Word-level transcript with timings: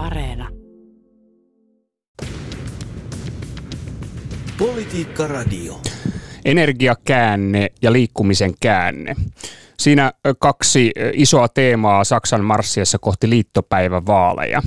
Areena. 0.00 0.48
Politiikka 4.58 5.26
Radio. 5.26 5.80
Energiakäänne 6.44 7.68
ja 7.82 7.92
liikkumisen 7.92 8.54
käänne. 8.60 9.16
Siinä 9.78 10.12
kaksi 10.38 10.92
isoa 11.12 11.48
teemaa 11.48 12.04
Saksan 12.04 12.44
marssiessa 12.44 12.98
kohti 12.98 13.30
liittopäivävaaleja. 13.30 14.62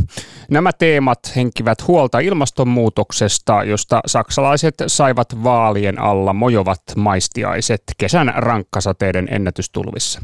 Nämä 0.50 0.72
teemat 0.74 1.20
henkivät 1.36 1.88
huolta 1.88 2.20
ilmastonmuutoksesta, 2.20 3.64
josta 3.64 4.02
saksalaiset 4.06 4.76
saivat 4.88 5.44
vaalien 5.44 6.00
alla 6.00 6.34
mojovat 6.34 6.82
maistiaiset 6.96 7.84
kesän 7.98 8.34
rankkasateiden 8.36 9.28
ennätystulvissa. 9.32 10.22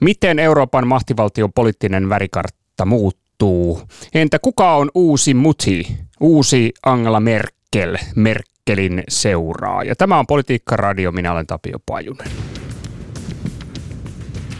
Miten 0.00 0.38
Euroopan 0.38 0.86
mahtivaltion 0.86 1.52
poliittinen 1.52 2.08
värikartta 2.08 2.84
muuttuu? 2.84 3.19
Entä 4.14 4.38
kuka 4.38 4.76
on 4.76 4.90
uusi 4.94 5.34
muti, 5.34 5.98
uusi 6.20 6.72
Angela 6.86 7.20
Merkel, 7.20 7.96
Merkelin 8.16 9.02
seuraaja? 9.08 9.96
Tämä 9.96 10.18
on 10.18 10.26
Politiikka 10.26 10.76
Radio, 10.76 11.12
minä 11.12 11.32
olen 11.32 11.46
Tapio 11.46 11.78
Pajunen. 11.86 12.30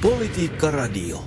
Politiikka 0.00 0.70
Radio. 0.70 1.24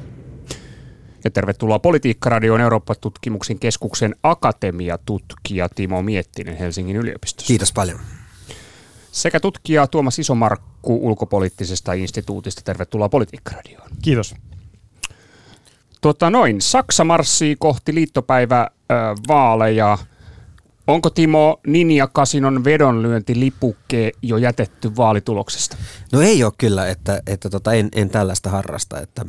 Ja 1.24 1.32
tervetuloa 1.32 1.80
Politiikka-radioon 1.80 2.62
Eurooppa-tutkimuksen 2.62 3.60
keskuksen 3.60 4.16
akatemiatutkija 4.24 5.70
Timo 5.70 6.02
Miettinen 6.02 6.58
Helsingin 6.58 6.96
yliopistossa. 6.96 7.48
Kiitos 7.48 7.74
paljon. 7.74 8.00
Sekä 9.12 9.40
tutkija 9.40 9.88
Tuomas 9.88 10.20
Isomarkku 10.20 11.08
ulkopoliittisesta 11.08 11.94
instituutista. 11.94 12.62
Tervetuloa 12.66 13.10
Politiikka-radioon. 13.10 13.90
Kiitos. 14.02 14.36
Tota 16.04 16.30
noin, 16.30 16.62
Saksa 16.62 17.04
marssii 17.04 17.56
kohti 17.60 17.96
liittopäivävaaleja. 17.96 19.98
Onko 20.88 21.10
Timo 21.10 21.60
Ninja 21.68 22.08
Kasinon 22.08 22.64
vedonlyöntilipukke 22.64 24.12
jo 24.22 24.38
jätetty 24.38 24.96
vaalituloksesta? 24.98 25.78
No 26.12 26.22
ei 26.22 26.44
ole 26.44 26.54
kyllä, 26.58 26.88
että, 26.88 27.22
että 27.28 27.50
tota, 27.50 27.74
en, 27.74 27.90
en 27.96 28.10
tällaista 28.10 28.50
harrasta. 28.50 29.00
Että 29.00 29.26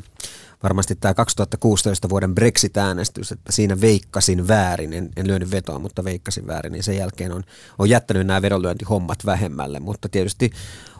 varmasti 0.62 0.94
tämä 0.94 1.14
2016 1.14 2.08
vuoden 2.08 2.34
Brexit-äänestys, 2.34 3.32
että 3.32 3.52
siinä 3.52 3.80
veikkasin 3.80 4.48
väärin, 4.48 4.92
en, 4.92 5.08
en 5.16 5.26
lyönyt 5.26 5.50
vetoa, 5.50 5.78
mutta 5.78 6.04
veikkasin 6.04 6.46
väärin, 6.46 6.72
niin 6.72 6.82
sen 6.82 6.96
jälkeen 6.96 7.32
on, 7.32 7.42
on 7.78 7.88
jättänyt 7.88 8.26
nämä 8.26 8.42
vedonlyöntihommat 8.42 9.18
vähemmälle. 9.26 9.80
Mutta 9.80 10.08
tietysti 10.08 10.50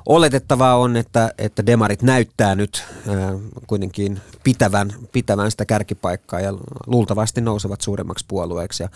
oletettavaa 0.06 0.76
on, 0.76 0.96
että, 0.96 1.34
että 1.38 1.66
demarit 1.66 2.02
näyttää 2.02 2.54
nyt 2.54 2.84
ää, 3.08 3.34
kuitenkin 3.66 4.20
pitävän, 4.44 4.94
pitävän 5.12 5.50
sitä 5.50 5.64
kärkipaikkaa 5.64 6.40
ja 6.40 6.52
luultavasti 6.86 7.40
nousevat 7.40 7.80
suuremmaksi 7.80 8.24
puolueeksi. 8.28 8.82
Ja 8.82 8.88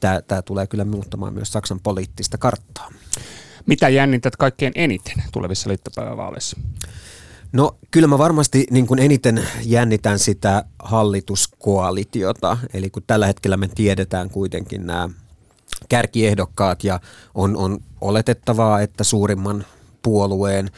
tämä, 0.00 0.22
tämä 0.22 0.42
tulee 0.42 0.66
kyllä 0.66 0.84
muuttamaan 0.84 1.34
myös 1.34 1.52
Saksan 1.52 1.80
poliittista 1.80 2.38
karttaa. 2.38 2.88
Mitä 3.66 3.88
jännität 3.88 4.36
kaikkein 4.36 4.72
eniten 4.74 5.22
tulevissa 5.32 5.68
liittopäivävaaleissa? 5.68 6.56
No 7.52 7.76
kyllä 7.90 8.08
mä 8.08 8.18
varmasti 8.18 8.66
niin 8.70 8.86
kuin 8.86 9.00
eniten 9.00 9.46
jännitän 9.64 10.18
sitä 10.18 10.64
hallituskoalitiota, 10.78 12.58
eli 12.74 12.90
kun 12.90 13.02
tällä 13.06 13.26
hetkellä 13.26 13.56
me 13.56 13.68
tiedetään 13.68 14.30
kuitenkin 14.30 14.86
nämä 14.86 15.08
kärkiehdokkaat 15.88 16.84
ja 16.84 17.00
on, 17.34 17.56
on 17.56 17.78
oletettavaa, 18.00 18.80
että 18.80 19.04
suurimman 19.04 19.64
puolueen 20.02 20.70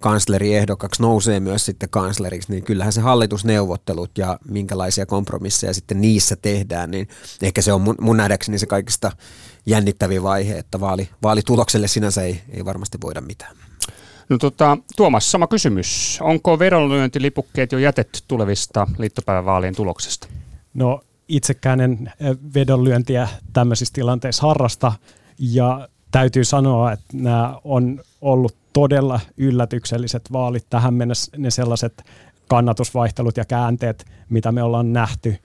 kansleriehdokaksi 0.00 1.02
nousee 1.02 1.40
myös 1.40 1.66
sitten 1.66 1.90
kansleriksi, 1.90 2.52
niin 2.52 2.64
kyllähän 2.64 2.92
se 2.92 3.00
hallitusneuvottelut 3.00 4.18
ja 4.18 4.38
minkälaisia 4.48 5.06
kompromisseja 5.06 5.74
sitten 5.74 6.00
niissä 6.00 6.36
tehdään, 6.36 6.90
niin 6.90 7.08
ehkä 7.42 7.62
se 7.62 7.72
on 7.72 7.80
mun, 7.80 7.94
mun 8.00 8.16
nähdäkseni 8.16 8.58
se 8.58 8.66
kaikista 8.66 9.12
jännittävin 9.66 10.22
vaihe, 10.22 10.58
että 10.58 10.80
vaali, 10.80 11.08
vaalitulokselle 11.22 11.88
sinänsä 11.88 12.22
ei, 12.22 12.40
ei 12.50 12.64
varmasti 12.64 12.98
voida 13.02 13.20
mitään. 13.20 13.56
No 14.28 14.38
tota, 14.38 14.78
Tuomas, 14.96 15.30
sama 15.30 15.46
kysymys. 15.46 16.18
Onko 16.22 16.58
vedonlyöntilipukkeet 16.58 17.72
jo 17.72 17.78
jätetty 17.78 18.20
tulevista 18.28 18.86
liittopäivävaalien 18.98 19.74
tuloksesta? 19.74 20.28
No 20.74 21.00
itsekään 21.28 21.80
en 21.80 22.12
vedonlyöntiä 22.54 23.28
tämmöisissä 23.52 23.92
tilanteissa 23.94 24.46
harrasta 24.46 24.92
ja 25.38 25.88
täytyy 26.14 26.44
sanoa, 26.44 26.92
että 26.92 27.06
nämä 27.12 27.60
on 27.64 28.00
ollut 28.20 28.56
todella 28.72 29.20
yllätykselliset 29.36 30.32
vaalit 30.32 30.66
tähän 30.70 30.94
mennessä, 30.94 31.36
ne 31.36 31.50
sellaiset 31.50 32.04
kannatusvaihtelut 32.48 33.36
ja 33.36 33.44
käänteet, 33.44 34.04
mitä 34.28 34.52
me 34.52 34.62
ollaan 34.62 34.92
nähty 34.92 35.36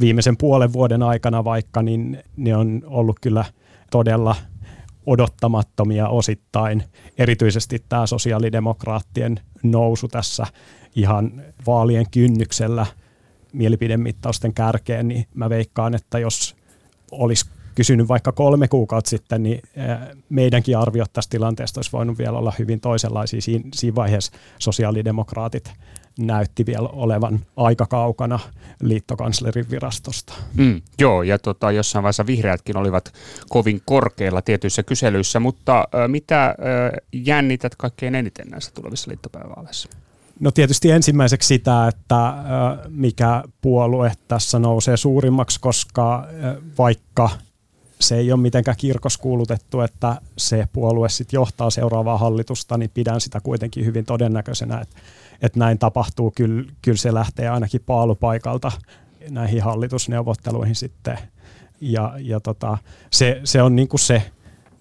viimeisen 0.00 0.36
puolen 0.36 0.72
vuoden 0.72 1.02
aikana 1.02 1.44
vaikka, 1.44 1.82
niin 1.82 2.22
ne 2.36 2.56
on 2.56 2.82
ollut 2.86 3.20
kyllä 3.20 3.44
todella 3.90 4.36
odottamattomia 5.06 6.08
osittain. 6.08 6.84
Erityisesti 7.18 7.84
tämä 7.88 8.06
sosiaalidemokraattien 8.06 9.40
nousu 9.62 10.08
tässä 10.08 10.46
ihan 10.94 11.42
vaalien 11.66 12.06
kynnyksellä 12.10 12.86
mielipidemittausten 13.52 14.54
kärkeen, 14.54 15.08
niin 15.08 15.26
mä 15.34 15.50
veikkaan, 15.50 15.94
että 15.94 16.18
jos 16.18 16.56
olisi 17.10 17.46
kysynyt 17.74 18.08
vaikka 18.08 18.32
kolme 18.32 18.68
kuukautta 18.68 19.10
sitten, 19.10 19.42
niin 19.42 19.62
meidänkin 20.28 20.78
arviot 20.78 21.12
tästä 21.12 21.30
tilanteesta 21.30 21.78
olisi 21.78 21.92
voinut 21.92 22.18
vielä 22.18 22.38
olla 22.38 22.52
hyvin 22.58 22.80
toisenlaisia. 22.80 23.40
Siinä, 23.40 23.64
siinä 23.74 23.94
vaiheessa 23.94 24.32
sosiaalidemokraatit 24.58 25.72
näytti 26.18 26.66
vielä 26.66 26.88
olevan 26.88 27.40
aika 27.56 27.86
kaukana 27.86 28.38
liittokanslerin 28.82 29.70
virastosta. 29.70 30.34
Mm, 30.54 30.82
joo, 31.00 31.22
ja 31.22 31.38
tota, 31.38 31.72
jossain 31.72 32.02
vaiheessa 32.02 32.26
vihreätkin 32.26 32.76
olivat 32.76 33.12
kovin 33.48 33.82
korkeilla 33.84 34.42
tietyissä 34.42 34.82
kyselyissä, 34.82 35.40
mutta 35.40 35.78
äh, 35.78 36.08
mitä 36.08 36.46
äh, 36.46 36.54
jännität 37.12 37.76
kaikkein 37.76 38.14
eniten 38.14 38.48
näissä 38.48 38.70
tulevissa 38.74 39.10
liittopäivävaaleissa? 39.10 39.88
No 40.40 40.50
tietysti 40.50 40.90
ensimmäiseksi 40.90 41.46
sitä, 41.46 41.88
että 41.88 42.34
mikä 42.88 43.42
puolue 43.60 44.12
tässä 44.28 44.58
nousee 44.58 44.96
suurimmaksi, 44.96 45.60
koska 45.60 46.26
vaikka 46.78 47.30
se 48.02 48.16
ei 48.16 48.32
ole 48.32 48.40
mitenkään 48.40 48.76
kirkoskuulutettu, 48.76 49.80
että 49.80 50.20
se 50.38 50.68
puolue 50.72 51.08
sitten 51.08 51.38
johtaa 51.38 51.70
seuraavaa 51.70 52.18
hallitusta, 52.18 52.78
niin 52.78 52.90
pidän 52.94 53.20
sitä 53.20 53.40
kuitenkin 53.40 53.84
hyvin 53.84 54.04
todennäköisenä, 54.04 54.80
että, 54.80 54.96
että 55.42 55.58
näin 55.58 55.78
tapahtuu. 55.78 56.30
Kyllä, 56.30 56.72
kyllä 56.82 56.98
se 56.98 57.14
lähtee 57.14 57.48
ainakin 57.48 57.80
paalupaikalta 57.86 58.72
näihin 59.30 59.62
hallitusneuvotteluihin 59.62 60.74
sitten. 60.74 61.18
Ja, 61.80 62.14
ja 62.18 62.40
tota, 62.40 62.78
se, 63.10 63.40
se 63.44 63.62
on 63.62 63.76
niin 63.76 63.88
kuin 63.88 64.00
se, 64.00 64.22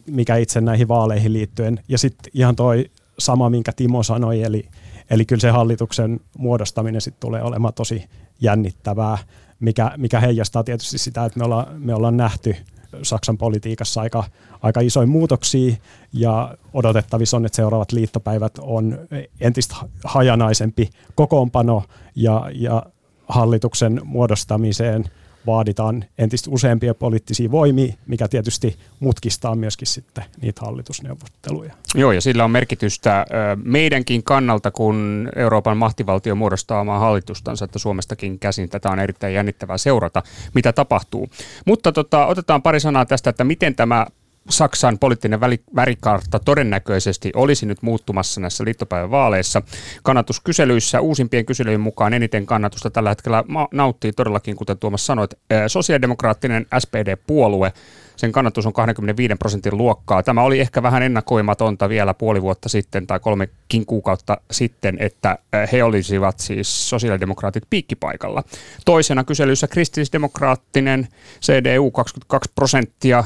mikä 0.05 0.35
itse 0.35 0.61
näihin 0.61 0.87
vaaleihin 0.87 1.33
liittyen. 1.33 1.79
Ja 1.87 1.97
sitten 1.97 2.31
ihan 2.33 2.55
toi 2.55 2.91
sama, 3.19 3.49
minkä 3.49 3.71
Timo 3.71 4.03
sanoi, 4.03 4.43
eli, 4.43 4.69
eli 5.09 5.25
kyllä 5.25 5.41
se 5.41 5.49
hallituksen 5.49 6.19
muodostaminen 6.37 7.01
sitten 7.01 7.21
tulee 7.21 7.43
olemaan 7.43 7.73
tosi 7.73 8.05
jännittävää, 8.41 9.17
mikä, 9.59 9.91
mikä 9.97 10.19
heijastaa 10.19 10.63
tietysti 10.63 10.97
sitä, 10.97 11.25
että 11.25 11.39
me 11.39 11.45
ollaan, 11.45 11.81
me 11.81 11.95
ollaan 11.95 12.17
nähty– 12.17 12.55
Saksan 13.03 13.37
politiikassa 13.37 14.01
aika, 14.01 14.23
aika 14.61 14.81
isoja 14.81 15.07
muutoksia 15.07 15.75
ja 16.13 16.57
odotettavissa 16.73 17.37
on, 17.37 17.45
että 17.45 17.55
seuraavat 17.55 17.91
liittopäivät 17.91 18.53
on 18.61 18.99
entistä 19.39 19.75
hajanaisempi 20.03 20.89
kokoonpano 21.15 21.83
ja, 22.15 22.49
ja 22.53 22.83
hallituksen 23.27 24.01
muodostamiseen– 24.03 25.05
vaaditaan 25.45 26.05
entistä 26.17 26.49
useampia 26.51 26.93
poliittisia 26.93 27.51
voimia, 27.51 27.93
mikä 28.07 28.27
tietysti 28.27 28.77
mutkistaa 28.99 29.55
myöskin 29.55 29.87
sitten 29.87 30.23
niitä 30.41 30.61
hallitusneuvotteluja. 30.65 31.73
Joo, 31.95 32.11
ja 32.11 32.21
sillä 32.21 32.43
on 32.43 32.51
merkitystä 32.51 33.25
meidänkin 33.63 34.23
kannalta, 34.23 34.71
kun 34.71 35.29
Euroopan 35.35 35.77
mahtivaltio 35.77 36.35
muodostaa 36.35 36.81
omaa 36.81 36.99
hallitustansa, 36.99 37.65
että 37.65 37.79
Suomestakin 37.79 38.39
käsin 38.39 38.69
tätä 38.69 38.89
on 38.89 38.99
erittäin 38.99 39.33
jännittävää 39.33 39.77
seurata, 39.77 40.23
mitä 40.53 40.73
tapahtuu. 40.73 41.29
Mutta 41.65 41.91
tota, 41.91 42.25
otetaan 42.25 42.61
pari 42.61 42.79
sanaa 42.79 43.05
tästä, 43.05 43.29
että 43.29 43.43
miten 43.43 43.75
tämä 43.75 44.07
Saksan 44.49 44.99
poliittinen 44.99 45.39
värikartta 45.75 46.39
todennäköisesti 46.39 47.31
olisi 47.35 47.65
nyt 47.65 47.81
muuttumassa 47.81 48.41
näissä 48.41 48.65
liittopäivän 48.65 49.11
vaaleissa. 49.11 49.61
Kannatuskyselyissä 50.03 51.01
uusimpien 51.01 51.45
kyselyjen 51.45 51.81
mukaan 51.81 52.13
eniten 52.13 52.45
kannatusta 52.45 52.89
tällä 52.89 53.09
hetkellä 53.09 53.43
nauttii 53.71 54.11
todellakin, 54.11 54.55
kuten 54.55 54.77
Tuomas 54.77 55.05
sanoit, 55.05 55.33
sosiaalidemokraattinen 55.67 56.65
SPD-puolue 56.79 57.73
sen 58.15 58.31
kannatus 58.31 58.65
on 58.65 58.73
25 58.73 59.35
prosentin 59.35 59.77
luokkaa. 59.77 60.23
Tämä 60.23 60.43
oli 60.43 60.59
ehkä 60.59 60.83
vähän 60.83 61.03
ennakoimatonta 61.03 61.89
vielä 61.89 62.13
puoli 62.13 62.41
vuotta 62.41 62.69
sitten 62.69 63.07
tai 63.07 63.19
kolmekin 63.19 63.85
kuukautta 63.85 64.37
sitten, 64.51 64.97
että 64.99 65.37
he 65.71 65.83
olisivat 65.83 66.39
siis 66.39 66.89
sosiaalidemokraatit 66.89 67.63
piikkipaikalla. 67.69 68.43
Toisena 68.85 69.23
kyselyssä 69.23 69.67
kristillisdemokraattinen 69.67 71.07
CDU 71.41 71.91
22 71.91 72.51
prosenttia 72.55 73.23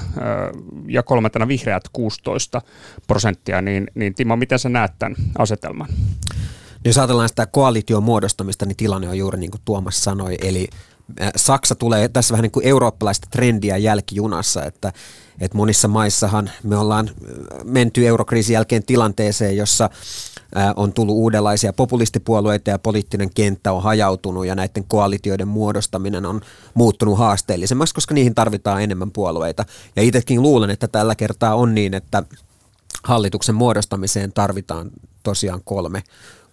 ja 0.87 1.03
kolmantena 1.03 1.47
vihreät 1.47 1.83
16 1.93 2.61
prosenttia. 3.07 3.61
Niin, 3.61 3.87
niin 3.95 4.15
Timo, 4.15 4.35
miten 4.35 4.59
sä 4.59 4.69
näet 4.69 4.91
tämän 4.99 5.15
asetelman? 5.37 5.87
Jos 6.85 6.97
ajatellaan 6.97 7.29
sitä 7.29 7.45
koalition 7.45 8.03
muodostamista, 8.03 8.65
niin 8.65 8.75
tilanne 8.75 9.09
on 9.09 9.17
juuri 9.17 9.39
niin 9.39 9.51
kuin 9.51 9.61
Tuomas 9.65 10.03
sanoi, 10.03 10.35
eli 10.41 10.67
Saksa 11.35 11.75
tulee 11.75 12.09
tässä 12.09 12.31
vähän 12.31 12.43
niin 12.43 12.51
kuin 12.51 12.67
eurooppalaista 12.67 13.27
trendiä 13.31 13.77
jälkijunassa, 13.77 14.63
että, 14.63 14.93
että 15.39 15.57
monissa 15.57 15.87
maissahan 15.87 16.49
me 16.63 16.77
ollaan 16.77 17.09
menty 17.63 18.07
eurokriisin 18.07 18.53
jälkeen 18.53 18.83
tilanteeseen, 18.83 19.57
jossa 19.57 19.89
on 20.75 20.93
tullut 20.93 21.15
uudenlaisia 21.15 21.73
populistipuolueita 21.73 22.69
ja 22.69 22.79
poliittinen 22.79 23.29
kenttä 23.33 23.71
on 23.71 23.83
hajautunut 23.83 24.45
ja 24.45 24.55
näiden 24.55 24.83
koalitioiden 24.87 25.47
muodostaminen 25.47 26.25
on 26.25 26.41
muuttunut 26.73 27.17
haasteellisemmaksi, 27.17 27.95
koska 27.95 28.13
niihin 28.13 28.35
tarvitaan 28.35 28.83
enemmän 28.83 29.11
puolueita. 29.11 29.65
Ja 29.95 30.03
itsekin 30.03 30.41
luulen, 30.41 30.69
että 30.69 30.87
tällä 30.87 31.15
kertaa 31.15 31.55
on 31.55 31.75
niin, 31.75 31.93
että 31.93 32.23
hallituksen 33.03 33.55
muodostamiseen 33.55 34.33
tarvitaan 34.33 34.91
tosiaan 35.23 35.61
kolme, 35.63 36.03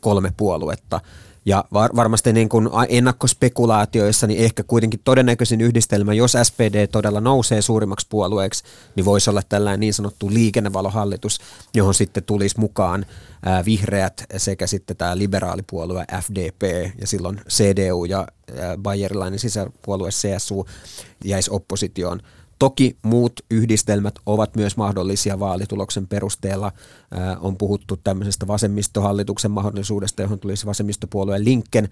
kolme 0.01 0.33
puoluetta. 0.37 1.01
Ja 1.45 1.65
var, 1.73 1.91
varmasti 1.97 2.33
niin 2.33 2.49
kuin 2.49 2.69
ennakkospekulaatioissa 2.89 4.27
niin 4.27 4.45
ehkä 4.45 4.63
kuitenkin 4.63 5.01
todennäköisin 5.05 5.61
yhdistelmä, 5.61 6.15
jos 6.15 6.37
SPD 6.43 6.87
todella 6.87 7.21
nousee 7.21 7.63
suurimmaksi 7.63 8.07
puolueeksi, 8.11 8.65
niin 8.97 9.05
voisi 9.05 9.31
olla 9.31 9.43
tällainen 9.49 9.81
niin 9.81 9.95
sanottu 9.95 10.31
liikennevalohallitus, 10.31 11.41
johon 11.75 11.95
sitten 11.95 12.25
tulisi 12.25 12.61
mukaan 12.61 13.07
ää, 13.45 13.65
vihreät 13.65 14.25
sekä 14.37 14.67
sitten 14.67 14.97
tämä 14.97 15.19
liberaalipuolue 15.19 16.05
FDP 16.23 16.63
ja 17.01 17.07
silloin 17.07 17.41
CDU 17.49 18.05
ja 18.05 18.27
ää, 18.59 18.77
bayerilainen 18.79 19.39
sisäpuolue 19.39 20.11
CSU 20.11 20.67
jäisi 21.25 21.51
oppositioon. 21.51 22.21
Toki 22.63 22.97
muut 23.03 23.33
yhdistelmät 23.51 24.15
ovat 24.27 24.57
myös 24.57 24.77
mahdollisia 24.77 25.41
vaalituloksen 25.41 26.07
perusteella. 26.07 26.67
Äh, 26.67 27.45
on 27.45 27.57
puhuttu 27.57 28.01
tämmöisestä 28.05 28.47
vasemmistohallituksen 28.47 29.51
mahdollisuudesta, 29.51 30.23
johon 30.23 30.39
tulisi 30.39 30.67
vasemmistopuolueen 30.67 31.45
Linken 31.45 31.89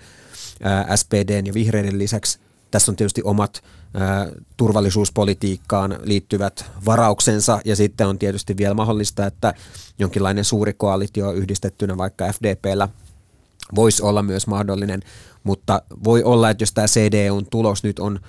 äh, 0.67 0.97
SPDn 0.97 1.47
ja 1.47 1.55
vihreiden 1.55 1.99
lisäksi. 1.99 2.39
Tässä 2.71 2.93
on 2.93 2.97
tietysti 2.97 3.23
omat 3.25 3.63
äh, 3.97 4.33
turvallisuuspolitiikkaan 4.57 5.99
liittyvät 6.03 6.65
varauksensa 6.87 7.61
ja 7.65 7.77
sitten 7.77 8.07
on 8.07 8.19
tietysti 8.19 8.57
vielä 8.57 8.75
mahdollista, 8.75 9.27
että 9.27 9.55
jonkinlainen 9.99 10.45
suuri 10.45 10.73
koalitio 10.73 11.33
yhdistettynä 11.33 11.97
vaikka 11.97 12.33
FDPllä 12.33 12.89
voisi 13.75 14.03
olla 14.03 14.23
myös 14.23 14.47
mahdollinen, 14.47 15.03
mutta 15.45 15.83
voi 16.05 16.23
olla, 16.23 16.51
että 16.51 16.63
jos 16.63 16.73
tämä 16.73 16.87
CDUn 16.87 17.47
tulos 17.47 17.85
nyt 17.85 17.99
on 17.99 18.21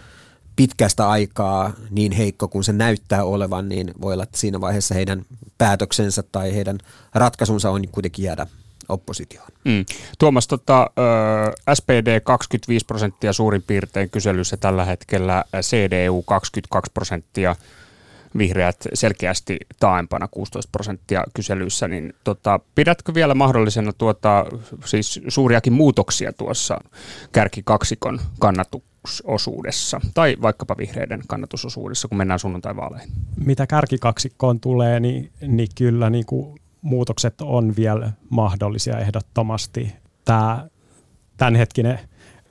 pitkästä 0.55 1.09
aikaa 1.09 1.73
niin 1.89 2.11
heikko 2.11 2.47
kuin 2.47 2.63
se 2.63 2.73
näyttää 2.73 3.23
olevan, 3.23 3.69
niin 3.69 3.93
voi 4.01 4.13
olla, 4.13 4.23
että 4.23 4.37
siinä 4.37 4.61
vaiheessa 4.61 4.95
heidän 4.95 5.25
päätöksensä 5.57 6.23
tai 6.31 6.55
heidän 6.55 6.77
ratkaisunsa 7.13 7.69
on 7.69 7.87
kuitenkin 7.91 8.25
jäädä 8.25 8.47
oppositioon. 8.89 9.47
Mm. 9.65 9.85
Tuomas, 10.19 10.47
tota, 10.47 10.89
SPD 11.73 12.19
25 12.19 12.85
prosenttia 12.85 13.33
suurin 13.33 13.63
piirtein 13.67 14.09
kyselyssä 14.09 14.57
tällä 14.57 14.85
hetkellä, 14.85 15.43
CDU 15.61 16.21
22 16.21 16.91
prosenttia, 16.93 17.55
vihreät 18.37 18.87
selkeästi 18.93 19.57
taaempana 19.79 20.27
16 20.27 20.69
prosenttia 20.71 21.23
kyselyissä, 21.33 21.87
niin 21.87 22.13
tota, 22.23 22.59
pidätkö 22.75 23.13
vielä 23.13 23.33
mahdollisena 23.33 23.93
tuota, 23.93 24.45
siis 24.85 25.21
suuriakin 25.27 25.73
muutoksia 25.73 26.33
tuossa 26.33 26.81
kärkikaksikon 27.31 28.19
kannatu, 28.39 28.83
kannatusosuudessa 29.01 30.01
tai 30.13 30.37
vaikkapa 30.41 30.77
vihreiden 30.77 31.21
kannatusosuudessa, 31.27 32.07
kun 32.07 32.17
mennään 32.17 32.39
sunnuntai-vaaleihin? 32.39 33.09
Mitä 33.45 33.67
kärkikaksikkoon 33.67 34.59
tulee, 34.59 34.99
niin, 34.99 35.31
niin 35.47 35.67
kyllä 35.75 36.09
niin 36.09 36.25
kuin 36.25 36.59
muutokset 36.81 37.41
on 37.41 37.75
vielä 37.75 38.11
mahdollisia 38.29 38.99
ehdottomasti. 38.99 39.95
Tämä 40.25 40.67
tämänhetkinen 41.37 41.99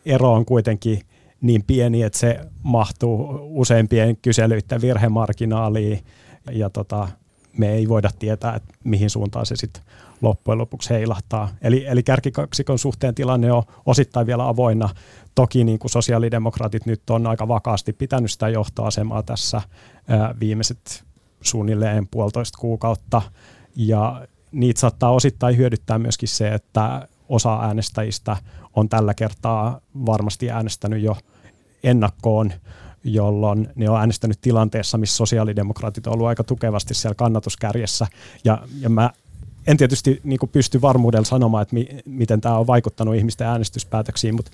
ero 0.06 0.32
on 0.32 0.44
kuitenkin 0.44 1.00
niin 1.40 1.62
pieni, 1.66 2.02
että 2.02 2.18
se 2.18 2.40
mahtuu 2.62 3.38
useimpien 3.42 4.16
kyselyiden 4.16 4.80
virhemarginaaliin 4.80 6.04
ja 6.52 6.70
tota, 6.70 7.08
me 7.60 7.72
ei 7.72 7.88
voida 7.88 8.10
tietää, 8.18 8.54
että 8.54 8.74
mihin 8.84 9.10
suuntaan 9.10 9.46
se 9.46 9.56
sitten 9.56 9.82
loppujen 10.22 10.58
lopuksi 10.58 10.90
heilahtaa. 10.90 11.48
Eli, 11.62 11.84
eli 11.86 12.02
kärkikaksikon 12.02 12.78
suhteen 12.78 13.14
tilanne 13.14 13.52
on 13.52 13.62
osittain 13.86 14.26
vielä 14.26 14.48
avoinna. 14.48 14.88
Toki 15.34 15.64
niin 15.64 15.78
kuin 15.78 15.90
sosiaalidemokraatit 15.90 16.86
nyt 16.86 17.10
on 17.10 17.26
aika 17.26 17.48
vakaasti 17.48 17.92
pitänyt 17.92 18.30
sitä 18.30 18.48
johtoasemaa 18.48 19.22
tässä 19.22 19.62
ää, 20.08 20.34
viimeiset 20.40 21.04
suunnilleen 21.40 22.08
puolitoista 22.10 22.58
kuukautta. 22.58 23.22
Ja 23.76 24.26
niitä 24.52 24.80
saattaa 24.80 25.10
osittain 25.10 25.56
hyödyttää 25.56 25.98
myöskin 25.98 26.28
se, 26.28 26.48
että 26.48 27.08
osa 27.28 27.60
äänestäjistä 27.60 28.36
on 28.76 28.88
tällä 28.88 29.14
kertaa 29.14 29.80
varmasti 30.06 30.50
äänestänyt 30.50 31.02
jo 31.02 31.16
ennakkoon 31.82 32.52
jolloin 33.04 33.68
ne 33.74 33.90
on 33.90 34.00
äänestänyt 34.00 34.40
tilanteessa, 34.40 34.98
missä 34.98 35.16
sosiaalidemokraatit 35.16 36.06
on 36.06 36.12
ollut 36.12 36.26
aika 36.26 36.44
tukevasti 36.44 36.94
siellä 36.94 37.14
kannatuskärjessä. 37.14 38.06
Ja, 38.44 38.62
ja 38.80 38.88
mä 38.88 39.10
en 39.66 39.76
tietysti 39.76 40.20
niin 40.24 40.40
pysty 40.52 40.80
varmuudella 40.80 41.24
sanomaan, 41.24 41.62
että 41.62 41.74
mi, 41.74 41.88
miten 42.04 42.40
tämä 42.40 42.58
on 42.58 42.66
vaikuttanut 42.66 43.14
ihmisten 43.14 43.46
äänestyspäätöksiin, 43.46 44.34
mutta 44.34 44.50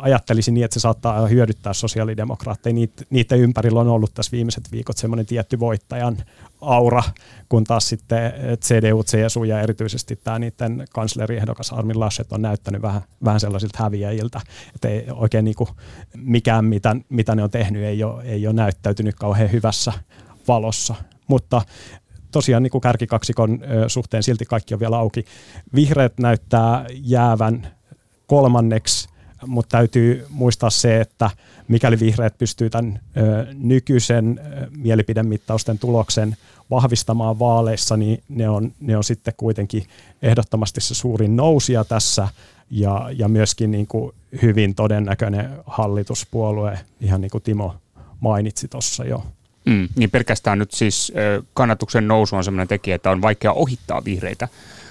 ajattelisin 0.00 0.54
niin, 0.54 0.64
että 0.64 0.74
se 0.74 0.80
saattaa 0.80 1.26
hyödyttää 1.26 1.72
sosiaalidemokraatteja. 1.72 2.74
Niitä, 2.74 3.04
niiden 3.10 3.38
ympärillä 3.38 3.80
on 3.80 3.88
ollut 3.88 4.14
tässä 4.14 4.32
viimeiset 4.32 4.72
viikot 4.72 4.96
semmoinen 4.96 5.26
tietty 5.26 5.60
voittajan 5.60 6.16
aura, 6.60 7.02
kun 7.48 7.64
taas 7.64 7.88
sitten 7.88 8.32
CDU, 8.56 9.02
CSU 9.04 9.44
ja 9.44 9.60
erityisesti 9.60 10.20
tämä 10.24 10.38
niiden 10.38 10.84
kansleriehdokas 10.92 11.72
Armin 11.72 12.00
Laschet 12.00 12.32
on 12.32 12.42
näyttänyt 12.42 12.82
vähän, 12.82 13.02
vähän 13.24 13.40
sellaisilta 13.40 13.82
häviäjiltä, 13.82 14.40
että 14.74 14.88
ei 14.88 15.06
oikein 15.10 15.44
niin 15.44 15.56
kuin 15.56 15.70
mikään, 16.16 16.64
mitä, 16.64 16.96
mitä 17.08 17.34
ne 17.34 17.42
on 17.42 17.50
tehnyt, 17.50 17.82
ei 17.82 18.04
ole, 18.04 18.22
ei 18.22 18.46
ole 18.46 18.54
näyttäytynyt 18.54 19.14
kauhean 19.14 19.52
hyvässä 19.52 19.92
valossa. 20.48 20.94
Mutta 21.26 21.62
tosiaan 22.32 22.62
niin 22.62 22.80
kärkikaksikon 22.82 23.60
suhteen 23.88 24.22
silti 24.22 24.44
kaikki 24.44 24.74
on 24.74 24.80
vielä 24.80 24.96
auki. 24.96 25.24
Vihreät 25.74 26.18
näyttää 26.18 26.86
jäävän 26.90 27.66
kolmanneksi 28.26 29.12
mutta 29.46 29.76
täytyy 29.78 30.26
muistaa 30.30 30.70
se, 30.70 31.00
että 31.00 31.30
mikäli 31.68 32.00
vihreät 32.00 32.38
pystyy 32.38 32.70
tämän 32.70 33.00
nykyisen 33.54 34.40
mielipidemittausten 34.76 35.78
tuloksen 35.78 36.36
vahvistamaan 36.70 37.38
vaaleissa, 37.38 37.96
niin 37.96 38.22
ne 38.28 38.48
on, 38.48 38.72
ne 38.80 38.96
on 38.96 39.04
sitten 39.04 39.34
kuitenkin 39.36 39.86
ehdottomasti 40.22 40.80
se 40.80 40.94
suurin 40.94 41.36
nousija 41.36 41.84
tässä 41.84 42.28
ja, 42.70 43.10
ja 43.16 43.28
myöskin 43.28 43.70
niin 43.70 43.86
kuin 43.86 44.14
hyvin 44.42 44.74
todennäköinen 44.74 45.50
hallituspuolue, 45.66 46.78
ihan 47.00 47.20
niin 47.20 47.30
kuin 47.30 47.42
Timo 47.42 47.74
mainitsi 48.20 48.68
tuossa 48.68 49.04
jo. 49.04 49.24
Mm, 49.64 49.88
niin 49.96 50.10
pelkästään 50.10 50.58
nyt 50.58 50.72
siis 50.72 51.12
kannatuksen 51.54 52.08
nousu 52.08 52.36
on 52.36 52.44
sellainen 52.44 52.68
tekijä, 52.68 52.96
että 52.96 53.10
on 53.10 53.22
vaikea 53.22 53.52
ohittaa 53.52 54.04
vihreitä 54.04 54.48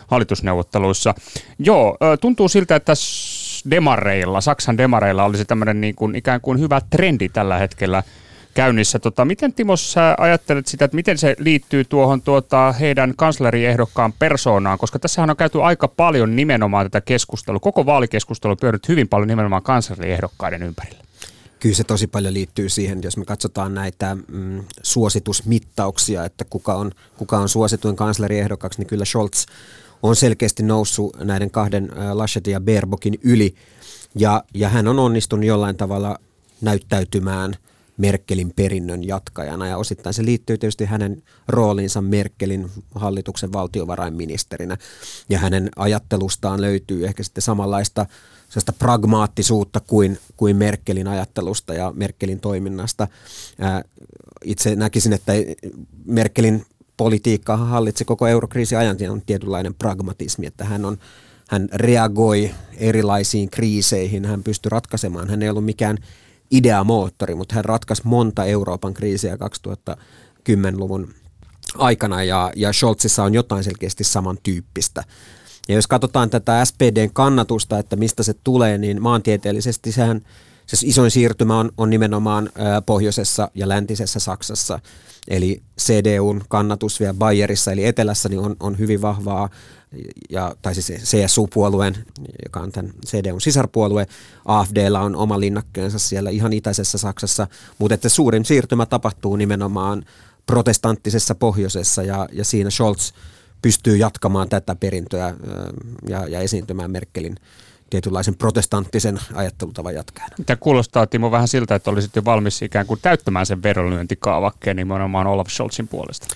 hallitusneuvotteluissa. 0.07 1.13
Joo, 1.59 1.97
tuntuu 2.21 2.49
siltä, 2.49 2.75
että 2.75 2.93
demareilla, 3.71 4.41
Saksan 4.41 4.77
demareilla 4.77 5.23
olisi 5.23 5.45
tämmöinen 5.45 5.81
niin 5.81 5.95
kuin 5.95 6.15
ikään 6.15 6.41
kuin 6.41 6.59
hyvä 6.59 6.81
trendi 6.89 7.29
tällä 7.29 7.57
hetkellä 7.57 8.03
käynnissä. 8.53 8.99
Tota, 8.99 9.25
miten 9.25 9.53
Timo 9.53 9.77
sä 9.77 10.15
ajattelet 10.17 10.67
sitä, 10.67 10.85
että 10.85 10.95
miten 10.95 11.17
se 11.17 11.35
liittyy 11.39 11.85
tuohon 11.85 12.21
tuota, 12.21 12.71
heidän 12.71 13.13
kansleriehdokkaan 13.17 14.13
persoonaan, 14.13 14.77
koska 14.77 14.99
tässä 14.99 15.23
on 15.23 15.37
käyty 15.37 15.63
aika 15.63 15.87
paljon 15.87 16.35
nimenomaan 16.35 16.85
tätä 16.85 17.01
keskustelua, 17.01 17.59
koko 17.59 17.85
vaalikeskustelu 17.85 18.55
pyörinyt 18.55 18.87
hyvin 18.87 19.07
paljon 19.07 19.27
nimenomaan 19.27 19.63
kansleriehdokkaiden 19.63 20.63
ympärillä. 20.63 21.03
Kyllä 21.61 21.75
se 21.75 21.83
tosi 21.83 22.07
paljon 22.07 22.33
liittyy 22.33 22.69
siihen, 22.69 22.99
jos 23.03 23.17
me 23.17 23.25
katsotaan 23.25 23.73
näitä 23.73 24.17
mm, 24.27 24.63
suositusmittauksia, 24.83 26.25
että 26.25 26.45
kuka 26.45 26.73
on, 26.73 26.91
kuka 27.17 27.37
on 27.37 27.49
suosituin 27.49 27.95
kansleriehdokkaksi, 27.95 28.79
niin 28.79 28.87
kyllä 28.87 29.05
Scholz 29.05 29.45
on 30.03 30.15
selkeästi 30.15 30.63
noussut 30.63 31.17
näiden 31.23 31.51
kahden 31.51 31.91
Laschetin 32.13 32.51
ja 32.51 32.61
Baerbockin 32.61 33.19
yli. 33.23 33.55
Ja, 34.15 34.43
ja 34.53 34.69
hän 34.69 34.87
on 34.87 34.99
onnistunut 34.99 35.45
jollain 35.45 35.77
tavalla 35.77 36.19
näyttäytymään 36.61 37.55
Merkelin 37.97 38.53
perinnön 38.55 39.07
jatkajana 39.07 39.67
ja 39.67 39.77
osittain 39.77 40.13
se 40.13 40.25
liittyy 40.25 40.57
tietysti 40.57 40.85
hänen 40.85 41.23
rooliinsa 41.47 42.01
Merkelin 42.01 42.71
hallituksen 42.95 43.53
valtiovarainministerinä. 43.53 44.77
Ja 45.29 45.39
hänen 45.39 45.69
ajattelustaan 45.75 46.61
löytyy 46.61 47.05
ehkä 47.05 47.23
sitten 47.23 47.41
samanlaista 47.41 48.05
sellaista 48.49 48.73
pragmaattisuutta 48.73 49.79
kuin, 49.79 50.17
kuin 50.37 50.55
Merkelin 50.55 51.07
ajattelusta 51.07 51.73
ja 51.73 51.93
Merkelin 51.95 52.39
toiminnasta. 52.39 53.07
Itse 54.43 54.75
näkisin, 54.75 55.13
että 55.13 55.33
Merkelin 56.05 56.65
politiikkaa 56.97 57.57
hallitsi 57.57 58.05
koko 58.05 58.27
eurokriisin 58.27 58.77
ajan, 58.77 58.97
on 59.09 59.21
tietynlainen 59.21 59.73
pragmatismi, 59.73 60.45
että 60.45 60.65
hän, 60.65 60.85
on, 60.85 60.97
hän 61.49 61.69
reagoi 61.73 62.51
erilaisiin 62.77 63.49
kriiseihin, 63.49 64.25
hän 64.25 64.43
pystyi 64.43 64.69
ratkaisemaan, 64.69 65.29
hän 65.29 65.41
ei 65.41 65.49
ollut 65.49 65.65
mikään 65.65 65.97
ideamoottori, 66.51 67.35
mutta 67.35 67.55
hän 67.55 67.65
ratkaisi 67.65 68.01
monta 68.05 68.45
Euroopan 68.45 68.93
kriisiä 68.93 69.35
2010-luvun 69.35 71.13
aikana 71.77 72.23
ja, 72.23 72.51
ja 72.55 72.73
Scholzissa 72.73 73.23
on 73.23 73.33
jotain 73.33 73.63
selkeästi 73.63 74.03
samantyyppistä. 74.03 75.03
Ja 75.67 75.75
jos 75.75 75.87
katsotaan 75.87 76.29
tätä 76.29 76.65
SPDn 76.65 77.09
kannatusta, 77.13 77.79
että 77.79 77.95
mistä 77.95 78.23
se 78.23 78.33
tulee, 78.43 78.77
niin 78.77 79.01
maantieteellisesti 79.01 79.91
sehän 79.91 80.21
se 80.77 80.87
isoin 80.87 81.11
siirtymä 81.11 81.59
on, 81.59 81.71
on 81.77 81.89
nimenomaan 81.89 82.49
pohjoisessa 82.85 83.51
ja 83.55 83.69
läntisessä 83.69 84.19
Saksassa. 84.19 84.79
Eli 85.27 85.61
CDUn 85.81 86.41
kannatus 86.49 86.99
vielä 86.99 87.13
Bayerissa 87.13 87.71
eli 87.71 87.85
etelässä 87.85 88.29
niin 88.29 88.39
on, 88.39 88.55
on 88.59 88.79
hyvin 88.79 89.01
vahvaa, 89.01 89.49
ja, 90.29 90.55
tai 90.61 90.75
siis 90.75 91.01
CSU-puolueen, 91.03 91.97
joka 92.45 92.59
on 92.59 92.71
tämän 92.71 92.93
CDUn 93.07 93.41
sisarpuolue. 93.41 94.07
AFDllä 94.45 94.99
on 94.99 95.15
oma 95.15 95.39
linnakkeensa 95.39 95.99
siellä 95.99 96.29
ihan 96.29 96.53
itäisessä 96.53 96.97
Saksassa, 96.97 97.47
mutta 97.77 97.93
että 97.93 98.09
suurin 98.09 98.45
siirtymä 98.45 98.85
tapahtuu 98.85 99.35
nimenomaan 99.35 100.05
protestanttisessa 100.45 101.35
pohjoisessa 101.35 102.03
ja, 102.03 102.29
ja 102.31 102.45
siinä 102.45 102.69
Scholz 102.69 103.11
pystyy 103.61 103.97
jatkamaan 103.97 104.49
tätä 104.49 104.75
perintöä 104.75 105.35
ja, 106.09 106.27
ja 106.27 106.39
esiintymään 106.39 106.91
Merkelin 106.91 107.35
tietynlaisen 107.91 108.35
protestanttisen 108.35 109.19
ajattelutavan 109.33 109.95
jatkajana. 109.95 110.35
Tämä 110.45 110.57
kuulostaa 110.57 111.07
Timo 111.07 111.31
vähän 111.31 111.47
siltä, 111.47 111.75
että 111.75 111.89
olisit 111.89 112.15
jo 112.15 112.25
valmis 112.25 112.61
ikään 112.61 112.85
kuin 112.85 112.99
täyttämään 113.01 113.45
sen 113.45 113.63
vedonlyöntikaavakkeen 113.63 114.75
nimenomaan 114.75 115.27
Olaf 115.27 115.47
Scholzin 115.47 115.87
puolesta. 115.87 116.27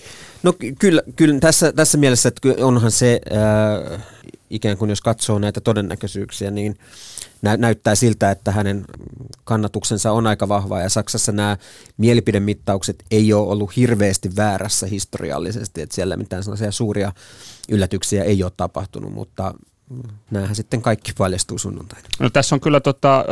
No 0.43 0.53
kyllä, 0.79 1.01
kyllä 1.15 1.39
tässä, 1.39 1.73
tässä 1.73 1.97
mielessä, 1.97 2.29
että 2.29 2.65
onhan 2.65 2.91
se 2.91 3.21
äh, 3.93 4.01
ikään 4.49 4.77
kuin 4.77 4.89
jos 4.89 5.01
katsoo 5.01 5.39
näitä 5.39 5.61
todennäköisyyksiä, 5.61 6.51
niin 6.51 6.77
nä, 7.41 7.57
näyttää 7.57 7.95
siltä, 7.95 8.31
että 8.31 8.51
hänen 8.51 8.85
kannatuksensa 9.43 10.11
on 10.11 10.27
aika 10.27 10.47
vahva 10.47 10.81
ja 10.81 10.89
Saksassa 10.89 11.31
nämä 11.31 11.57
mielipidemittaukset 11.97 13.03
ei 13.11 13.33
ole 13.33 13.47
ollut 13.47 13.75
hirveästi 13.75 14.35
väärässä 14.35 14.87
historiallisesti, 14.87 15.81
että 15.81 15.95
siellä 15.95 16.17
mitään 16.17 16.43
sellaisia 16.43 16.71
suuria 16.71 17.11
yllätyksiä 17.69 18.23
ei 18.23 18.43
ole 18.43 18.51
tapahtunut, 18.57 19.13
mutta 19.13 19.53
näähän 20.31 20.55
sitten 20.55 20.81
kaikki 20.81 21.11
paljastuu 21.17 21.57
sunnuntaina. 21.57 22.07
No 22.19 22.29
tässä 22.29 22.55
on 22.55 22.59
kyllä 22.59 22.79
tota, 22.79 23.25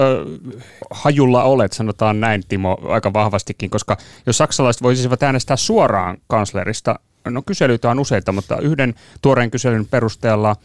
hajulla 0.91 1.43
olet, 1.43 1.73
sanotaan 1.73 2.19
näin 2.19 2.43
Timo, 2.47 2.77
aika 2.89 3.13
vahvastikin, 3.13 3.69
koska 3.69 3.97
jos 4.25 4.37
saksalaiset 4.37 4.83
voisivat 4.83 5.23
äänestää 5.23 5.57
suoraan 5.57 6.17
kanslerista, 6.27 6.99
no 7.25 7.41
kyselyitä 7.41 7.89
on 7.89 7.99
useita, 7.99 8.31
mutta 8.31 8.57
yhden 8.57 8.95
tuoreen 9.21 9.51
kyselyn 9.51 9.85
perusteella 9.85 10.55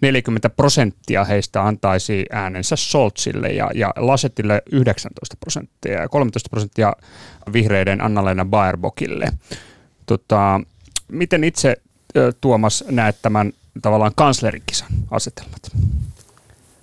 40 0.00 0.50
prosenttia 0.50 1.24
heistä 1.24 1.62
antaisi 1.62 2.26
äänensä 2.30 2.76
Soltsille 2.76 3.48
ja, 3.48 3.70
ja 3.74 3.92
Lasetille 3.96 4.62
19 4.72 5.36
prosenttia 5.40 5.92
ja 5.92 6.08
13 6.08 6.50
prosenttia 6.50 6.92
vihreiden 7.52 8.00
Anna-Leena 8.00 8.44
Baerbokille. 8.44 9.32
Tota, 10.06 10.60
miten 11.08 11.44
itse 11.44 11.76
Tuomas 12.40 12.84
näet 12.90 13.16
tämän 13.22 13.52
tavallaan 13.82 14.12
kanslerikisan 14.16 14.88
asetelmat? 15.10 15.60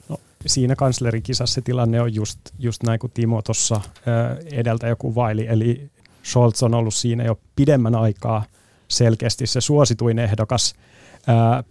No, 0.09 0.17
siinä 0.45 0.75
kanslerikisassa 0.75 1.61
tilanne 1.61 2.01
on 2.01 2.13
just, 2.13 2.39
just 2.59 2.83
näin 2.83 2.99
kuin 2.99 3.11
Timo 3.11 3.41
tuossa 3.41 3.81
edeltä 4.45 4.87
joku 4.87 5.15
vaili, 5.15 5.47
eli 5.47 5.89
Scholz 6.23 6.63
on 6.63 6.73
ollut 6.73 6.93
siinä 6.93 7.23
jo 7.23 7.39
pidemmän 7.55 7.95
aikaa 7.95 8.45
selkeästi 8.87 9.47
se 9.47 9.61
suosituin 9.61 10.19
ehdokas. 10.19 10.75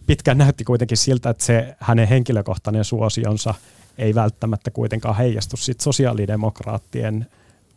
Pitkään 0.06 0.38
näytti 0.38 0.64
kuitenkin 0.64 0.96
siltä, 0.96 1.30
että 1.30 1.44
se 1.44 1.76
hänen 1.80 2.08
henkilökohtainen 2.08 2.84
suosionsa 2.84 3.54
ei 3.98 4.14
välttämättä 4.14 4.70
kuitenkaan 4.70 5.16
heijastu 5.16 5.56
sit 5.56 5.80
sosiaalidemokraattien 5.80 7.26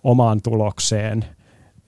omaan 0.03 0.41
tulokseen. 0.41 1.25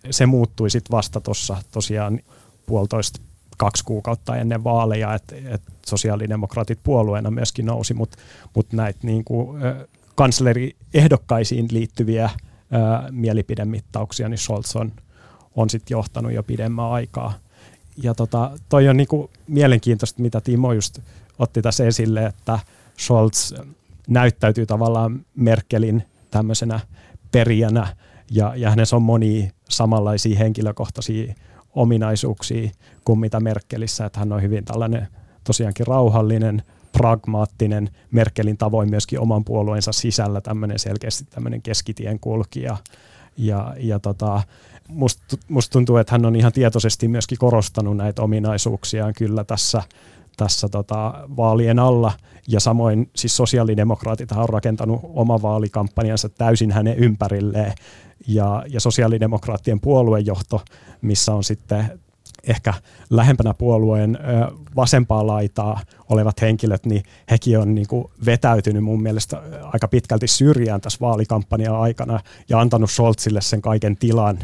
Se 0.10 0.26
muuttui 0.26 0.70
sitten 0.70 0.98
vasta 0.98 1.22
tuossa 1.22 1.58
tosiaan 1.72 2.20
puolitoista 2.66 3.22
kaksi 3.62 3.86
kuukautta 3.86 4.36
ennen 4.36 4.64
vaaleja, 4.64 5.14
että 5.14 5.36
et 5.50 5.62
sosiaalidemokraatit 5.86 6.80
puolueena 6.84 7.32
myöskin 7.32 7.66
nousi, 7.66 7.94
mutta 7.94 8.18
mut 8.56 8.74
näitä 8.74 9.00
niin 9.04 9.24
kuin, 9.24 9.62
kansleriehdokkaisiin 10.16 11.68
liittyviä 11.72 12.30
ää, 12.72 13.08
mielipidemittauksia, 13.12 14.30
niin 14.30 14.38
Scholz 14.38 14.76
on, 14.76 14.92
on 15.56 15.70
sitten 15.70 15.96
johtanut 15.96 16.32
jo 16.32 16.44
pidemmän 16.44 16.86
aikaa. 16.86 17.34
Ja 18.04 18.14
tota, 18.14 18.52
toi 18.70 18.90
on 18.90 18.98
niinku 18.98 19.30
mielenkiintoista, 19.48 20.22
mitä 20.22 20.42
Timo 20.42 20.74
just 20.74 21.00
otti 21.40 21.62
tässä 21.62 21.86
esille, 21.86 22.26
että 22.26 22.60
Scholz 23.00 23.54
näyttäytyy 24.08 24.66
tavallaan 24.66 25.26
Merkelin 25.36 26.04
tämmöisenä 26.32 26.80
perijänä, 27.32 27.96
ja, 28.32 28.56
ja 28.56 28.70
hänessä 28.70 28.96
on 28.96 29.02
monia 29.02 29.52
samanlaisia 29.70 30.38
henkilökohtaisia 30.38 31.34
ominaisuuksia 31.76 32.70
kuin 33.06 33.20
mitä 33.20 33.40
Merkelissä, 33.40 34.06
että 34.06 34.20
hän 34.20 34.32
on 34.32 34.42
hyvin 34.42 34.66
tällainen 34.66 35.08
tosiaankin 35.44 35.88
rauhallinen, 35.88 36.64
pragmaattinen, 36.92 37.90
Merkelin 38.12 38.58
tavoin 38.58 38.90
myöskin 38.90 39.20
oman 39.20 39.46
puolueensa 39.46 39.92
sisällä 39.92 40.42
tämmöinen 40.42 40.80
selkeästi 40.80 41.26
tämmöinen 41.30 41.62
keskitien 41.62 42.20
kulkija. 42.20 42.78
Ja, 43.38 43.76
ja 43.80 44.00
tota, 44.00 44.42
musta 44.88 45.38
must 45.50 45.72
tuntuu, 45.72 45.98
että 45.98 46.12
hän 46.12 46.26
on 46.26 46.36
ihan 46.36 46.52
tietoisesti 46.52 47.08
myöskin 47.08 47.38
korostanut 47.38 47.98
näitä 47.98 48.22
ominaisuuksiaan 48.22 49.14
kyllä 49.14 49.44
tässä, 49.44 49.84
tässä 50.38 50.70
tota, 50.70 51.14
vaalien 51.38 51.80
alla. 51.80 52.14
Ja 52.48 52.60
samoin 52.60 53.10
siis 53.16 53.38
sosiaalidemokraatit 53.38 54.32
on 54.32 54.50
rakentanut 54.50 55.00
oma 55.04 55.42
vaalikampanjansa 55.42 56.30
täysin 56.30 56.72
hänen 56.72 56.98
ympärilleen. 56.98 57.74
Ja, 58.28 58.64
ja 58.70 58.80
sosiaalidemokraattien 58.80 59.80
puoluejohto, 59.80 60.62
missä 61.02 61.34
on 61.34 61.44
sitten 61.44 62.02
ehkä 62.48 62.74
lähempänä 63.10 63.54
puolueen 63.54 64.20
vasempaa 64.76 65.28
laitaa 65.28 65.80
olevat 66.10 66.42
henkilöt, 66.42 66.86
niin 66.86 67.04
hekin 67.32 67.60
on 67.60 67.76
niin 67.76 67.88
kuin 67.88 68.06
vetäytynyt 68.26 68.84
mun 68.84 69.02
mielestä 69.02 69.42
aika 69.64 69.88
pitkälti 69.88 70.28
syrjään 70.28 70.82
tässä 70.82 70.98
vaalikampanjan 71.02 71.76
aikana 71.76 72.20
ja 72.50 72.60
antanut 72.60 72.92
Scholzille 72.92 73.42
sen 73.42 73.62
kaiken 73.62 73.98
tilan 73.98 74.40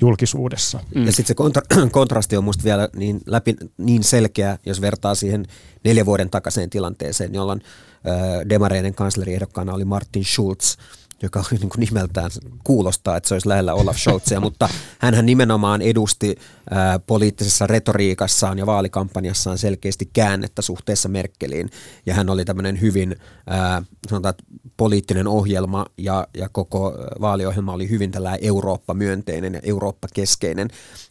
julkisuudessa. 0.00 0.80
Mm. 0.94 1.06
Ja 1.06 1.12
sitten 1.12 1.26
se 1.26 1.34
kontra- 1.34 1.90
kontrasti 1.90 2.36
on 2.36 2.44
musta 2.44 2.64
vielä 2.64 2.88
niin, 2.96 3.20
läpi, 3.26 3.56
niin 3.78 4.04
selkeä, 4.04 4.58
jos 4.66 4.80
vertaa 4.80 5.14
siihen 5.14 5.46
neljä 5.84 6.06
vuoden 6.06 6.30
takaiseen 6.30 6.70
tilanteeseen, 6.70 7.34
jolloin 7.34 7.60
äh, 8.08 8.48
demareiden 8.48 8.94
kansleriehdokkaana 8.94 9.74
oli 9.74 9.84
Martin 9.84 10.24
Schulz, 10.24 10.76
joka 11.22 11.44
niin 11.50 11.68
kuin 11.68 11.80
nimeltään 11.80 12.30
kuulostaa, 12.64 13.16
että 13.16 13.28
se 13.28 13.34
olisi 13.34 13.48
lähellä 13.48 13.74
Olaf 13.74 13.96
Scholzia, 13.96 14.40
mutta 14.40 14.68
hän 14.98 15.26
nimenomaan 15.26 15.82
edusti 15.82 16.36
ää, 16.70 16.98
poliittisessa 16.98 17.66
retoriikassaan 17.66 18.58
ja 18.58 18.66
vaalikampanjassaan 18.66 19.58
selkeästi 19.58 20.10
käännettä 20.12 20.62
suhteessa 20.62 21.08
Merkeliin. 21.08 21.70
Ja 22.06 22.14
hän 22.14 22.30
oli 22.30 22.44
tämmöinen 22.44 22.80
hyvin, 22.80 23.16
ää, 23.46 23.82
sanotaan, 24.08 24.34
poliittinen 24.76 25.26
ohjelma 25.26 25.86
ja, 25.98 26.26
ja 26.36 26.48
koko 26.48 26.92
vaaliohjelma 27.20 27.72
oli 27.72 27.90
hyvin 27.90 28.10
tällä 28.10 28.38
Eurooppa-myönteinen 28.40 29.54
ja 29.54 29.60
Eurooppa-keskeinen. 29.62 30.68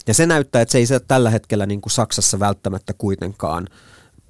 Ja 0.07 0.13
se 0.13 0.25
näyttää, 0.25 0.61
että 0.61 0.71
se 0.71 0.77
ei 0.77 0.85
se 0.85 0.99
tällä 0.99 1.29
hetkellä 1.29 1.65
niin 1.65 1.81
kuin 1.81 1.91
Saksassa 1.91 2.39
välttämättä 2.39 2.93
kuitenkaan– 2.93 3.67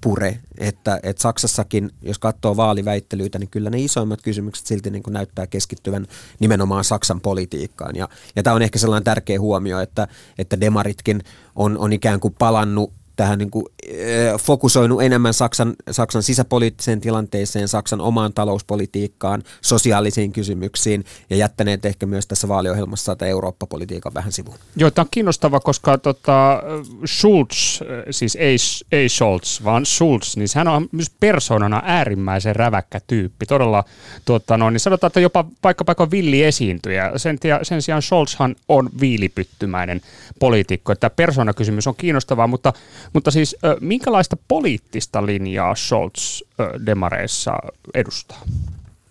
pure, 0.01 0.39
että, 0.57 0.99
että 1.03 1.21
Saksassakin, 1.21 1.91
jos 2.01 2.19
katsoo 2.19 2.57
vaaliväittelyitä, 2.57 3.39
niin 3.39 3.49
kyllä 3.49 3.69
ne 3.69 3.79
isoimmat 3.79 4.21
kysymykset 4.21 4.67
silti 4.67 4.89
niin 4.89 5.03
kuin 5.03 5.13
näyttää 5.13 5.47
keskittyvän 5.47 6.05
nimenomaan 6.39 6.83
Saksan 6.83 7.21
politiikkaan. 7.21 7.95
Ja, 7.95 8.09
ja 8.35 8.43
tämä 8.43 8.55
on 8.55 8.61
ehkä 8.61 8.79
sellainen 8.79 9.03
tärkeä 9.03 9.39
huomio, 9.39 9.79
että, 9.79 10.07
että 10.37 10.59
demaritkin 10.59 11.21
on, 11.55 11.77
on 11.77 11.93
ikään 11.93 12.19
kuin 12.19 12.35
palannut 12.39 12.93
tähän 13.15 13.39
niin 13.39 13.51
kuin, 13.51 13.65
äh, 13.86 14.39
fokusoinut 14.41 15.01
enemmän 15.01 15.34
Saksan, 15.34 15.74
Saksan 15.91 16.24
sisäpoliittiseen 16.24 17.01
tilanteeseen, 17.01 17.67
Saksan 17.67 18.01
omaan 18.01 18.34
talouspolitiikkaan, 18.34 19.43
sosiaalisiin 19.62 20.31
kysymyksiin 20.31 21.05
ja 21.29 21.36
jättäneet 21.36 21.86
ehkä 21.86 22.05
myös 22.05 22.27
tässä 22.27 22.48
vaaliohjelmassa 22.48 23.15
tätä 23.15 23.25
Eurooppa-politiikan 23.25 24.13
vähän 24.13 24.31
sivuun. 24.31 24.57
Joo, 24.75 24.91
tämä 24.91 25.03
on 25.03 25.10
kiinnostava, 25.12 25.60
koska 25.60 25.98
tota, 25.98 26.63
Schulz, 27.05 27.81
siis 28.12 28.36
ei, 28.36 28.55
ei 28.91 29.10
Scholz, 29.10 29.63
vaan 29.63 29.86
Schulz, 29.86 30.36
niin 30.38 30.48
hän 30.55 30.67
on 30.67 30.89
myös 30.91 31.12
persoonana 31.19 31.81
äärimmäisen 31.86 32.55
räväkkä 32.55 33.00
tyyppi. 33.07 33.45
Todella, 33.45 33.84
tuota, 34.25 34.57
no, 34.57 34.69
niin 34.69 34.79
sanotaan, 34.79 35.07
että 35.07 35.19
jopa 35.19 35.45
paikka 35.62 35.86
paikka 35.86 36.12
villi 36.12 36.43
esiintyjä. 36.43 37.12
Sen, 37.17 37.38
sen 37.63 37.81
sijaan 37.81 38.01
Scholzhan 38.01 38.55
on 38.67 38.89
viilipyttymäinen 39.00 40.01
poliitikko. 40.39 40.95
Tämä 40.95 41.10
persoonakysymys 41.10 41.88
on 41.88 41.95
kiinnostava, 41.95 42.48
mutta 42.48 42.74
mutta 43.13 43.31
siis 43.31 43.55
minkälaista 43.81 44.38
poliittista 44.47 45.25
linjaa 45.25 45.75
Scholz 45.75 46.41
demareissa 46.85 47.53
edustaa? 47.93 48.41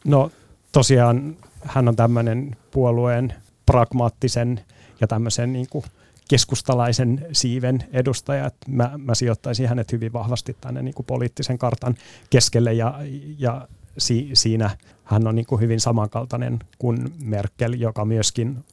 No 0.04 0.30
tosiaan 0.72 1.36
hän 1.62 1.88
on 1.88 1.96
tämmöinen 1.96 2.56
puolueen 2.70 3.34
pragmaattisen 3.66 4.60
ja 5.00 5.06
tämmöisen 5.06 5.52
niin 5.52 5.66
kuin 5.70 5.84
keskustalaisen 6.28 7.26
siiven 7.32 7.84
edustaja. 7.92 8.50
Mä, 8.68 8.90
mä 8.98 9.14
sijoittaisin 9.14 9.68
hänet 9.68 9.92
hyvin 9.92 10.12
vahvasti 10.12 10.56
tänne 10.60 10.82
niin 10.82 10.94
kuin 10.94 11.06
poliittisen 11.06 11.58
kartan 11.58 11.94
keskelle 12.30 12.72
ja, 12.72 12.98
ja 13.38 13.68
si, 13.98 14.30
siinä 14.32 14.70
hän 15.04 15.26
on 15.26 15.34
niin 15.34 15.46
kuin 15.46 15.60
hyvin 15.60 15.80
samankaltainen 15.80 16.58
kuin 16.78 17.12
Merkel, 17.22 17.72
joka 17.72 18.04
myöskin 18.04 18.64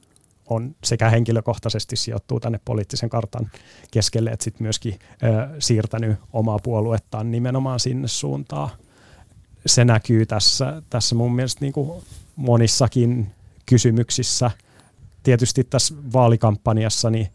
on 0.52 0.74
sekä 0.84 1.10
henkilökohtaisesti 1.10 1.96
sijoittuu 1.96 2.40
tänne 2.40 2.60
poliittisen 2.64 3.10
kartan 3.10 3.50
keskelle, 3.90 4.30
että 4.30 4.44
sitten 4.44 4.62
myöskin 4.62 4.98
ö, 5.22 5.48
siirtänyt 5.58 6.16
omaa 6.32 6.58
puoluettaan 6.62 7.30
nimenomaan 7.30 7.80
sinne 7.80 8.08
suuntaan. 8.08 8.70
se 9.66 9.84
näkyy 9.84 10.26
tässä, 10.26 10.82
tässä 10.90 11.14
mun 11.14 11.34
mielestä 11.34 11.60
niin 11.60 11.72
kuin 11.72 12.02
monissakin 12.36 13.30
kysymyksissä. 13.66 14.50
Tietysti 15.22 15.64
tässä 15.64 15.94
vaalikampanjassa 16.12 17.10
niin 17.10 17.28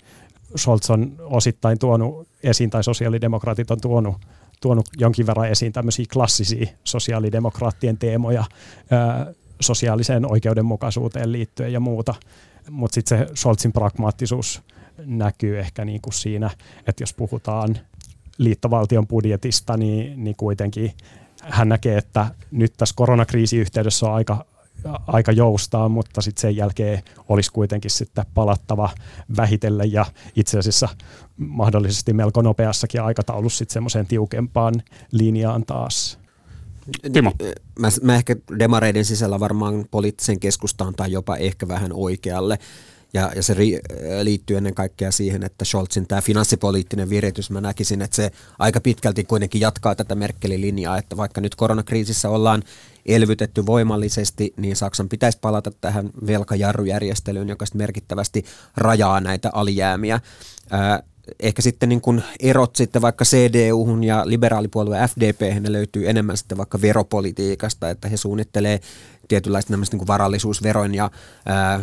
Scholz 0.57 0.89
on 0.89 1.15
osittain 1.19 1.79
tuonut 1.79 2.27
esiin, 2.43 2.69
tai 2.69 2.83
sosiaalidemokraatit 2.83 3.71
on 3.71 3.81
tuonut, 3.81 4.15
tuonut 4.61 4.85
jonkin 4.97 5.27
verran 5.27 5.49
esiin 5.49 5.73
tämmöisiä 5.73 6.05
klassisia 6.13 6.67
sosiaalidemokraattien 6.83 7.97
teemoja 7.97 8.43
ää, 8.91 9.33
sosiaaliseen 9.59 10.31
oikeudenmukaisuuteen 10.31 11.31
liittyen 11.31 11.73
ja 11.73 11.79
muuta. 11.79 12.15
Mutta 12.69 12.95
sitten 12.95 13.19
se 13.19 13.35
Scholzin 13.35 13.73
pragmaattisuus 13.73 14.61
näkyy 15.05 15.59
ehkä 15.59 15.85
niin 15.85 16.01
kuin 16.01 16.13
siinä, 16.13 16.49
että 16.87 17.03
jos 17.03 17.13
puhutaan 17.13 17.77
liittovaltion 18.37 19.07
budjetista, 19.07 19.77
niin, 19.77 20.23
niin 20.23 20.35
kuitenkin 20.35 20.93
hän 21.41 21.69
näkee, 21.69 21.97
että 21.97 22.27
nyt 22.51 22.73
tässä 22.77 22.95
koronakriisiyhteydessä 22.95 24.05
on 24.05 24.13
aika, 24.13 24.45
aika 25.07 25.31
joustaa, 25.31 25.89
mutta 25.89 26.21
sitten 26.21 26.41
sen 26.41 26.55
jälkeen 26.55 27.03
olisi 27.29 27.51
kuitenkin 27.51 27.91
sitten 27.91 28.25
palattava 28.33 28.89
vähitellen 29.37 29.91
ja 29.91 30.05
itse 30.35 30.59
asiassa 30.59 30.89
mahdollisesti 31.37 32.13
melko 32.13 32.41
nopeassakin 32.41 33.01
aikataulussa 33.01 33.57
sitten 33.57 33.73
semmoiseen 33.73 34.07
tiukempaan 34.07 34.73
linjaan 35.11 35.65
taas. 35.65 36.19
Timo. 37.13 37.33
Mä, 37.79 37.89
mä 38.01 38.15
ehkä 38.15 38.35
demareiden 38.59 39.05
sisällä 39.05 39.39
varmaan 39.39 39.85
poliittisen 39.91 40.39
keskustaan 40.39 40.95
tai 40.95 41.11
jopa 41.11 41.35
ehkä 41.35 41.67
vähän 41.67 41.91
oikealle. 41.93 42.59
Ja, 43.13 43.31
ja 43.35 43.43
se 43.43 43.53
ri, 43.53 43.79
liittyy 44.23 44.57
ennen 44.57 44.73
kaikkea 44.73 45.11
siihen, 45.11 45.43
että 45.43 45.65
Scholzin 45.65 46.07
tämä 46.07 46.21
finanssipoliittinen 46.21 47.09
viritys, 47.09 47.49
mä 47.49 47.61
näkisin, 47.61 48.01
että 48.01 48.15
se 48.15 48.31
aika 48.59 48.81
pitkälti 48.81 49.23
kuitenkin 49.23 49.61
jatkaa 49.61 49.95
tätä 49.95 50.15
Merkelin 50.15 50.61
linjaa, 50.61 50.97
että 50.97 51.17
vaikka 51.17 51.41
nyt 51.41 51.55
koronakriisissä 51.55 52.29
ollaan 52.29 52.63
elvytetty 53.05 53.65
voimallisesti, 53.65 54.53
niin 54.57 54.75
Saksan 54.75 55.09
pitäisi 55.09 55.37
palata 55.41 55.71
tähän 55.81 56.09
velkajarrujärjestelyyn, 56.27 57.49
joka 57.49 57.65
merkittävästi 57.73 58.45
rajaa 58.77 59.21
näitä 59.21 59.49
alijäämiä. 59.53 60.19
Ää, 60.69 61.03
ehkä 61.39 61.61
sitten 61.61 61.89
niin 61.89 62.01
kuin 62.01 62.23
erot 62.39 62.75
sitten 62.75 63.01
vaikka 63.01 63.25
CDU 63.25 63.97
ja 64.01 64.21
liberaalipuolue 64.25 65.07
FDP 65.07 65.61
ne 65.61 65.71
löytyy 65.71 66.09
enemmän 66.09 66.37
sitten 66.37 66.57
vaikka 66.57 66.81
veropolitiikasta, 66.81 67.89
että 67.89 68.07
he 68.07 68.17
suunnittelee 68.17 68.79
tietynlaista 69.27 69.77
niin 69.77 69.97
kuin 69.97 70.07
varallisuusveroin 70.07 70.95
ja 70.95 71.11
ää, 71.45 71.79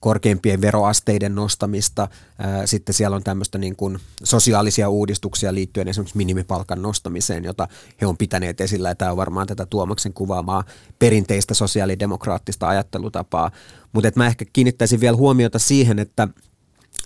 korkeimpien 0.00 0.60
veroasteiden 0.60 1.34
nostamista. 1.34 2.08
Ää, 2.38 2.66
sitten 2.66 2.94
siellä 2.94 3.16
on 3.16 3.24
tämmöistä 3.24 3.58
niin 3.58 3.76
kuin 3.76 3.98
sosiaalisia 4.24 4.88
uudistuksia 4.88 5.54
liittyen 5.54 5.88
esimerkiksi 5.88 6.16
minimipalkan 6.16 6.82
nostamiseen, 6.82 7.44
jota 7.44 7.68
he 8.00 8.06
on 8.06 8.16
pitäneet 8.16 8.60
esillä. 8.60 8.88
Ja 8.88 8.94
tämä 8.94 9.10
on 9.10 9.16
varmaan 9.16 9.46
tätä 9.46 9.66
Tuomaksen 9.66 10.12
kuvaamaa 10.12 10.64
perinteistä 10.98 11.54
sosiaalidemokraattista 11.54 12.68
ajattelutapaa. 12.68 13.50
Mutta 13.92 14.10
mä 14.16 14.26
ehkä 14.26 14.44
kiinnittäisin 14.52 15.00
vielä 15.00 15.16
huomiota 15.16 15.58
siihen, 15.58 15.98
että– 15.98 16.28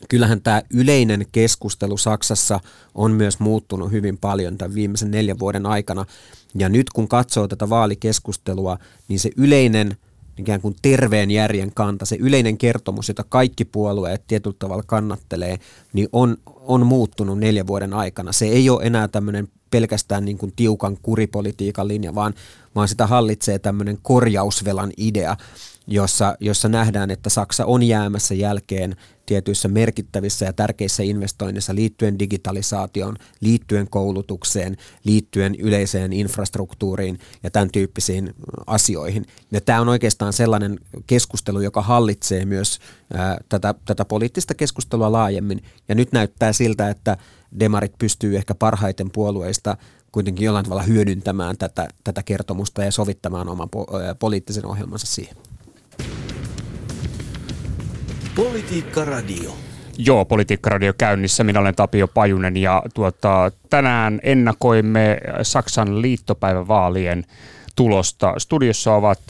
kyllähän 0.08 0.42
tämä 0.42 0.62
yleinen 0.70 1.26
keskustelu 1.32 1.96
Saksassa 1.98 2.60
on 2.94 3.12
myös 3.12 3.40
muuttunut 3.40 3.92
hyvin 3.92 4.18
paljon 4.18 4.58
tämän 4.58 4.74
viimeisen 4.74 5.10
neljän 5.10 5.38
vuoden 5.38 5.66
aikana. 5.66 6.04
Ja 6.58 6.68
nyt 6.68 6.90
kun 6.90 7.08
katsoo 7.08 7.48
tätä 7.48 7.70
vaalikeskustelua, 7.70 8.78
niin 9.08 9.20
se 9.20 9.30
yleinen 9.36 9.96
ikään 10.38 10.60
kuin 10.60 10.76
terveen 10.82 11.30
järjen 11.30 11.72
kanta, 11.74 12.04
se 12.04 12.16
yleinen 12.16 12.58
kertomus, 12.58 13.08
jota 13.08 13.24
kaikki 13.24 13.64
puolueet 13.64 14.26
tietyllä 14.26 14.56
tavalla 14.58 14.82
kannattelee, 14.86 15.58
niin 15.92 16.08
on, 16.12 16.36
on 16.46 16.86
muuttunut 16.86 17.38
neljän 17.38 17.66
vuoden 17.66 17.94
aikana. 17.94 18.32
Se 18.32 18.46
ei 18.46 18.70
ole 18.70 18.84
enää 18.84 19.08
tämmöinen 19.08 19.48
pelkästään 19.70 20.24
niin 20.24 20.38
kuin 20.38 20.52
tiukan 20.56 20.96
kuripolitiikan 21.02 21.88
linja, 21.88 22.14
vaan, 22.14 22.34
vaan 22.74 22.88
sitä 22.88 23.06
hallitsee 23.06 23.58
tämmöinen 23.58 23.98
korjausvelan 24.02 24.92
idea, 24.96 25.36
jossa, 25.90 26.36
jossa 26.40 26.68
nähdään, 26.68 27.10
että 27.10 27.30
Saksa 27.30 27.66
on 27.66 27.82
jäämässä 27.82 28.34
jälkeen 28.34 28.96
tietyissä 29.26 29.68
merkittävissä 29.68 30.44
ja 30.44 30.52
tärkeissä 30.52 31.02
investoinnissa 31.02 31.74
liittyen 31.74 32.18
digitalisaatioon, 32.18 33.16
liittyen 33.40 33.90
koulutukseen, 33.90 34.76
liittyen 35.04 35.54
yleiseen 35.54 36.12
infrastruktuuriin 36.12 37.18
ja 37.42 37.50
tämän 37.50 37.70
tyyppisiin 37.70 38.34
asioihin. 38.66 39.26
Ja 39.52 39.60
tämä 39.60 39.80
on 39.80 39.88
oikeastaan 39.88 40.32
sellainen 40.32 40.78
keskustelu, 41.06 41.60
joka 41.60 41.82
hallitsee 41.82 42.44
myös 42.44 42.78
ää, 43.14 43.38
tätä, 43.48 43.74
tätä 43.84 44.04
poliittista 44.04 44.54
keskustelua 44.54 45.12
laajemmin. 45.12 45.62
Ja 45.88 45.94
nyt 45.94 46.12
näyttää 46.12 46.52
siltä, 46.52 46.90
että 46.90 47.16
demarit 47.60 47.98
pystyy 47.98 48.36
ehkä 48.36 48.54
parhaiten 48.54 49.10
puolueista 49.10 49.76
kuitenkin 50.12 50.44
jollain 50.44 50.64
tavalla 50.64 50.82
hyödyntämään 50.82 51.58
tätä, 51.58 51.88
tätä 52.04 52.22
kertomusta 52.22 52.84
ja 52.84 52.92
sovittamaan 52.92 53.48
oman 53.48 53.68
po- 53.76 54.14
poliittisen 54.18 54.66
ohjelmansa 54.66 55.06
siihen. 55.06 55.49
Politiikka 58.34 59.04
Radio. 59.04 59.56
Joo, 59.98 60.24
Politiikka-radio 60.24 60.92
käynnissä. 60.98 61.44
Minä 61.44 61.60
olen 61.60 61.74
Tapio 61.74 62.08
Pajunen 62.08 62.56
ja 62.56 62.82
tuota, 62.94 63.52
tänään 63.70 64.20
ennakoimme 64.22 65.18
Saksan 65.42 66.02
liittopäivävaalien 66.02 67.24
tulosta. 67.76 68.34
Studiossa 68.38 68.94
ovat 68.94 69.20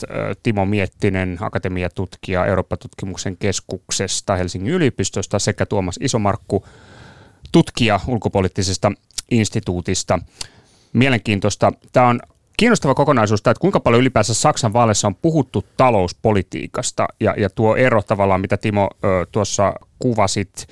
Timo 0.43 0.65
Miettinen, 0.65 1.37
akatemiatutkija 1.41 2.45
Eurooppa-tutkimuksen 2.45 3.37
keskuksesta 3.37 4.35
Helsingin 4.35 4.73
yliopistosta 4.73 5.39
sekä 5.39 5.65
Tuomas 5.65 5.99
Isomarkku, 6.01 6.65
tutkija 7.51 7.99
ulkopoliittisesta 8.07 8.91
instituutista. 9.31 10.19
Mielenkiintoista. 10.93 11.71
Tämä 11.91 12.07
on 12.07 12.19
kiinnostava 12.61 12.95
kokonaisuus, 12.95 13.39
että 13.39 13.53
kuinka 13.59 13.79
paljon 13.79 14.01
ylipäänsä 14.01 14.33
Saksan 14.33 14.73
vaaleissa 14.73 15.07
on 15.07 15.15
puhuttu 15.15 15.65
talouspolitiikasta 15.77 17.07
ja, 17.19 17.33
ja 17.37 17.49
tuo 17.49 17.75
ero 17.75 18.01
tavallaan, 18.01 18.41
mitä 18.41 18.57
Timo 18.57 18.89
ö, 19.03 19.25
tuossa 19.31 19.73
kuvasit 19.99 20.67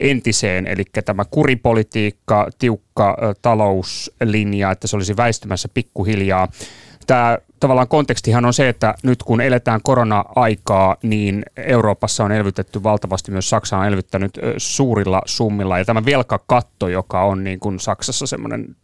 entiseen, 0.00 0.66
eli 0.66 0.84
tämä 1.04 1.24
kuripolitiikka, 1.24 2.48
tiukka 2.58 3.16
ö, 3.22 3.34
talouslinja, 3.42 4.70
että 4.70 4.86
se 4.86 4.96
olisi 4.96 5.16
väistymässä 5.16 5.68
pikkuhiljaa. 5.74 6.48
Tämä 7.06 7.38
tavallaan 7.60 7.88
kontekstihan 7.88 8.44
on 8.44 8.54
se, 8.54 8.68
että 8.68 8.94
nyt 9.02 9.22
kun 9.22 9.40
eletään 9.40 9.80
korona-aikaa, 9.82 10.96
niin 11.02 11.42
Euroopassa 11.56 12.24
on 12.24 12.32
elvytetty 12.32 12.82
valtavasti, 12.82 13.30
myös 13.30 13.50
Saksa 13.50 13.78
on 13.78 13.86
elvyttänyt 13.86 14.38
suurilla 14.56 15.22
summilla. 15.26 15.78
Ja 15.78 15.84
tämä 15.84 16.04
velkakatto, 16.04 16.88
joka 16.88 17.24
on 17.24 17.44
niin 17.44 17.60
kuin 17.60 17.80
Saksassa 17.80 18.26
semmoinen 18.26 18.76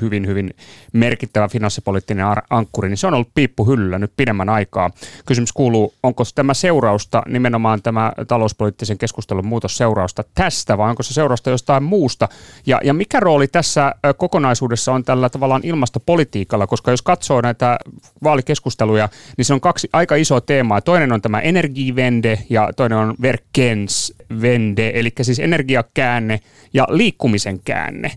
hyvin, 0.00 0.26
hyvin 0.26 0.50
merkittävä 0.92 1.48
finanssipoliittinen 1.48 2.26
ankkuri, 2.50 2.88
niin 2.88 2.96
se 2.96 3.06
on 3.06 3.14
ollut 3.14 3.34
piippuhyllyllä 3.34 3.98
nyt 3.98 4.12
pidemmän 4.16 4.48
aikaa. 4.48 4.90
Kysymys 5.26 5.52
kuuluu, 5.52 5.94
onko 6.02 6.24
tämä 6.34 6.54
seurausta, 6.54 7.22
nimenomaan 7.28 7.82
tämä 7.82 8.12
talouspoliittisen 8.28 8.98
keskustelun 8.98 9.46
muutos 9.46 9.76
seurausta 9.76 10.24
tästä, 10.34 10.78
vai 10.78 10.90
onko 10.90 11.02
se 11.02 11.14
seurausta 11.14 11.50
jostain 11.50 11.82
muusta? 11.82 12.28
Ja, 12.66 12.80
ja 12.84 12.94
mikä 12.94 13.20
rooli 13.20 13.48
tässä 13.48 13.94
kokonaisuudessa 14.16 14.92
on 14.92 15.04
tällä 15.04 15.28
tavallaan 15.28 15.62
ilmastopolitiikalla, 15.64 16.66
koska 16.66 16.90
jos 16.90 17.02
katsoo 17.02 17.40
näitä 17.40 17.78
vaalikeskusteluja, 18.22 19.08
niin 19.36 19.44
se 19.44 19.54
on 19.54 19.60
kaksi 19.60 19.88
aika 19.92 20.16
isoa 20.16 20.40
teemaa. 20.40 20.80
Toinen 20.80 21.12
on 21.12 21.22
tämä 21.22 21.40
energivende 21.40 22.38
ja 22.50 22.70
toinen 22.76 22.98
on 22.98 23.14
verkensvende, 23.22 24.92
eli 24.94 25.12
siis 25.22 25.38
energiakäänne 25.38 26.40
ja 26.72 26.86
liikkumisen 26.90 27.60
käänne 27.60 28.10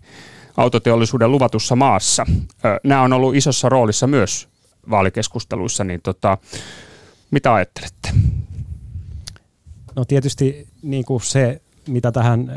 autoteollisuuden 0.58 1.32
luvatussa 1.32 1.76
maassa. 1.76 2.26
Nämä 2.84 3.02
on 3.02 3.13
ollut 3.13 3.36
isossa 3.36 3.70
roolissa 3.70 4.08
myös 4.08 4.48
vaalikeskusteluissa, 4.89 5.84
niin 5.84 6.02
tota, 6.02 6.38
mitä 7.32 7.54
ajattelette? 7.54 8.10
No 9.96 10.06
tietysti 10.06 10.68
niin 10.82 11.06
kuin 11.06 11.22
se, 11.22 11.62
mitä 11.88 12.12
tähän 12.12 12.52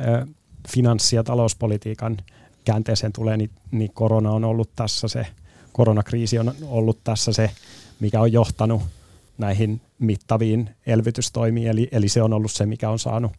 finanssi- 0.69 1.17
ja 1.17 1.25
talouspolitiikan 1.25 2.17
käänteeseen 2.65 3.13
tulee, 3.13 3.37
niin, 3.37 3.51
niin 3.71 3.93
korona 3.95 4.31
on 4.31 4.45
ollut 4.45 4.71
tässä 4.77 5.09
se, 5.09 5.27
koronakriisi 5.73 6.39
on 6.39 6.55
ollut 6.63 7.05
tässä 7.05 7.33
se, 7.33 7.51
mikä 8.01 8.21
on 8.21 8.33
johtanut 8.33 8.83
näihin 9.39 9.81
mittaviin 9.99 10.71
elvytystoimiin, 10.87 11.69
eli, 11.69 11.89
eli 11.93 12.09
se 12.09 12.23
on 12.23 12.33
ollut 12.33 12.53
se, 12.53 12.67
mikä 12.67 12.91
on 12.91 12.99
saanut 12.99 13.33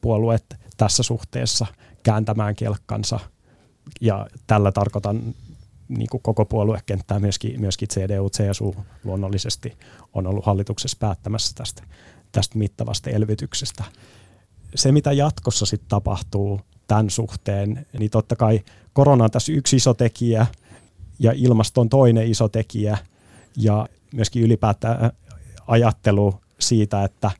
puolueet 0.00 0.44
tässä 0.76 1.02
suhteessa 1.02 1.66
kääntämään 2.02 2.56
kelkkansa– 2.56 3.20
ja 4.00 4.26
tällä 4.46 4.72
tarkoitan 4.72 5.34
niin 5.88 6.08
kuin 6.10 6.22
koko 6.22 6.44
puoluekenttää, 6.44 7.20
myöskin, 7.20 7.60
myöskin 7.60 7.88
CDU, 7.88 8.30
CSU 8.30 8.74
luonnollisesti 9.04 9.78
on 10.14 10.26
ollut 10.26 10.46
hallituksessa 10.46 10.96
päättämässä 11.00 11.54
tästä, 11.54 11.82
tästä 12.32 12.58
mittavasta 12.58 13.10
elvytyksestä. 13.10 13.84
Se, 14.74 14.92
mitä 14.92 15.12
jatkossa 15.12 15.66
sitten 15.66 15.88
tapahtuu 15.88 16.60
tämän 16.86 17.10
suhteen, 17.10 17.86
niin 17.98 18.10
totta 18.10 18.36
kai 18.36 18.60
korona 18.92 19.24
on 19.24 19.30
tässä 19.30 19.52
yksi 19.52 19.76
iso 19.76 19.94
tekijä 19.94 20.46
ja 21.18 21.32
ilmasto 21.36 21.80
on 21.80 21.88
toinen 21.88 22.30
iso 22.30 22.48
tekijä 22.48 22.98
ja 23.56 23.88
myöskin 24.14 24.42
ylipäätään 24.42 25.12
ajattelu 25.66 26.40
siitä, 26.58 27.04
että 27.04 27.30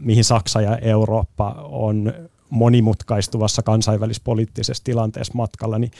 mihin 0.00 0.24
Saksa 0.24 0.60
ja 0.60 0.78
Eurooppa 0.78 1.50
on 1.70 2.12
monimutkaistuvassa 2.52 3.62
kansainvälispoliittisessa 3.62 4.84
tilanteessa 4.84 5.34
matkalla, 5.34 5.78
niin 5.78 5.90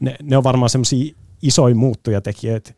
ne, 0.00 0.16
ne 0.22 0.36
on 0.36 0.44
varmaan 0.44 0.70
semmoisia 0.70 1.14
isoja 1.42 1.74
muuttujatekijöitä 1.74 2.72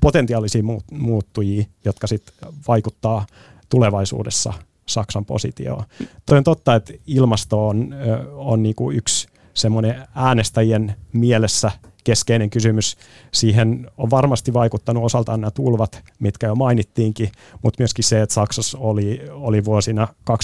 potentiaalisia 0.00 0.62
muuttujia, 0.92 1.64
jotka 1.84 2.06
sitten 2.06 2.48
vaikuttaa 2.68 3.26
tulevaisuudessa 3.68 4.52
Saksan 4.86 5.24
positioon. 5.24 5.84
Toi 6.26 6.38
on 6.38 6.44
totta, 6.44 6.74
että 6.74 6.92
ilmasto 7.06 7.68
on, 7.68 7.94
on 8.34 8.62
niinku 8.62 8.90
yksi 8.90 9.28
semmoinen 9.54 10.06
äänestäjien 10.14 10.94
mielessä 11.12 11.70
keskeinen 12.04 12.50
kysymys. 12.50 12.96
Siihen 13.32 13.90
on 13.98 14.10
varmasti 14.10 14.52
vaikuttanut 14.52 15.04
osaltaan 15.04 15.40
nämä 15.40 15.50
tulvat, 15.50 16.02
mitkä 16.18 16.46
jo 16.46 16.54
mainittiinkin, 16.54 17.32
mutta 17.62 17.80
myöskin 17.82 18.04
se, 18.04 18.22
että 18.22 18.34
Saksassa 18.34 18.78
oli, 18.78 19.20
oli 19.30 19.64
vuosina 19.64 20.08
2018-2002 20.30 20.36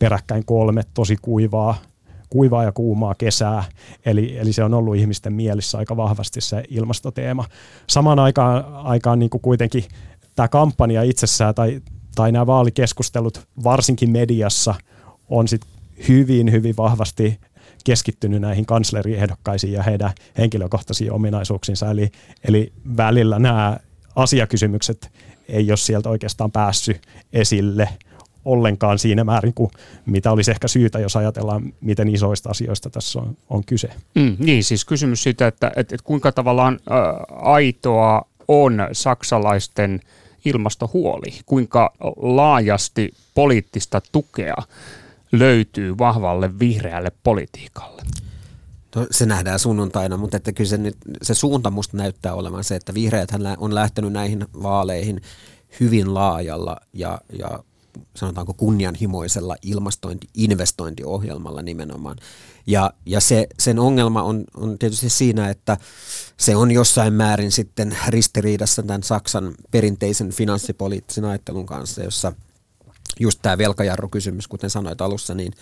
peräkkäin 0.00 0.44
kolme 0.44 0.82
tosi 0.94 1.16
kuivaa 1.22 1.74
kuivaa 2.30 2.64
ja 2.64 2.72
kuumaa 2.72 3.14
kesää, 3.14 3.64
eli, 4.06 4.38
eli 4.38 4.52
se 4.52 4.64
on 4.64 4.74
ollut 4.74 4.96
ihmisten 4.96 5.32
mielissä 5.32 5.78
aika 5.78 5.96
vahvasti 5.96 6.40
se 6.40 6.64
ilmastoteema. 6.68 7.44
Samaan 7.86 8.18
aikaan, 8.18 8.64
aikaan 8.74 9.18
niin 9.18 9.30
kuin 9.30 9.40
kuitenkin 9.40 9.84
tämä 10.36 10.48
kampanja 10.48 11.02
itsessään 11.02 11.54
tai, 11.54 11.80
tai 12.14 12.32
nämä 12.32 12.46
vaalikeskustelut 12.46 13.46
varsinkin 13.64 14.10
mediassa 14.10 14.74
on 15.28 15.48
sit 15.48 15.62
hyvin, 16.08 16.52
hyvin 16.52 16.76
vahvasti 16.76 17.40
keskittynyt 17.84 18.40
näihin 18.40 18.66
kansleriehdokkaisiin 18.66 19.72
ja 19.72 19.82
heidän 19.82 20.12
henkilökohtaisiin 20.38 21.12
ominaisuuksinsa. 21.12 21.90
Eli, 21.90 22.10
eli 22.44 22.72
välillä 22.96 23.38
nämä 23.38 23.76
asiakysymykset 24.16 25.12
ei 25.48 25.70
ole 25.70 25.76
sieltä 25.76 26.08
oikeastaan 26.08 26.52
päässyt 26.52 27.02
esille 27.32 27.88
ollenkaan 28.44 28.98
siinä 28.98 29.24
määrin 29.24 29.54
kuin 29.54 29.70
mitä 30.06 30.32
olisi 30.32 30.50
ehkä 30.50 30.68
syytä, 30.68 30.98
jos 30.98 31.16
ajatellaan, 31.16 31.72
miten 31.80 32.08
isoista 32.08 32.50
asioista 32.50 32.90
tässä 32.90 33.18
on, 33.18 33.36
on 33.50 33.64
kyse. 33.64 33.88
Mm, 34.14 34.36
niin, 34.38 34.64
siis 34.64 34.84
kysymys 34.84 35.22
siitä, 35.22 35.46
että, 35.46 35.68
että, 35.68 35.94
että 35.94 36.04
kuinka 36.04 36.32
tavallaan 36.32 36.74
ä, 36.74 36.94
aitoa 37.36 38.22
on 38.48 38.88
saksalaisten 38.92 40.00
ilmastohuoli, 40.44 41.32
kuinka 41.46 41.92
laajasti 42.16 43.14
poliittista 43.34 44.02
tukea 44.12 44.56
löytyy 45.32 45.98
vahvalle 45.98 46.58
vihreälle 46.58 47.12
politiikalle? 47.22 48.02
No, 48.96 49.06
se 49.10 49.26
nähdään 49.26 49.58
sunnuntaina, 49.58 50.16
mutta 50.16 50.36
että 50.36 50.52
kyllä 50.52 50.70
se, 50.70 50.76
nyt, 50.76 50.96
se 51.22 51.34
suunta 51.34 51.70
musta 51.70 51.96
näyttää 51.96 52.34
olevan 52.34 52.64
se, 52.64 52.76
että 52.76 52.94
vihreät 52.94 53.30
on 53.58 53.74
lähtenyt 53.74 54.12
näihin 54.12 54.46
vaaleihin 54.62 55.20
hyvin 55.80 56.14
laajalla 56.14 56.76
ja, 56.92 57.20
ja 57.38 57.64
sanotaanko 58.16 58.54
kunnianhimoisella 58.54 59.56
ilmastointi-investointiohjelmalla 59.62 61.62
nimenomaan. 61.62 62.16
Ja, 62.66 62.92
ja 63.06 63.20
se, 63.20 63.46
sen 63.58 63.78
ongelma 63.78 64.22
on, 64.22 64.44
on 64.56 64.78
tietysti 64.78 65.10
siinä, 65.10 65.50
että 65.50 65.76
se 66.36 66.56
on 66.56 66.70
jossain 66.70 67.12
määrin 67.12 67.52
sitten 67.52 67.96
ristiriidassa 68.08 68.82
tämän 68.82 69.02
Saksan 69.02 69.54
perinteisen 69.70 70.30
finanssipoliittisen 70.30 71.24
ajattelun 71.24 71.66
kanssa, 71.66 72.02
jossa– 72.02 72.32
just 73.20 73.38
tämä 73.42 73.58
velkajarrukysymys, 73.58 74.48
kuten 74.48 74.70
sanoit 74.70 75.00
alussa, 75.00 75.34
niin, 75.34 75.52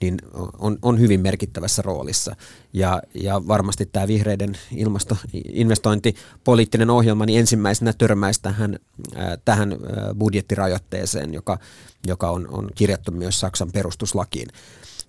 niin 0.00 0.18
on, 0.58 0.78
on 0.82 1.00
hyvin 1.00 1.20
merkittävässä 1.20 1.82
roolissa. 1.82 2.36
Ja, 2.72 3.02
ja 3.14 3.48
varmasti 3.48 3.86
tämä 3.86 4.08
vihreiden 4.08 4.58
ilmasto, 4.76 5.16
investointipoliittinen 5.48 6.90
ohjelma 6.90 7.26
niin 7.26 7.40
ensimmäisenä 7.40 7.92
törmäisi 7.92 8.42
tähän, 8.42 8.78
äh, 9.16 9.24
tähän 9.44 9.72
äh, 9.72 9.78
budjettirajoitteeseen, 10.18 11.34
joka, 11.34 11.58
joka 12.06 12.30
on, 12.30 12.48
on 12.48 12.70
kirjattu 12.74 13.12
myös 13.12 13.40
Saksan 13.40 13.72
perustuslakiin. 13.72 14.48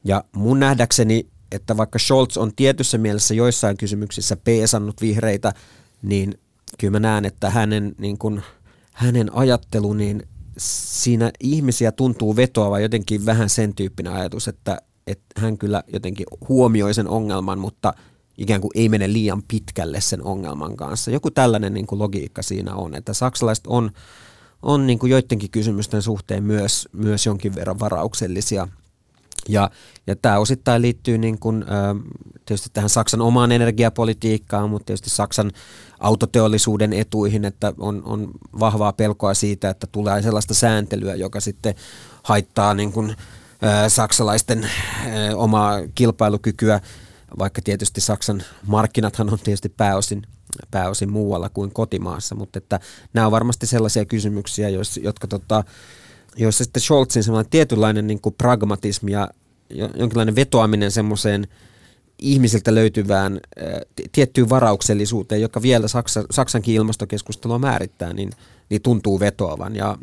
Ja 0.03 0.23
mun 0.31 0.59
nähdäkseni, 0.59 1.27
että 1.51 1.77
vaikka 1.77 1.99
Scholz 1.99 2.37
on 2.37 2.51
tietyssä 2.55 2.97
mielessä 2.97 3.33
joissain 3.33 3.77
kysymyksissä 3.77 4.35
peesannut 4.35 5.01
vihreitä, 5.01 5.53
niin 6.01 6.39
kyllä 6.79 6.91
mä 6.91 6.99
näen, 6.99 7.25
että 7.25 7.49
hänen, 7.49 7.95
niin 7.97 8.17
kun, 8.17 8.41
hänen 8.93 9.33
ajattelu 9.33 9.93
niin 9.93 10.27
siinä 10.57 11.31
ihmisiä 11.39 11.91
tuntuu 11.91 12.35
vetoava 12.35 12.79
jotenkin 12.79 13.25
vähän 13.25 13.49
sen 13.49 13.75
tyyppinen 13.75 14.13
ajatus, 14.13 14.47
että, 14.47 14.77
että 15.07 15.41
hän 15.41 15.57
kyllä 15.57 15.83
jotenkin 15.93 16.25
huomioi 16.49 16.93
sen 16.93 17.07
ongelman, 17.07 17.59
mutta 17.59 17.93
ikään 18.37 18.61
kuin 18.61 18.71
ei 18.75 18.89
mene 18.89 19.13
liian 19.13 19.43
pitkälle 19.47 20.01
sen 20.01 20.23
ongelman 20.23 20.77
kanssa. 20.77 21.11
Joku 21.11 21.31
tällainen 21.31 21.73
niin 21.73 21.87
kuin 21.87 21.99
logiikka 21.99 22.41
siinä 22.41 22.75
on, 22.75 22.95
että 22.95 23.13
saksalaiset 23.13 23.67
on, 23.67 23.91
on 24.61 24.87
niin 24.87 24.99
kuin 24.99 25.11
joidenkin 25.11 25.51
kysymysten 25.51 26.01
suhteen 26.01 26.43
myös, 26.43 26.87
myös 26.91 27.25
jonkin 27.25 27.55
verran 27.55 27.79
varauksellisia. 27.79 28.67
Ja, 29.49 29.69
ja 30.07 30.15
tämä 30.15 30.39
osittain 30.39 30.81
liittyy 30.81 31.17
niin 31.17 31.39
kuin, 31.39 31.65
tietysti 32.45 32.69
tähän 32.73 32.89
Saksan 32.89 33.21
omaan 33.21 33.51
energiapolitiikkaan, 33.51 34.69
mutta 34.69 34.85
tietysti 34.85 35.09
Saksan 35.09 35.51
autoteollisuuden 35.99 36.93
etuihin, 36.93 37.45
että 37.45 37.73
on, 37.79 38.01
on 38.05 38.31
vahvaa 38.59 38.93
pelkoa 38.93 39.33
siitä, 39.33 39.69
että 39.69 39.87
tulee 39.91 40.21
sellaista 40.21 40.53
sääntelyä, 40.53 41.15
joka 41.15 41.39
sitten 41.39 41.75
haittaa 42.23 42.73
niin 42.73 42.91
kuin, 42.91 43.15
saksalaisten 43.87 44.69
omaa 45.35 45.79
kilpailukykyä, 45.95 46.79
vaikka 47.39 47.61
tietysti 47.61 48.01
Saksan 48.01 48.43
markkinathan 48.67 49.33
on 49.33 49.39
tietysti 49.39 49.69
pääosin, 49.69 50.21
pääosin 50.71 51.11
muualla 51.11 51.49
kuin 51.49 51.71
kotimaassa, 51.71 52.35
mutta 52.35 52.57
että 52.57 52.79
nämä 53.13 53.27
on 53.27 53.31
varmasti 53.31 53.67
sellaisia 53.67 54.05
kysymyksiä, 54.05 54.69
jos, 54.69 54.97
jotka 55.03 55.27
tota, 55.27 55.63
joissa 56.37 56.63
sitten 56.63 56.81
Scholzin 56.81 57.23
sellainen 57.23 57.49
tietynlainen 57.49 58.07
niin 58.07 58.21
kuin 58.21 58.35
pragmatismi 58.37 59.11
ja 59.11 59.29
jonkinlainen 59.97 60.35
vetoaminen 60.35 60.91
semmoiseen 60.91 61.47
ihmisiltä 62.19 62.75
löytyvään 62.75 63.39
tiettyyn 64.11 64.49
varauksellisuuteen, 64.49 65.41
joka 65.41 65.61
vielä 65.61 65.87
Saksa, 65.87 66.23
Saksankin 66.31 66.75
ilmastokeskustelua 66.75 67.59
määrittää, 67.59 68.13
niin, 68.13 68.31
niin 68.69 68.81
tuntuu 68.81 69.19
vetoavan. 69.19 69.75
Ja 69.75 69.97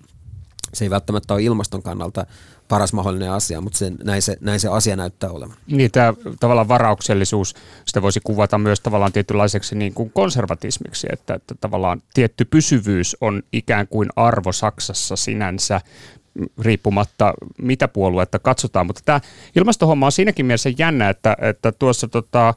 se 0.74 0.84
ei 0.84 0.90
välttämättä 0.90 1.34
ole 1.34 1.42
ilmaston 1.42 1.82
kannalta 1.82 2.26
paras 2.68 2.92
mahdollinen 2.92 3.30
asia, 3.30 3.60
mutta 3.60 3.78
sen, 3.78 3.96
näin, 4.04 4.22
se, 4.22 4.36
näin 4.40 4.60
se 4.60 4.68
asia 4.68 4.96
näyttää 4.96 5.30
olevan. 5.30 5.56
Niin, 5.66 5.90
tämä 5.90 6.14
tavallaan 6.40 6.68
varauksellisuus, 6.68 7.54
sitä 7.84 8.02
voisi 8.02 8.20
kuvata 8.24 8.58
myös 8.58 8.80
tavallaan 8.80 9.12
tietynlaiseksi 9.12 9.74
niin 9.74 9.94
kuin 9.94 10.10
konservatismiksi, 10.14 11.06
että, 11.12 11.34
että 11.34 11.54
tavallaan 11.60 12.02
tietty 12.14 12.44
pysyvyys 12.44 13.16
on 13.20 13.42
ikään 13.52 13.88
kuin 13.88 14.08
arvo 14.16 14.52
Saksassa 14.52 15.16
sinänsä, 15.16 15.80
riippumatta 16.60 17.34
mitä 17.58 17.88
puoluetta 17.88 18.38
katsotaan. 18.38 18.86
Mutta 18.86 19.02
tämä 19.04 19.20
ilmastohomma 19.56 20.06
on 20.06 20.12
siinäkin 20.12 20.46
mielessä 20.46 20.70
jännä, 20.78 21.08
että, 21.08 21.36
että 21.40 21.72
tuossa 21.72 22.08
tota, 22.08 22.54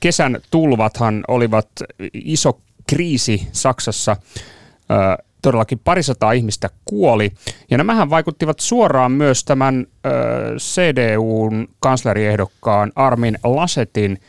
kesän 0.00 0.38
tulvathan 0.50 1.24
olivat 1.28 1.68
iso 2.14 2.60
kriisi 2.88 3.48
Saksassa. 3.52 4.16
Todellakin 5.42 5.80
parisataa 5.84 6.32
ihmistä 6.32 6.70
kuoli. 6.84 7.32
Ja 7.70 7.78
nämähän 7.78 8.10
vaikuttivat 8.10 8.60
suoraan 8.60 9.12
myös 9.12 9.44
tämän 9.44 9.86
CDUn 10.56 11.68
kansleriehdokkaan 11.78 12.92
Armin 12.96 13.38
Lasetin 13.44 14.20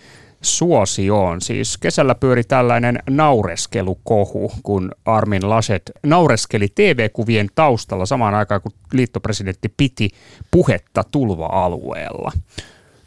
suosioon. 0.41 1.41
Siis 1.41 1.77
kesällä 1.77 2.15
pyöri 2.15 2.43
tällainen 2.43 2.99
naureskelukohu, 3.09 4.51
kun 4.63 4.91
Armin 5.05 5.49
Laschet 5.49 5.91
naureskeli 6.03 6.67
TV-kuvien 6.75 7.47
taustalla 7.55 8.05
samaan 8.05 8.33
aikaan, 8.33 8.61
kun 8.61 8.71
liittopresidentti 8.93 9.73
piti 9.77 10.09
puhetta 10.51 11.03
tulva-alueella. 11.11 12.31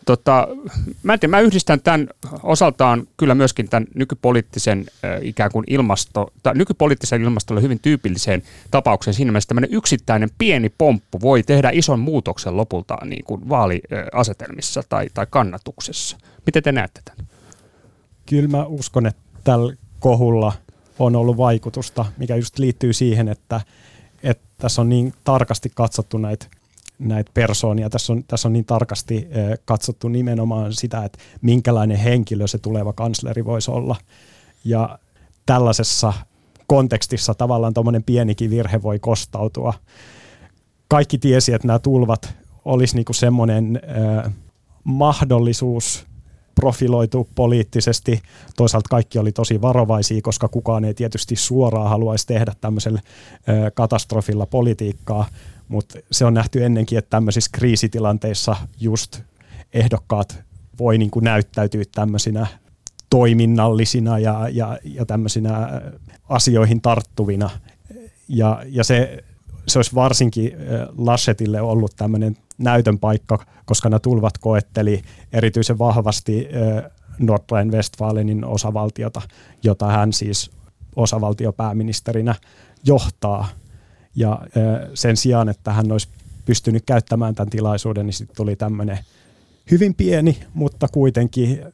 Tota, 0.07 0.49
mä, 1.03 1.12
en 1.12 1.20
tiedä, 1.20 1.31
mä 1.31 1.40
yhdistän 1.40 1.81
tämän 1.81 2.09
osaltaan 2.42 3.09
kyllä 3.16 3.35
myöskin 3.35 3.68
tämän 3.68 3.87
nykypoliittisen 3.94 4.85
äh, 5.05 5.18
ikään 5.23 5.51
kuin 5.53 5.64
ilmasto, 5.68 6.33
tai 6.42 6.55
nykypoliittisen 6.55 7.23
ilmastolle 7.23 7.62
hyvin 7.62 7.81
tyypilliseen 7.81 8.42
tapaukseen 8.70 9.14
siinä 9.14 9.33
mielessä 9.33 9.49
tämmöinen 9.49 9.75
yksittäinen 9.75 10.31
pieni 10.38 10.73
pomppu 10.79 11.20
voi 11.20 11.42
tehdä 11.42 11.70
ison 11.73 12.01
muutoksen 12.01 12.57
lopulta 12.57 12.99
niin 13.05 13.25
kuin 13.25 13.49
vaaliasetelmissa 13.49 14.83
tai, 14.88 15.07
tai 15.14 15.27
kannatuksessa. 15.31 16.16
Miten 16.46 16.62
te 16.62 16.72
näette 16.72 17.00
tämän? 17.04 17.26
Kyllä 18.26 18.48
mä 18.48 18.64
uskon, 18.64 19.07
että 19.07 19.22
tällä 19.44 19.74
kohulla 19.98 20.52
on 20.98 21.16
ollut 21.16 21.37
vaikutusta, 21.37 22.04
mikä 22.16 22.37
just 22.37 22.59
liittyy 22.59 22.92
siihen, 22.92 23.28
että, 23.28 23.61
että 24.22 24.44
tässä 24.59 24.80
on 24.80 24.88
niin 24.88 25.14
tarkasti 25.24 25.72
katsottu 25.74 26.18
näitä 26.18 26.46
näitä 26.98 27.30
persoonia. 27.35 27.90
Tässä 27.90 28.12
on, 28.12 28.24
tässä 28.24 28.48
on 28.48 28.52
niin 28.52 28.64
tarkasti 28.64 29.28
katsottu 29.64 30.09
nimenomaan 30.09 30.72
sitä, 30.72 31.04
että 31.04 31.18
minkälainen 31.42 31.96
henkilö 31.96 32.46
se 32.46 32.59
tuleva 32.59 32.92
kansleri 32.92 33.44
voisi 33.44 33.70
olla. 33.70 33.96
Ja 34.64 34.98
tällaisessa 35.46 36.12
kontekstissa 36.66 37.35
tavallaan 37.35 37.74
tuommoinen 37.74 38.02
pienikin 38.02 38.50
virhe 38.50 38.83
voi 38.83 38.98
kostautua. 38.98 39.74
Kaikki 40.88 41.18
tiesi, 41.18 41.52
että 41.52 41.66
nämä 41.66 41.78
tulvat 41.78 42.35
olisi 42.64 42.96
niinku 42.96 43.12
semmoinen 43.12 43.80
äh, 44.24 44.33
mahdollisuus 44.85 46.07
profiloitu 46.55 47.29
poliittisesti. 47.35 48.23
Toisaalta 48.57 48.88
kaikki 48.88 49.19
oli 49.19 49.33
tosi 49.33 49.61
varovaisia, 49.61 50.23
koska 50.23 50.49
kukaan 50.49 50.85
ei 50.85 50.95
tietysti 50.95 51.37
suoraan 51.37 51.88
haluaisi 51.90 52.27
tehdä 52.27 52.53
tämmöisellä 52.61 53.01
katastrofilla 53.75 54.47
politiikkaa, 54.47 55.27
mutta 55.69 55.99
se 56.11 56.25
on 56.25 56.35
nähty 56.35 56.64
ennenkin, 56.64 56.99
että 56.99 57.11
tämmöisissä 57.11 57.51
kriisitilanteissa 57.53 58.57
just 58.81 59.21
ehdokkaat 59.73 60.45
voi 60.79 60.99
niin 60.99 61.11
kuin 61.11 61.25
näyttäytyä 61.25 61.83
tämmöisinä 61.95 62.47
toiminnallisina 63.11 64.19
ja, 64.19 64.49
ja, 64.49 64.79
ja 64.85 65.07
tämmöisinä 65.07 65.83
asioihin 66.29 66.81
tarttuvina. 66.81 67.51
Ja, 68.29 68.62
ja 68.67 68.85
se, 68.85 69.25
se 69.69 69.79
olisi 69.79 69.95
varsinkin 69.95 70.53
Laschetille 70.99 71.61
ollut 71.61 71.93
tämmöinen 71.97 72.37
näytön 72.59 72.99
paikka, 72.99 73.47
koska 73.64 73.88
nämä 73.88 74.01
tulvat 74.01 74.38
koetteli 74.38 75.03
erityisen 75.33 75.79
vahvasti 75.79 76.49
Nordrhein-Westfalenin 77.19 78.45
osavaltiota, 78.45 79.23
jota 79.62 79.87
hän 79.87 80.12
siis 80.12 80.51
osavaltiopääministerinä 80.97 82.35
johtaa. 82.87 83.49
Ja 84.17 84.40
sen 84.95 85.17
sijaan, 85.17 85.49
että 85.49 85.73
hän 85.73 85.93
olisi 85.93 86.09
pystynyt 86.45 86.83
käyttämään 86.87 87.35
tämän 87.35 87.51
tilaisuuden, 87.51 88.07
niin 88.07 88.14
sitten 88.14 88.37
tuli 88.37 88.57
tämmöinen 88.57 88.99
hyvin 89.71 89.95
pieni, 89.95 90.38
mutta 90.55 90.88
kuitenkin 90.88 91.64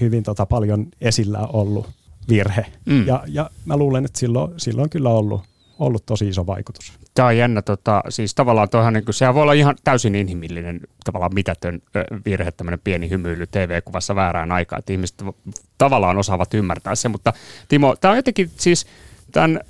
hyvin 0.00 0.22
tota 0.22 0.46
paljon 0.46 0.86
esillä 1.00 1.38
ollut 1.38 1.86
virhe. 2.28 2.66
Mm. 2.86 3.06
Ja, 3.06 3.24
ja 3.28 3.50
mä 3.64 3.76
luulen, 3.76 4.04
että 4.04 4.18
silloin, 4.18 4.52
silloin 4.56 4.84
on 4.84 4.90
kyllä 4.90 5.10
ollut, 5.10 5.42
ollut 5.78 6.06
tosi 6.06 6.28
iso 6.28 6.46
vaikutus. 6.46 6.92
Tämä 7.14 7.28
on 7.28 7.36
jännä, 7.36 7.62
tota, 7.62 8.02
siis 8.08 8.34
tavallaan 8.34 8.68
toihan, 8.68 8.92
niin 8.92 9.04
kuin, 9.04 9.14
sehän 9.14 9.34
voi 9.34 9.42
olla 9.42 9.52
ihan 9.52 9.76
täysin 9.84 10.14
inhimillinen, 10.14 10.80
tavallaan 11.04 11.34
mitätön 11.34 11.82
virhe, 12.24 12.50
tämmöinen 12.50 12.80
pieni 12.84 13.10
hymyily 13.10 13.46
TV-kuvassa 13.46 14.14
väärään 14.14 14.52
aikaan, 14.52 14.78
että 14.78 14.92
ihmiset 14.92 15.24
tavallaan 15.78 16.18
osaavat 16.18 16.54
ymmärtää 16.54 16.94
se, 16.94 17.08
mutta 17.08 17.32
Timo, 17.68 17.96
tämä 17.96 18.12
on 18.12 18.18
jotenkin 18.18 18.50
siis, 18.56 18.86
tämän 19.32 19.60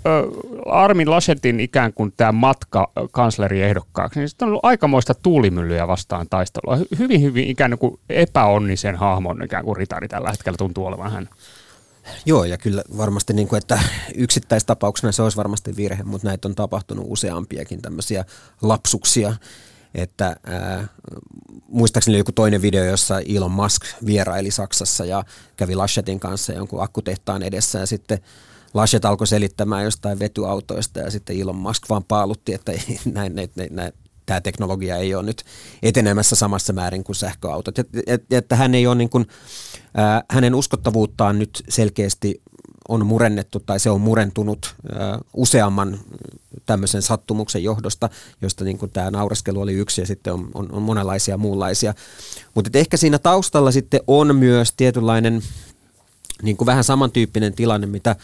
Armin 0.66 1.11
Laschetin 1.11 1.61
ikään 1.61 1.92
kuin 1.92 2.12
tämä 2.16 2.33
matka 2.33 2.90
kansleriehdokkaaksi, 3.11 4.20
niin 4.20 4.29
sitten 4.29 4.46
on 4.46 4.48
ollut 4.48 4.64
aikamoista 4.64 5.14
tuulimyllyä 5.14 5.88
vastaan 5.88 6.26
taistelua. 6.31 6.79
Hyvin, 6.98 7.22
hyvin 7.22 7.48
ikään 7.48 7.79
kuin 7.79 8.00
epäonnisen 8.09 8.96
hahmon 8.96 9.44
ikään 9.44 9.64
kuin 9.64 9.76
ritari 9.76 10.09
tällä 10.09 10.31
hetkellä 10.31 10.57
tuntuu 10.57 10.87
olevan 10.87 11.12
hän. 11.12 11.29
Joo, 12.27 12.44
ja 12.44 12.59
kyllä 12.59 12.83
varmasti, 12.96 13.33
niin 13.33 13.49
kuin, 13.49 13.59
että 13.59 13.81
yksittäistapauksena 14.14 15.12
se 15.12 15.23
olisi 15.23 15.37
varmasti 15.37 15.77
virhe, 15.77 16.03
mutta 16.03 16.29
näitä 16.29 16.49
on 16.49 16.55
tapahtunut 16.55 17.07
useampiakin 17.09 17.83
tämmöisiä 17.83 18.25
lapsuksia. 18.62 19.37
Että 19.94 20.37
ää, 20.46 20.88
muistaakseni 21.68 22.18
joku 22.18 22.33
toinen 22.33 22.62
video, 22.62 22.85
jossa 22.85 23.20
Elon 23.20 23.51
Musk 23.51 23.83
vieraili 24.07 24.51
Saksassa 24.51 25.05
ja 25.05 25.25
kävi 25.57 25.75
Laschetin 25.75 26.20
kanssa 26.20 26.53
jonkun 26.53 26.83
akkutehtaan 26.83 27.42
edessä 27.42 27.79
ja 27.79 27.87
sitten 27.87 28.18
Laschet 28.75 29.05
alkoi 29.05 29.27
selittämään 29.27 29.85
jostain 29.85 30.18
vetyautoista 30.18 31.01
ja 31.01 31.11
sitten 31.11 31.40
Elon 31.40 31.57
Musk 31.57 31.88
vaan 31.88 32.05
paalutti, 32.05 32.55
että 32.55 32.73
näin, 33.05 33.35
näin, 33.35 33.51
näin, 33.57 33.75
näin, 33.77 33.92
tämä 34.31 34.40
teknologia 34.40 34.97
ei 34.97 35.14
ole 35.14 35.23
nyt 35.23 35.45
etenemässä 35.83 36.37
samassa 36.37 36.73
määrin 36.73 37.05
kuin 37.05 37.16
sähköautot. 37.16 37.79
Et, 37.79 37.88
et, 38.07 38.25
että 38.31 38.57
hän 38.57 38.75
ei 38.75 38.87
ole 38.87 38.95
niin 38.95 39.11
kuin, 39.11 39.27
äh, 39.99 40.23
hänen 40.31 40.55
uskottavuuttaan 40.55 41.38
nyt 41.38 41.62
selkeästi 41.69 42.43
on 42.88 43.07
murennettu 43.07 43.61
tai 43.61 43.81
se 43.81 43.90
on 43.90 44.01
murentunut 44.01 44.75
äh, 44.93 45.19
useamman 45.35 45.99
tämmöisen 46.66 47.03
sattumuksen 47.03 47.64
johdosta, 47.64 48.09
josta 48.43 48.64
niin 48.64 48.79
tämä 48.93 49.11
naureskelu 49.11 49.61
oli 49.61 49.73
yksi 49.73 50.01
ja 50.01 50.07
sitten 50.07 50.33
on, 50.33 50.49
on, 50.55 50.73
on 50.73 50.83
monenlaisia 50.83 51.37
muunlaisia. 51.37 51.95
Mutta 52.55 52.79
ehkä 52.79 52.97
siinä 52.97 53.19
taustalla 53.19 53.73
sitten 53.73 54.01
on 54.07 54.37
myös 54.37 54.73
tietynlainen 54.73 55.43
niin 56.43 56.57
kuin 56.57 56.66
vähän 56.66 56.85
samantyyppinen 56.85 57.55
tilanne, 57.55 57.87
mitä 57.87 58.16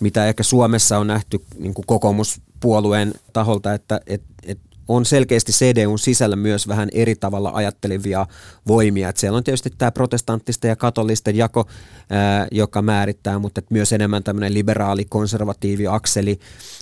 mitä 0.00 0.26
ehkä 0.26 0.42
Suomessa 0.42 0.98
on 0.98 1.06
nähty 1.06 1.44
niin 1.58 1.74
kuin 1.74 1.86
kokoomuspuolueen 1.86 3.14
taholta, 3.32 3.74
että 3.74 4.00
et, 4.06 4.22
et 4.46 4.58
on 4.88 5.04
selkeästi 5.04 5.52
CDUn 5.52 5.98
sisällä 5.98 6.36
myös 6.36 6.68
vähän 6.68 6.88
eri 6.92 7.16
tavalla 7.16 7.50
ajattelevia 7.54 8.26
voimia. 8.66 9.08
Et 9.08 9.16
siellä 9.16 9.36
on 9.36 9.44
tietysti 9.44 9.70
tämä 9.78 9.92
protestanttisten 9.92 10.68
ja 10.68 10.76
katolisten 10.76 11.36
jako, 11.36 11.66
ää, 12.10 12.46
joka 12.50 12.82
määrittää, 12.82 13.38
mutta 13.38 13.62
myös 13.70 13.92
enemmän 13.92 14.22
tämmöinen 14.22 14.54
liberaali-konservatiivi 14.54 15.86
akseli, 15.86 16.38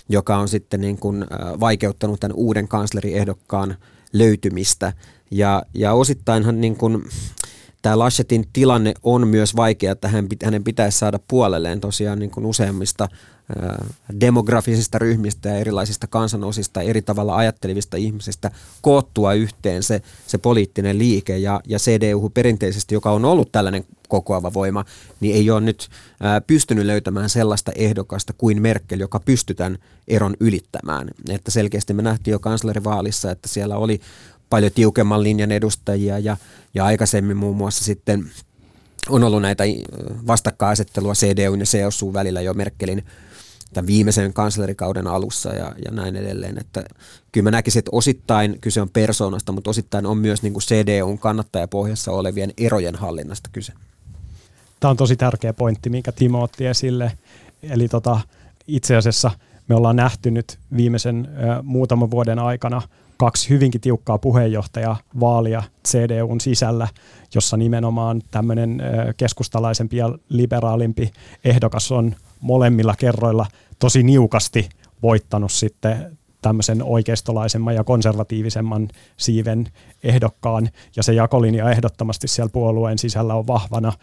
joka 0.09 0.37
on 0.37 0.47
sitten 0.47 0.81
niin 0.81 0.97
kuin, 0.97 1.25
ää, 1.29 1.59
vaikeuttanut 1.59 2.19
tämän 2.19 2.37
uuden 2.37 2.67
kansleriehdokkaan 2.67 3.75
löytymistä. 4.13 4.93
Ja, 5.31 5.63
ja 5.73 5.93
osittainhan 5.93 6.61
niin 6.61 6.75
kuin, 6.75 7.03
tämä 7.81 7.99
Laschetin 7.99 8.45
tilanne 8.53 8.93
on 9.03 9.27
myös 9.27 9.55
vaikea, 9.55 9.91
että 9.91 10.07
hän, 10.07 10.27
hänen 10.43 10.63
pitäisi 10.63 10.97
saada 10.97 11.19
puolelleen 11.27 11.81
tosiaan 11.81 12.19
niin 12.19 12.31
kuin 12.31 12.45
useimmista 12.45 13.07
demografisista 14.21 14.99
ryhmistä 14.99 15.49
ja 15.49 15.55
erilaisista 15.55 16.07
kansanosista, 16.07 16.81
eri 16.81 17.01
tavalla 17.01 17.35
ajattelevista 17.35 17.97
ihmisistä 17.97 18.51
koottua 18.81 19.33
yhteen 19.33 19.83
se, 19.83 20.01
se 20.27 20.37
poliittinen 20.37 20.97
liike. 20.97 21.37
Ja, 21.37 21.61
ja 21.67 21.79
CDU 21.79 22.29
perinteisesti, 22.29 22.95
joka 22.95 23.11
on 23.11 23.25
ollut 23.25 23.51
tällainen 23.51 23.85
kokoava 24.07 24.53
voima, 24.53 24.85
niin 25.19 25.35
ei 25.35 25.49
ole 25.49 25.61
nyt 25.61 25.89
pystynyt 26.47 26.85
löytämään 26.85 27.29
sellaista 27.29 27.71
ehdokasta 27.75 28.33
kuin 28.37 28.61
Merkel, 28.61 28.99
joka 28.99 29.19
pystytään 29.19 29.77
eron 30.07 30.35
ylittämään. 30.39 31.07
Että 31.29 31.51
selkeästi 31.51 31.93
me 31.93 32.01
nähtiin 32.01 32.31
jo 32.31 32.39
kanslerivaalissa, 32.39 33.31
että 33.31 33.47
siellä 33.47 33.77
oli 33.77 34.01
paljon 34.49 34.71
tiukemman 34.71 35.23
linjan 35.23 35.51
edustajia 35.51 36.19
ja, 36.19 36.37
ja 36.73 36.85
aikaisemmin 36.85 37.37
muun 37.37 37.55
muassa 37.55 37.83
sitten 37.83 38.31
on 39.09 39.23
ollut 39.23 39.41
näitä 39.41 39.63
vastakkainasettelua 40.27 41.13
CDU 41.13 41.55
ja 41.55 41.65
CSU 41.65 42.13
välillä 42.13 42.41
jo 42.41 42.53
Merkelin 42.53 43.05
tämän 43.75 43.87
viimeisen 43.87 44.33
kanslerikauden 44.33 45.07
alussa 45.07 45.53
ja, 45.53 45.75
ja 45.85 45.91
näin 45.91 46.15
edelleen. 46.15 46.57
Että 46.57 46.83
kyllä 47.31 47.43
mä 47.43 47.51
näkisin, 47.51 47.79
että 47.79 47.91
osittain 47.93 48.57
kyse 48.61 48.81
on 48.81 48.89
persoonasta, 48.89 49.51
mutta 49.51 49.69
osittain 49.69 50.05
on 50.05 50.17
myös 50.17 50.43
niin 50.43 50.53
kuin 50.53 50.63
CDUn 50.63 51.19
kannattajapohjassa 51.19 52.11
olevien 52.11 52.53
erojen 52.57 52.95
hallinnasta 52.95 53.49
kyse. 53.53 53.73
Tämä 54.79 54.91
on 54.91 54.97
tosi 54.97 55.15
tärkeä 55.15 55.53
pointti, 55.53 55.89
minkä 55.89 56.11
Timo 56.11 56.43
otti 56.43 56.65
esille. 56.65 57.11
Eli 57.63 57.87
tota, 57.87 58.19
itse 58.67 58.95
asiassa 58.95 59.31
me 59.67 59.75
ollaan 59.75 59.95
nähty 59.95 60.31
nyt 60.31 60.59
viimeisen 60.75 61.27
ö, 61.29 61.63
muutaman 61.63 62.11
vuoden 62.11 62.39
aikana– 62.39 62.81
kaksi 63.17 63.49
hyvinkin 63.49 63.81
tiukkaa 63.81 64.17
puheenjohtajavaalia 64.17 65.63
CDUn 65.87 66.41
sisällä, 66.41 66.87
jossa 67.35 67.57
nimenomaan 67.57 68.21
tämmöinen 68.31 68.81
keskustalaisempi 69.17 69.97
ja 69.97 70.09
liberaalimpi 70.29 71.11
ehdokas 71.43 71.91
on 71.91 72.15
molemmilla 72.41 72.95
kerroilla 72.99 73.45
tosi 73.79 74.03
niukasti 74.03 74.69
voittanut 75.01 75.51
sitten 75.51 76.17
tämmöisen 76.41 76.83
oikeistolaisemman 76.83 77.75
ja 77.75 77.83
konservatiivisemman 77.83 78.87
siiven 79.17 79.67
ehdokkaan, 80.03 80.69
ja 80.95 81.03
se 81.03 81.13
jakolinja 81.13 81.71
ehdottomasti 81.71 82.27
siellä 82.27 82.49
puolueen 82.53 82.97
sisällä 82.97 83.35
on 83.35 83.47
vahvana, 83.47 83.93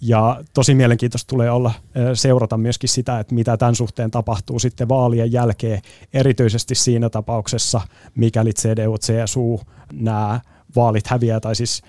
ja 0.00 0.44
tosi 0.54 0.74
mielenkiintoista 0.74 1.28
tulee 1.30 1.50
olla 1.50 1.72
seurata 2.14 2.58
myöskin 2.58 2.88
sitä, 2.88 3.20
että 3.20 3.34
mitä 3.34 3.56
tämän 3.56 3.74
suhteen 3.74 4.10
tapahtuu 4.10 4.58
sitten 4.58 4.88
vaalien 4.88 5.32
jälkeen, 5.32 5.82
erityisesti 6.12 6.74
siinä 6.74 7.10
tapauksessa, 7.10 7.80
mikäli 8.14 8.52
CDU, 8.52 8.96
CSU, 8.98 9.60
nämä 9.92 10.40
vaalit 10.76 11.06
häviää 11.06 11.40
tai 11.40 11.56
siis 11.56 11.82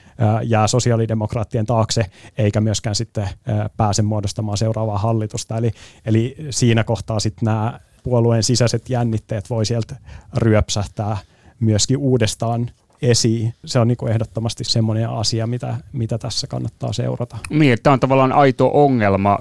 jää 0.43 0.67
sosiaalidemokraattien 0.67 1.65
taakse, 1.65 2.05
eikä 2.37 2.61
myöskään 2.61 2.95
sitten 2.95 3.29
pääse 3.77 4.01
muodostamaan 4.01 4.57
seuraavaa 4.57 4.97
hallitusta. 4.97 5.57
Eli, 5.57 5.71
eli 6.05 6.35
siinä 6.49 6.83
kohtaa 6.83 7.19
sitten 7.19 7.45
nämä 7.45 7.79
puolueen 8.03 8.43
sisäiset 8.43 8.89
jännitteet 8.89 9.49
voi 9.49 9.65
sieltä 9.65 9.95
ryöpsähtää 10.37 11.17
myöskin 11.59 11.97
uudestaan 11.97 12.71
esiin. 13.01 13.53
Se 13.65 13.79
on 13.79 13.87
niin 13.87 14.09
ehdottomasti 14.09 14.63
semmoinen 14.63 15.09
asia, 15.09 15.47
mitä, 15.47 15.75
mitä 15.93 16.17
tässä 16.17 16.47
kannattaa 16.47 16.93
seurata. 16.93 17.37
Niin, 17.49 17.77
tämä 17.83 17.93
on 17.93 17.99
tavallaan 17.99 18.31
aito 18.31 18.71
ongelma 18.73 19.39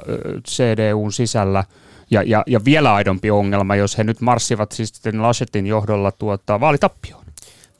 CDUn 0.49 1.13
sisällä. 1.13 1.65
Ja, 2.11 2.23
ja, 2.23 2.43
ja 2.47 2.65
vielä 2.65 2.95
aidompi 2.95 3.31
ongelma, 3.31 3.77
jos 3.77 3.99
he 3.99 4.05
nyt 4.05 4.21
marssivat 4.21 4.73
siis 4.73 5.01
Laschetin 5.19 5.67
johdolla 5.67 6.13
tuota, 6.13 6.61
vaalitappioon. 6.61 7.22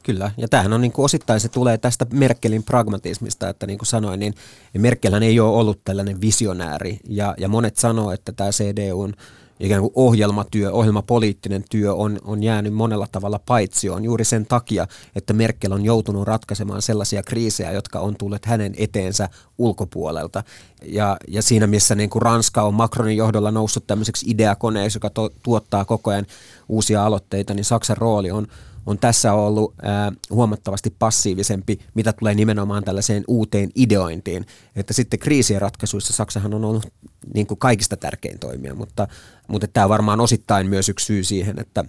Kyllä, 0.03 0.31
ja 0.37 0.49
tämähän 0.49 0.73
on 0.73 0.81
niin 0.81 0.93
kuin 0.93 1.05
osittain 1.05 1.41
se 1.41 1.49
tulee 1.49 1.79
tästä 1.79 2.07
Merkelin 2.13 2.63
pragmatismista, 2.63 3.49
että 3.49 3.67
niin 3.67 3.79
kuin 3.79 3.87
sanoin, 3.87 4.21
niin 4.21 4.35
Merkelhän 4.79 5.23
ei 5.23 5.41
ole 5.41 5.57
ollut 5.57 5.81
tällainen 5.85 6.21
visionääri, 6.21 6.99
ja, 7.09 7.35
ja 7.39 7.49
monet 7.49 7.77
sanoo, 7.77 8.13
että 8.13 8.33
tämä 8.33 8.51
CDUn 8.51 9.15
ikään 9.63 9.81
kuin 9.81 9.93
ohjelmatyö, 9.95 10.73
ohjelmapoliittinen 10.73 11.65
työ 11.71 11.95
on, 11.95 12.19
on 12.25 12.43
jäänyt 12.43 12.75
monella 12.75 13.07
tavalla 13.13 13.41
paitsioon 13.47 14.05
juuri 14.05 14.25
sen 14.25 14.47
takia, 14.47 14.87
että 15.17 15.33
Merkel 15.33 15.73
on 15.73 15.85
joutunut 15.85 16.27
ratkaisemaan 16.27 16.83
sellaisia 16.83 17.23
kriisejä, 17.23 17.73
jotka 17.73 18.01
on 18.01 18.17
tulleet 18.17 18.47
hänen 18.47 18.75
eteensä 18.77 19.29
ulkopuolelta. 19.59 20.43
Ja, 20.85 21.17
ja 21.29 21.43
siinä, 21.43 21.67
missä 21.67 21.95
niin 21.95 22.11
kuin 22.11 22.23
Ranska 22.23 22.63
on 22.63 22.75
Macronin 22.75 23.17
johdolla 23.17 23.51
noussut 23.51 23.87
tämmöiseksi 23.87 24.27
ideakoneeksi, 24.31 24.97
joka 24.97 25.11
to, 25.11 25.31
tuottaa 25.43 25.85
koko 25.85 26.11
ajan 26.11 26.27
uusia 26.69 27.07
aloitteita, 27.07 27.55
niin 27.55 27.65
Saksan 27.65 27.97
rooli 27.97 28.31
on, 28.31 28.47
on 28.87 28.99
tässä 28.99 29.33
ollut 29.33 29.75
ää, 29.83 30.13
huomattavasti 30.31 30.95
passiivisempi, 30.99 31.79
mitä 31.95 32.13
tulee 32.13 32.35
nimenomaan 32.35 32.85
tällaiseen 32.85 33.25
uuteen 33.29 33.71
ideointiin. 33.75 34.47
Että 34.77 34.93
sitten 34.93 35.19
kriisien 35.19 35.61
ratkaisuissa 35.61 36.13
Saksahan 36.13 36.55
on 36.55 36.65
ollut 36.65 36.93
niin 37.35 37.47
kuin 37.47 37.59
kaikista 37.59 37.97
tärkein 37.97 38.39
toimija, 38.39 38.75
mutta, 38.75 39.09
mutta 39.49 39.69
tämä 39.69 39.85
on 39.85 39.91
varmaan 39.91 40.21
osittain 40.21 40.67
myös 40.67 40.89
yksi 40.89 41.07
syy 41.07 41.25
siihen, 41.25 41.59
että 41.59 41.85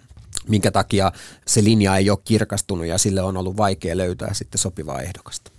minkä 0.48 0.72
takia 0.72 1.12
se 1.48 1.64
linja 1.64 1.98
ei 1.98 2.10
ole 2.10 2.20
kirkastunut 2.26 2.86
ja 2.86 2.98
sille 2.98 3.22
on 3.22 3.38
ollut 3.38 3.58
vaikea 3.58 3.98
löytää 3.98 4.34
sitten 4.34 4.60
sopivaa 4.60 5.02
ehdokasta. 5.02 5.52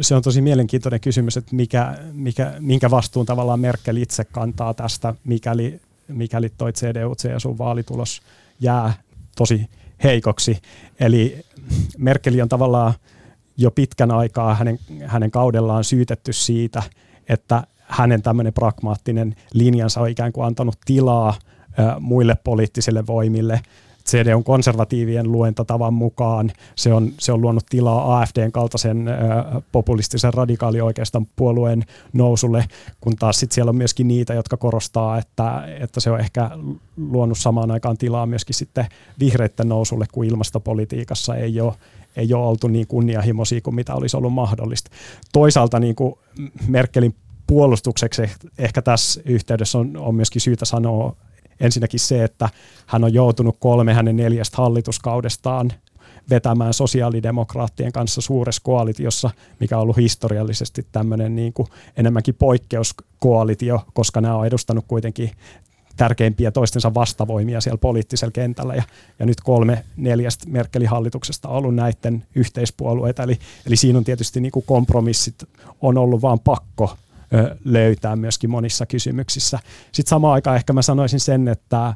se 0.00 0.14
on 0.14 0.22
tosi 0.22 0.40
mielenkiintoinen 0.40 1.00
kysymys, 1.00 1.36
että 1.36 1.56
mikä, 1.56 1.98
mikä, 2.12 2.54
minkä 2.58 2.90
vastuun 2.90 3.26
tavallaan 3.26 3.60
Merkel 3.60 3.96
itse 3.96 4.24
kantaa 4.24 4.74
tästä, 4.74 5.14
mikäli, 5.24 5.80
mikäli 6.08 6.48
toi 6.48 6.72
CDU-CSU 6.72 7.58
vaalitulos 7.58 8.22
jää 8.60 8.92
tosi 9.36 9.68
heikoksi. 10.04 10.58
Eli 11.00 11.44
Merkeli 11.98 12.42
on 12.42 12.48
tavallaan 12.48 12.94
jo 13.56 13.70
pitkän 13.70 14.10
aikaa 14.10 14.54
hänen, 14.54 14.78
hänen 15.06 15.30
kaudellaan 15.30 15.84
syytetty 15.84 16.32
siitä, 16.32 16.82
että 17.28 17.62
hänen 17.76 18.22
tämmöinen 18.22 18.52
pragmaattinen 18.52 19.34
linjansa 19.52 20.00
on 20.00 20.08
ikään 20.08 20.32
kuin 20.32 20.46
antanut 20.46 20.78
tilaa 20.84 21.34
muille 22.00 22.36
poliittisille 22.44 23.06
voimille. 23.06 23.60
CDUn 24.08 24.44
konservatiivien 24.44 25.32
luentatavan 25.32 25.94
mukaan 25.94 26.50
se 26.74 26.92
on, 26.92 27.12
se 27.18 27.32
on 27.32 27.40
luonut 27.40 27.66
tilaa 27.70 28.20
AFDn 28.20 28.52
kaltaisen 28.52 29.08
ö, 29.08 29.12
populistisen 29.72 30.34
radikaalioikeiston 30.34 31.26
puolueen 31.36 31.84
nousulle, 32.12 32.64
kun 33.00 33.16
taas 33.16 33.40
sit 33.40 33.52
siellä 33.52 33.70
on 33.70 33.76
myöskin 33.76 34.08
niitä, 34.08 34.34
jotka 34.34 34.56
korostaa, 34.56 35.18
että, 35.18 35.68
että 35.80 36.00
se 36.00 36.10
on 36.10 36.20
ehkä 36.20 36.50
luonut 36.96 37.38
samaan 37.38 37.70
aikaan 37.70 37.98
tilaa 37.98 38.26
myöskin 38.26 38.54
sitten 38.54 38.86
vihreiden 39.20 39.68
nousulle, 39.68 40.06
kun 40.12 40.24
ilmastopolitiikassa 40.24 41.34
ei 41.34 41.60
ole 41.60 41.74
ei 42.16 42.34
ole 42.34 42.46
oltu 42.46 42.68
niin 42.68 42.86
kunnianhimoisia 42.86 43.60
kuin 43.60 43.74
mitä 43.74 43.94
olisi 43.94 44.16
ollut 44.16 44.32
mahdollista. 44.32 44.90
Toisaalta 45.32 45.78
niin 45.78 45.94
kuin 45.94 46.14
Merkelin 46.68 47.14
puolustukseksi 47.46 48.22
ehkä 48.58 48.82
tässä 48.82 49.20
yhteydessä 49.24 49.78
on, 49.78 49.96
on 49.96 50.14
myöskin 50.14 50.40
syytä 50.40 50.64
sanoa 50.64 51.16
ensinnäkin 51.60 52.00
se, 52.00 52.24
että 52.24 52.48
hän 52.86 53.04
on 53.04 53.14
joutunut 53.14 53.56
kolme 53.60 53.94
hänen 53.94 54.16
neljästä 54.16 54.56
hallituskaudestaan 54.56 55.72
vetämään 56.30 56.74
sosiaalidemokraattien 56.74 57.92
kanssa 57.92 58.20
suuressa 58.20 58.62
koalitiossa, 58.64 59.30
mikä 59.60 59.76
on 59.76 59.82
ollut 59.82 59.96
historiallisesti 59.96 60.86
tämmöinen 60.92 61.36
niin 61.36 61.52
kuin 61.52 61.68
enemmänkin 61.96 62.34
poikkeuskoalitio, 62.34 63.84
koska 63.94 64.20
nämä 64.20 64.36
on 64.36 64.46
edustanut 64.46 64.84
kuitenkin 64.88 65.30
tärkeimpiä 65.96 66.50
toistensa 66.50 66.94
vastavoimia 66.94 67.60
siellä 67.60 67.78
poliittisella 67.78 68.32
kentällä. 68.32 68.74
Ja, 68.74 68.82
ja 69.18 69.26
nyt 69.26 69.40
kolme 69.40 69.84
neljästä 69.96 70.44
Merkelin 70.48 70.88
hallituksesta 70.88 71.48
on 71.48 71.56
ollut 71.56 71.74
näiden 71.74 72.26
yhteispuolueita. 72.34 73.22
Eli, 73.22 73.38
eli 73.66 73.76
siinä 73.76 73.98
on 73.98 74.04
tietysti 74.04 74.40
niin 74.40 74.52
kuin 74.52 74.64
kompromissit 74.66 75.34
on 75.80 75.98
ollut 75.98 76.22
vaan 76.22 76.40
pakko 76.40 76.96
löytää 77.64 78.16
myöskin 78.16 78.50
monissa 78.50 78.86
kysymyksissä. 78.86 79.58
Sitten 79.92 80.10
samaan 80.10 80.34
aikaan 80.34 80.56
ehkä 80.56 80.72
mä 80.72 80.82
sanoisin 80.82 81.20
sen, 81.20 81.48
että, 81.48 81.94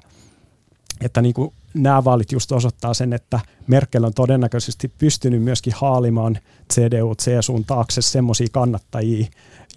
että 1.00 1.22
niin 1.22 1.34
kuin 1.34 1.52
nämä 1.74 2.04
vaalit 2.04 2.32
just 2.32 2.52
osoittaa 2.52 2.94
sen, 2.94 3.12
että 3.12 3.40
Merkel 3.66 4.04
on 4.04 4.14
todennäköisesti 4.14 4.88
pystynyt 4.88 5.42
myöskin 5.42 5.72
haalimaan 5.76 6.38
CDU, 6.72 7.14
CSUn 7.14 7.64
taakse 7.64 8.02
semmoisia 8.02 8.46
kannattajia, 8.52 9.26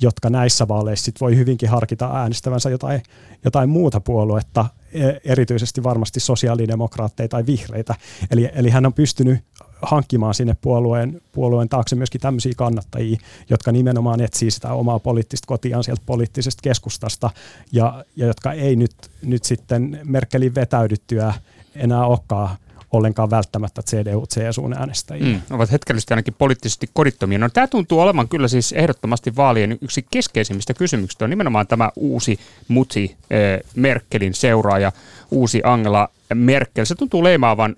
jotka 0.02 0.30
näissä 0.30 0.68
vaaleissa 0.68 1.06
sit 1.06 1.22
voi 1.22 1.36
hyvinkin 1.36 1.70
harkita 1.70 2.12
äänestävänsä 2.13 2.70
jotain, 2.70 3.04
jotain 3.44 3.70
muuta 3.70 4.00
puoluetta, 4.00 4.65
e, 4.94 5.12
erityisesti 5.24 5.84
varmasti 5.84 6.20
sosiaalidemokraatteja 6.20 7.28
tai 7.28 7.46
vihreitä. 7.46 7.96
Eli, 8.32 8.50
eli 8.56 8.70
hän 8.70 8.86
on 8.86 8.94
pystynyt 8.94 9.39
hankkimaan 9.82 10.34
sinne 10.34 10.56
puolueen, 10.62 11.22
puolueen 11.32 11.70
taakse 11.70 11.96
myöskin 11.96 12.22
tämmöisiä 12.22 12.54
kannattajia, 12.58 13.18
jotka 13.50 13.72
nimenomaan 13.72 14.22
etsii 14.22 14.52
sitä 14.52 14.74
omaa 14.74 15.00
poliittista 15.00 15.48
kotiaan 15.48 15.84
sieltä 15.84 16.02
poliittisesta 16.06 16.62
keskustasta 16.62 17.30
ja, 17.72 18.06
ja 18.16 18.28
jotka 18.28 18.52
ei 18.52 18.76
nyt, 18.76 18.96
nyt 19.22 19.44
sitten 19.44 20.00
Merkelin 20.04 20.56
vetäydyttyä 20.56 21.34
enää 21.76 22.06
olekaan 22.06 22.58
ollenkaan 22.92 23.30
välttämättä 23.30 23.82
CDU, 23.82 24.26
CSUn 24.28 24.74
äänestäjiä. 24.74 25.26
Mm, 25.26 25.42
ovat 25.56 25.72
hetkellisesti 25.72 26.14
ainakin 26.14 26.36
poliittisesti 26.38 26.90
kodittomia. 26.94 27.40
No, 27.40 27.50
tämä 27.50 27.68
tuntuu 27.68 28.00
olevan 28.00 28.30
kyllä 28.30 28.48
siis 28.48 28.72
ehdottomasti 28.72 29.36
vaalien 29.36 29.78
yksi 29.82 30.06
keskeisimmistä 30.12 30.74
kysymyksistä 30.74 31.26
on 31.26 31.30
nimenomaan 31.30 31.68
tämä 31.68 31.92
uusi 31.96 32.40
mutsi 32.68 33.16
äh, 33.22 33.72
Merkelin 33.76 34.34
seuraaja, 34.34 34.92
uusi 35.32 35.62
Angela 35.64 36.10
Merkel. 36.34 36.86
Se 36.86 36.96
tuntuu 36.96 37.24
leimaavan 37.24 37.76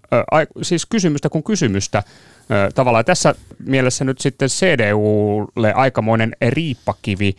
siis 0.62 0.86
kysymystä 0.86 1.30
kuin 1.30 1.44
kysymystä. 1.44 2.04
Tavallaan 2.76 3.06
tässä 3.06 3.36
mielessä 3.66 4.06
nyt 4.06 4.20
sitten 4.20 4.50
CDUlle 4.50 5.74
aikamoinen 5.74 6.36
riippakivi 6.50 7.36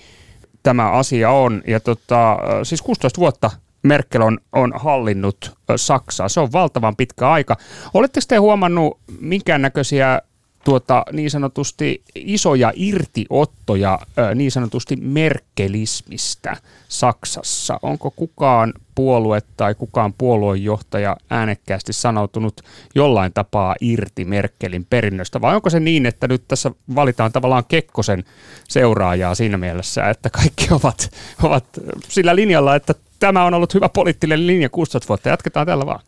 tämä 0.62 0.90
asia 0.90 1.30
on. 1.30 1.62
Ja 1.66 1.80
tota, 1.80 2.38
siis 2.62 2.82
16 2.82 3.20
vuotta 3.20 3.50
Merkel 3.82 4.22
on, 4.22 4.38
on 4.52 4.72
hallinnut 4.76 5.56
Saksaa. 5.76 6.28
Se 6.28 6.40
on 6.40 6.52
valtavan 6.52 6.96
pitkä 6.96 7.30
aika. 7.30 7.56
Oletteko 7.94 8.24
te 8.28 8.36
huomannut 8.36 8.98
minkäännäköisiä 9.20 10.22
tuota, 10.68 11.04
niin 11.12 11.30
sanotusti 11.30 12.02
isoja 12.14 12.72
irtiottoja 12.76 13.98
niin 14.34 14.50
sanotusti 14.50 14.96
merkelismistä 14.96 16.56
Saksassa? 16.88 17.78
Onko 17.82 18.10
kukaan 18.10 18.74
puolue 18.94 19.42
tai 19.56 19.74
kukaan 19.74 20.14
puoluejohtaja 20.18 21.16
äänekkäästi 21.30 21.92
sanoutunut 21.92 22.60
jollain 22.94 23.32
tapaa 23.32 23.76
irti 23.80 24.24
Merkelin 24.24 24.86
perinnöstä, 24.90 25.40
vai 25.40 25.54
onko 25.54 25.70
se 25.70 25.80
niin, 25.80 26.06
että 26.06 26.28
nyt 26.28 26.42
tässä 26.48 26.70
valitaan 26.94 27.32
tavallaan 27.32 27.64
Kekkosen 27.68 28.24
seuraajaa 28.68 29.34
siinä 29.34 29.56
mielessä, 29.56 30.10
että 30.10 30.30
kaikki 30.30 30.68
ovat, 30.82 31.10
ovat 31.42 31.64
sillä 32.08 32.36
linjalla, 32.36 32.76
että 32.76 32.94
tämä 33.18 33.44
on 33.44 33.54
ollut 33.54 33.74
hyvä 33.74 33.88
poliittinen 33.88 34.46
linja 34.46 34.68
16 34.68 35.08
vuotta. 35.08 35.28
Jatketaan 35.28 35.66
tällä 35.66 35.86
vaan. 35.86 36.00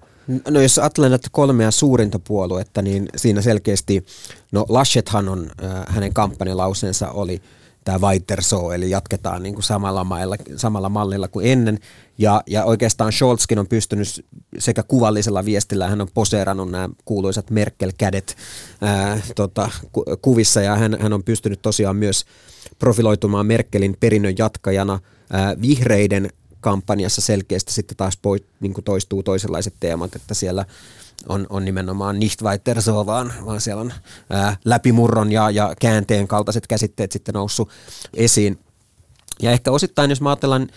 No 0.50 0.60
jos 0.60 0.78
ajattelen 0.78 1.12
että 1.12 1.28
kolmea 1.32 1.70
suurinta 1.70 2.18
puoluetta, 2.18 2.82
niin 2.82 3.08
siinä 3.16 3.42
selkeästi, 3.42 4.04
no 4.52 4.66
Laschethan 4.68 5.28
on, 5.28 5.50
äh, 5.64 5.70
hänen 5.86 6.14
kampanjalauseensa 6.14 7.10
oli 7.10 7.42
tämä 7.84 7.98
Weiter 7.98 8.42
so, 8.42 8.72
eli 8.72 8.90
jatketaan 8.90 9.42
niin 9.42 9.54
kuin 9.54 9.62
samalla, 9.62 10.04
mailla, 10.04 10.36
samalla 10.56 10.88
mallilla 10.88 11.28
kuin 11.28 11.46
ennen. 11.46 11.78
Ja, 12.18 12.42
ja 12.46 12.64
oikeastaan 12.64 13.12
Scholzkin 13.12 13.58
on 13.58 13.66
pystynyt 13.66 14.26
sekä 14.58 14.82
kuvallisella 14.82 15.44
viestillä, 15.44 15.88
hän 15.88 16.00
on 16.00 16.08
poseerannut 16.14 16.70
nämä 16.70 16.88
kuuluisat 17.04 17.50
Merkel-kädet 17.50 18.36
ää, 18.80 19.12
äh, 19.12 19.22
tota, 19.36 19.70
ku, 19.92 20.04
kuvissa, 20.22 20.60
ja 20.60 20.76
hän, 20.76 20.96
hän 21.00 21.12
on 21.12 21.24
pystynyt 21.24 21.62
tosiaan 21.62 21.96
myös 21.96 22.24
profiloitumaan 22.78 23.46
Merkelin 23.46 23.96
perinnön 24.00 24.34
jatkajana. 24.38 24.98
Ää, 25.32 25.50
äh, 25.50 25.60
vihreiden 25.60 26.30
kampanjassa 26.60 27.20
selkeästi 27.20 27.72
sitten 27.72 27.96
taas 27.96 28.16
pois, 28.22 28.42
niin 28.60 28.74
kuin 28.74 28.84
toistuu 28.84 29.22
toisenlaiset 29.22 29.74
teemat, 29.80 30.16
että 30.16 30.34
siellä 30.34 30.64
on, 31.28 31.46
on 31.50 31.64
nimenomaan 31.64 32.18
nicht 32.18 32.42
weiter 32.42 32.82
so, 32.82 33.06
vaan, 33.06 33.32
vaan 33.44 33.60
siellä 33.60 33.80
on 33.80 33.92
ää, 34.30 34.56
läpimurron 34.64 35.32
ja, 35.32 35.50
ja 35.50 35.74
käänteen 35.80 36.28
kaltaiset 36.28 36.66
käsitteet 36.66 37.12
sitten 37.12 37.34
noussut 37.34 37.68
esiin. 38.14 38.58
Ja 39.42 39.50
ehkä 39.50 39.70
osittain, 39.70 40.10
jos 40.10 40.20
mä 40.20 40.28
ajatellaan 40.28 40.68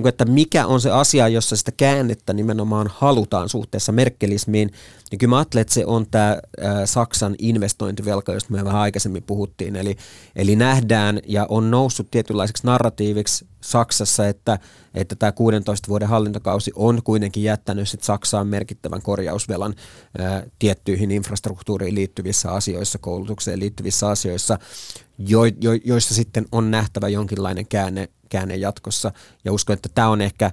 niin 0.00 0.04
kuin, 0.04 0.08
että 0.08 0.24
mikä 0.24 0.66
on 0.66 0.80
se 0.80 0.90
asia, 0.90 1.28
jossa 1.28 1.56
sitä 1.56 1.72
käännettä 1.76 2.32
nimenomaan 2.32 2.90
halutaan 2.94 3.48
suhteessa 3.48 3.92
merkelismiin, 3.92 4.70
niin 5.10 5.18
kyllä 5.18 5.30
mä 5.30 5.38
ajattelen, 5.38 5.60
että 5.60 5.74
se 5.74 5.86
on 5.86 6.06
tämä 6.10 6.38
Saksan 6.84 7.34
investointivelka, 7.38 8.32
josta 8.32 8.52
me 8.52 8.64
vähän 8.64 8.80
aikaisemmin 8.80 9.22
puhuttiin. 9.22 9.76
Eli, 9.76 9.96
eli 10.36 10.56
nähdään 10.56 11.20
ja 11.26 11.46
on 11.48 11.70
noussut 11.70 12.10
tietynlaiseksi 12.10 12.66
narratiiviksi 12.66 13.46
Saksassa, 13.60 14.28
että, 14.28 14.58
että 14.94 15.16
tämä 15.16 15.32
16 15.32 15.88
vuoden 15.88 16.08
hallintokausi 16.08 16.72
on 16.74 17.02
kuitenkin 17.02 17.42
jättänyt 17.42 17.88
sit 17.88 18.02
Saksaan 18.02 18.46
merkittävän 18.46 19.02
korjausvelan 19.02 19.74
ää, 20.18 20.42
tiettyihin 20.58 21.10
infrastruktuuriin 21.10 21.94
liittyvissä 21.94 22.50
asioissa, 22.50 22.98
koulutukseen 22.98 23.60
liittyvissä 23.60 24.08
asioissa, 24.08 24.58
jo, 25.28 25.44
jo, 25.44 25.72
joissa 25.84 26.14
sitten 26.14 26.46
on 26.52 26.70
nähtävä 26.70 27.08
jonkinlainen 27.08 27.66
käänne 27.66 28.08
käänne 28.28 28.56
jatkossa. 28.56 29.12
Ja 29.44 29.52
uskon, 29.52 29.74
että 29.74 29.88
tämä 29.94 30.08
on 30.08 30.20
ehkä 30.20 30.50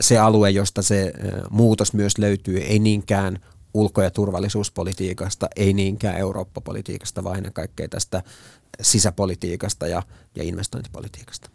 se 0.00 0.18
alue, 0.18 0.50
josta 0.50 0.82
se 0.82 1.12
muutos 1.50 1.92
myös 1.92 2.18
löytyy, 2.18 2.58
ei 2.58 2.78
niinkään 2.78 3.38
ulko- 3.74 4.02
ja 4.02 4.10
turvallisuuspolitiikasta, 4.10 5.48
ei 5.56 5.72
niinkään 5.72 6.16
Eurooppa-politiikasta, 6.16 7.24
vaan 7.24 7.36
ennen 7.36 7.52
kaikkea 7.52 7.88
tästä 7.88 8.22
sisäpolitiikasta 8.80 9.86
ja, 9.86 10.02
ja 10.34 10.42
investointipolitiikasta. 10.42 11.50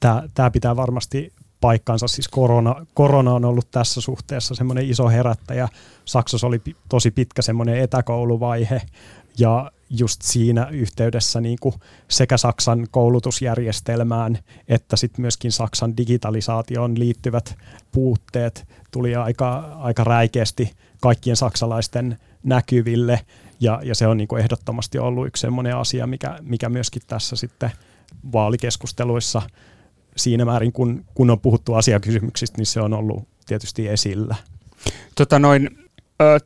Tämä, 0.00 0.22
tämä 0.34 0.50
pitää 0.50 0.76
varmasti 0.76 1.32
paikkansa. 1.60 2.08
Siis 2.08 2.28
korona, 2.28 2.86
korona 2.94 3.32
on 3.32 3.44
ollut 3.44 3.70
tässä 3.70 4.00
suhteessa 4.00 4.54
semmoinen 4.54 4.90
iso 4.90 5.08
herättäjä. 5.08 5.68
Saksassa 6.04 6.46
oli 6.46 6.62
tosi 6.88 7.10
pitkä 7.10 7.42
semmoinen 7.42 7.76
etäkouluvaihe 7.76 8.82
ja 9.38 9.72
just 9.90 10.22
siinä 10.22 10.68
yhteydessä 10.70 11.40
niin 11.40 11.58
kuin 11.60 11.74
sekä 12.08 12.36
Saksan 12.36 12.86
koulutusjärjestelmään 12.90 14.38
että 14.68 14.96
sitten 14.96 15.20
myöskin 15.20 15.52
Saksan 15.52 15.96
digitalisaatioon 15.96 16.98
liittyvät 16.98 17.58
puutteet 17.92 18.68
tuli 18.90 19.16
aika, 19.16 19.58
aika 19.58 20.04
räikeästi 20.04 20.72
kaikkien 21.00 21.36
saksalaisten 21.36 22.18
näkyville 22.42 23.20
ja, 23.60 23.80
ja 23.82 23.94
se 23.94 24.06
on 24.06 24.16
niin 24.16 24.28
kuin 24.28 24.42
ehdottomasti 24.42 24.98
ollut 24.98 25.26
yksi 25.26 25.40
sellainen 25.40 25.76
asia, 25.76 26.06
mikä, 26.06 26.38
mikä 26.42 26.68
myöskin 26.68 27.02
tässä 27.06 27.36
sitten 27.36 27.70
vaalikeskusteluissa 28.32 29.42
siinä 30.16 30.44
määrin, 30.44 30.72
kun, 30.72 31.04
kun 31.14 31.30
on 31.30 31.40
puhuttu 31.40 31.74
asiakysymyksistä, 31.74 32.58
niin 32.58 32.66
se 32.66 32.80
on 32.80 32.94
ollut 32.94 33.28
tietysti 33.46 33.88
esillä. 33.88 34.36
Tota 35.14 35.38
noin, 35.38 35.88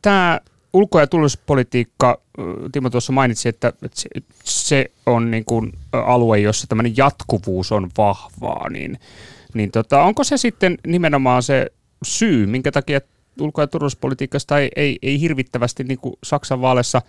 tämä 0.01 0.39
ulko- 0.75 0.99
ja 0.99 1.07
turvallisuuspolitiikka, 1.07 2.21
Timo 2.71 2.89
tuossa 2.89 3.13
mainitsi, 3.13 3.49
että, 3.49 3.73
se 4.43 4.91
on 5.05 5.31
niin 5.31 5.45
kuin 5.45 5.73
alue, 5.91 6.39
jossa 6.39 6.67
tämmöinen 6.67 6.97
jatkuvuus 6.97 7.71
on 7.71 7.89
vahvaa, 7.97 8.69
niin, 8.69 8.99
niin 9.53 9.71
tota, 9.71 10.03
onko 10.03 10.23
se 10.23 10.37
sitten 10.37 10.77
nimenomaan 10.87 11.43
se 11.43 11.71
syy, 12.03 12.45
minkä 12.45 12.71
takia 12.71 13.01
ulko- 13.41 13.61
ja 13.61 13.67
turvallisuuspolitiikasta 13.67 14.59
ei, 14.59 14.69
ei, 14.75 14.99
ei 15.01 15.19
hirvittävästi 15.19 15.83
niin 15.83 15.99
kuin 15.99 16.15
Saksan 16.23 16.61
vaaleissa 16.61 17.01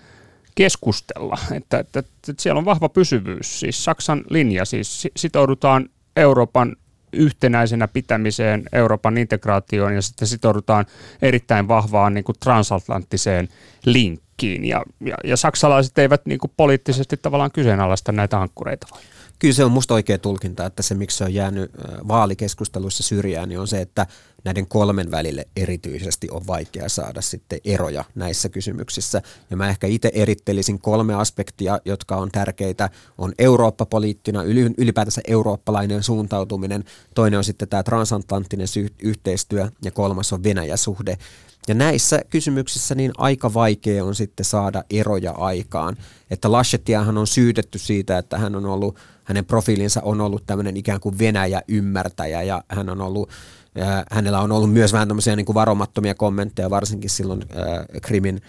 keskustella, 0.55 1.39
että, 1.53 1.79
että, 1.79 1.99
että 1.99 2.33
siellä 2.39 2.59
on 2.59 2.65
vahva 2.65 2.89
pysyvyys, 2.89 3.61
siis 3.61 3.85
Saksan 3.85 4.25
linja, 4.31 4.65
siis 4.65 5.09
sitoudutaan 5.17 5.89
Euroopan 6.17 6.77
yhtenäisenä 7.13 7.89
pitämiseen, 7.89 8.63
Euroopan 8.73 9.19
integraatioon 9.19 9.95
ja 9.95 10.03
sitten 10.03 10.29
sitoudutaan 10.29 10.87
erittäin 11.23 11.69
vahvaan 11.69 12.15
niin 12.15 12.25
kuin 12.25 12.37
transatlanttiseen 12.41 13.49
linkkiin. 13.85 14.65
Ja, 14.65 14.83
ja, 15.01 15.17
ja 15.25 15.37
saksalaiset 15.37 15.99
eivät 15.99 16.27
niin 16.27 16.39
kuin 16.39 16.53
poliittisesti 16.57 17.17
tavallaan 17.17 17.53
kyseenalaista 17.53 18.13
näitä 18.13 18.41
ankkureita? 18.41 18.87
Kyllä 19.39 19.55
se 19.55 19.65
on 19.65 19.73
musta 19.73 19.95
oikea 19.95 20.19
tulkinta, 20.19 20.67
että 20.67 20.83
se 20.83 20.95
miksi 20.95 21.17
se 21.17 21.25
on 21.25 21.35
jäänyt 21.35 21.71
vaalikeskusteluissa 22.09 23.03
syrjään, 23.03 23.49
niin 23.49 23.61
on 23.61 23.69
se, 23.69 23.81
että 23.81 24.07
näiden 24.47 24.67
kolmen 24.67 25.11
välille 25.11 25.49
erityisesti 25.57 26.29
on 26.31 26.47
vaikea 26.47 26.89
saada 26.89 27.21
sitten 27.21 27.59
eroja 27.65 28.05
näissä 28.15 28.49
kysymyksissä. 28.49 29.23
Ja 29.51 29.57
mä 29.57 29.69
ehkä 29.69 29.87
itse 29.87 30.11
erittelisin 30.15 30.79
kolme 30.79 31.15
aspektia, 31.15 31.79
jotka 31.85 32.17
on 32.17 32.31
tärkeitä. 32.31 32.91
On 33.19 33.33
Eurooppa-poliittina, 33.39 34.43
ylipäätänsä 34.79 35.21
eurooppalainen 35.29 36.03
suuntautuminen. 36.03 36.85
Toinen 37.15 37.39
on 37.39 37.45
sitten 37.45 37.69
tämä 37.69 37.83
transatlanttinen 37.83 38.67
yhteistyö 39.03 39.69
ja 39.85 39.91
kolmas 39.91 40.33
on 40.33 40.43
Venäjä-suhde. 40.43 41.19
Ja 41.69 41.75
näissä 41.75 42.21
kysymyksissä 42.31 42.95
niin 42.95 43.13
aika 43.19 43.55
vaikea 43.55 44.05
on 44.05 44.15
sitten 44.15 44.47
saada 44.47 44.85
eroja 44.91 45.33
aikaan. 45.33 45.97
Että 46.31 46.53
Laschettiahan 46.53 47.19
on 47.19 47.27
syytetty 47.27 47.79
siitä, 47.79 48.19
että 48.19 48.39
hän 48.39 48.57
on 48.57 48.67
ollut, 48.67 48.97
hänen 49.25 49.45
profiilinsa 49.45 50.01
on 50.03 50.21
ollut 50.21 50.43
tämmöinen 50.47 50.77
ikään 50.77 51.01
kuin 51.01 51.19
Venäjä-ymmärtäjä 51.19 52.43
ja 52.43 52.65
hän 52.69 52.89
on 52.89 53.01
ollut 53.01 53.31
hänellä 54.11 54.41
on 54.41 54.53
ollut 54.53 54.73
myös 54.73 54.93
vähän 54.93 55.09
tämmöisiä 55.09 55.37
niin 55.37 55.47
kuin 55.47 55.55
varomattomia 55.55 56.15
kommentteja, 56.15 56.71
varsinkin 56.71 57.11
silloin 57.11 57.45
Krimin 58.03 58.43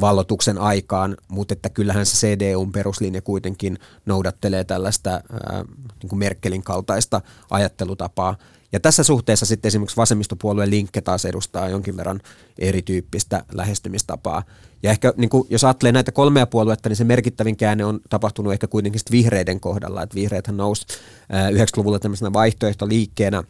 vallotuksen 0.00 0.58
aikaan, 0.58 1.16
mutta 1.28 1.52
että 1.52 1.68
kyllähän 1.68 2.06
se 2.06 2.26
CDUn 2.26 2.72
peruslinja 2.72 3.22
kuitenkin 3.22 3.78
noudattelee 4.06 4.64
tällaista 4.64 5.10
ää, 5.10 5.64
niin 6.02 6.08
kuin 6.08 6.18
Merkelin 6.18 6.62
kaltaista 6.62 7.20
ajattelutapaa. 7.50 8.36
Ja 8.72 8.80
tässä 8.80 9.02
suhteessa 9.02 9.46
sitten 9.46 9.68
esimerkiksi 9.68 9.96
vasemmistopuolueen 9.96 10.70
Linkke 10.70 11.00
taas 11.00 11.24
edustaa 11.24 11.68
jonkin 11.68 11.96
verran 11.96 12.20
erityyppistä 12.58 13.44
lähestymistapaa. 13.52 14.42
Ja 14.82 14.90
ehkä 14.90 15.12
niin 15.16 15.30
kuin, 15.30 15.46
jos 15.50 15.64
ajattelee 15.64 15.92
näitä 15.92 16.12
kolmea 16.12 16.46
puoluetta, 16.46 16.88
niin 16.88 16.96
se 16.96 17.04
merkittävin 17.04 17.56
käänne 17.56 17.84
on 17.84 18.00
tapahtunut 18.10 18.52
ehkä 18.52 18.66
kuitenkin 18.66 19.00
vihreiden 19.10 19.60
kohdalla. 19.60 20.02
Että 20.02 20.14
vihreäthän 20.14 20.56
nousi 20.56 20.86
90-luvulla 21.32 21.98
tämmöisenä 21.98 22.32
vaihtoehtoliikkeenä 22.32 23.42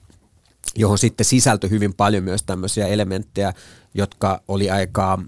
johon 0.77 0.99
sitten 0.99 1.25
sisältyi 1.27 1.71
hyvin 1.71 1.95
paljon 1.95 2.25
myös 2.25 2.43
tämmöisiä 2.43 2.87
elementtejä, 2.87 3.53
jotka 3.95 4.43
oli 4.49 4.71
aika 4.71 5.19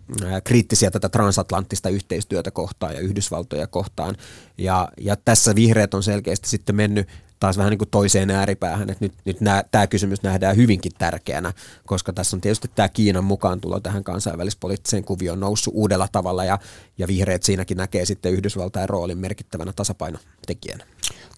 kriittisiä 0.45 0.91
tätä 0.91 1.09
transatlanttista 1.09 1.89
yhteistyötä 1.89 2.51
kohtaan 2.51 2.95
ja 2.95 3.01
Yhdysvaltoja 3.01 3.67
kohtaan. 3.67 4.17
Ja, 4.59 4.89
ja 5.01 5.17
tässä 5.17 5.55
vihreät 5.55 5.95
on 5.95 6.03
selkeästi 6.03 6.49
sitten 6.49 6.77
mennyt 6.77 7.09
taas 7.41 7.59
vähän 7.59 7.71
niin 7.71 7.79
kuin 7.79 7.91
toiseen 7.91 8.31
ääripäähän, 8.31 8.91
että 8.91 9.05
nyt, 9.05 9.13
nyt 9.25 9.41
nää, 9.41 9.65
tämä 9.71 9.87
kysymys 9.87 10.23
nähdään 10.23 10.57
hyvinkin 10.57 10.93
tärkeänä, 10.99 11.53
koska 11.87 12.13
tässä 12.13 12.37
on 12.37 12.41
tietysti 12.41 12.71
tämä 12.75 12.89
Kiinan 12.89 13.25
mukaan 13.25 13.61
tulo 13.61 13.81
tähän 13.81 14.05
kansainvälispoliittiseen 14.05 15.05
kuvioon 15.05 15.41
noussut 15.41 15.75
uudella 15.77 16.09
tavalla 16.13 16.45
ja, 16.45 16.59
ja 16.99 17.07
vihreät 17.07 17.43
siinäkin 17.43 17.77
näkee 17.77 18.07
sitten 18.07 18.33
Yhdysvaltain 18.33 18.89
roolin 18.89 19.19
merkittävänä 19.19 19.73
tasapainotekijänä. 19.77 20.85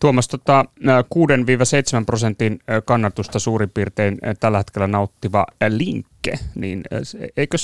Tuomas, 0.01 0.29
tota, 0.29 0.65
6-7 2.01 2.05
prosentin 2.07 2.61
kannatusta 2.85 3.39
suurin 3.39 3.71
piirtein 3.71 4.19
tällä 4.41 4.59
hetkellä 4.59 4.87
nauttiva 4.87 5.47
Linkke, 5.69 6.39
niin 6.55 6.83
eikö 7.37 7.57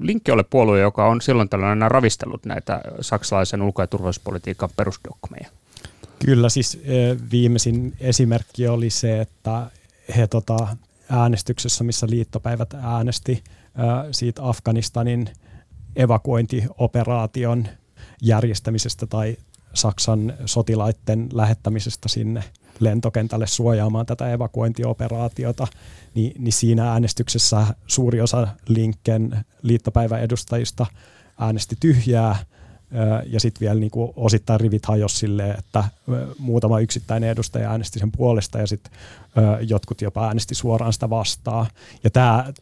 Linkke 0.00 0.32
ole 0.32 0.44
puolue, 0.50 0.80
joka 0.80 1.06
on 1.08 1.20
silloin 1.20 1.48
tällainen 1.48 1.90
ravistellut 1.90 2.46
näitä 2.46 2.80
saksalaisen 3.00 3.62
ulko- 3.62 3.82
ja 3.82 3.86
turvallisuuspolitiikan 3.86 4.70
perusdogmeja? 4.76 5.48
Kyllä, 6.26 6.48
siis 6.48 6.82
viimeisin 7.30 7.92
esimerkki 8.00 8.68
oli 8.68 8.90
se, 8.90 9.20
että 9.20 9.70
he 10.16 10.26
tota, 10.26 10.76
äänestyksessä, 11.10 11.84
missä 11.84 12.06
liittopäivät 12.10 12.74
äänesti 12.74 13.44
siitä 14.10 14.48
Afganistanin 14.48 15.28
evakuointioperaation 15.96 17.68
järjestämisestä 18.22 19.06
tai 19.06 19.36
Saksan 19.74 20.34
sotilaiden 20.46 21.28
lähettämisestä 21.32 22.08
sinne 22.08 22.44
lentokentälle 22.80 23.46
suojaamaan 23.46 24.06
tätä 24.06 24.32
evakuointioperaatiota, 24.32 25.66
niin, 26.14 26.32
niin 26.38 26.52
siinä 26.52 26.92
äänestyksessä 26.92 27.66
suuri 27.86 28.20
osa 28.20 28.48
Linken 28.68 29.44
liittopäivän 29.62 30.20
edustajista 30.20 30.86
äänesti 31.38 31.76
tyhjää, 31.80 32.36
ja 33.26 33.40
sitten 33.40 33.60
vielä 33.60 33.80
niin 33.80 33.90
kuin 33.90 34.12
osittain 34.16 34.60
rivit 34.60 34.86
hajosi 34.86 35.16
silleen, 35.16 35.58
että 35.58 35.84
muutama 36.38 36.80
yksittäinen 36.80 37.30
edustaja 37.30 37.70
äänesti 37.70 37.98
sen 37.98 38.12
puolesta 38.12 38.58
ja 38.58 38.66
sitten 38.66 38.92
jotkut 39.68 40.00
jopa 40.00 40.26
äänesti 40.26 40.54
suoraan 40.54 40.92
sitä 40.92 41.10
vastaan. 41.10 41.66
Ja 42.04 42.10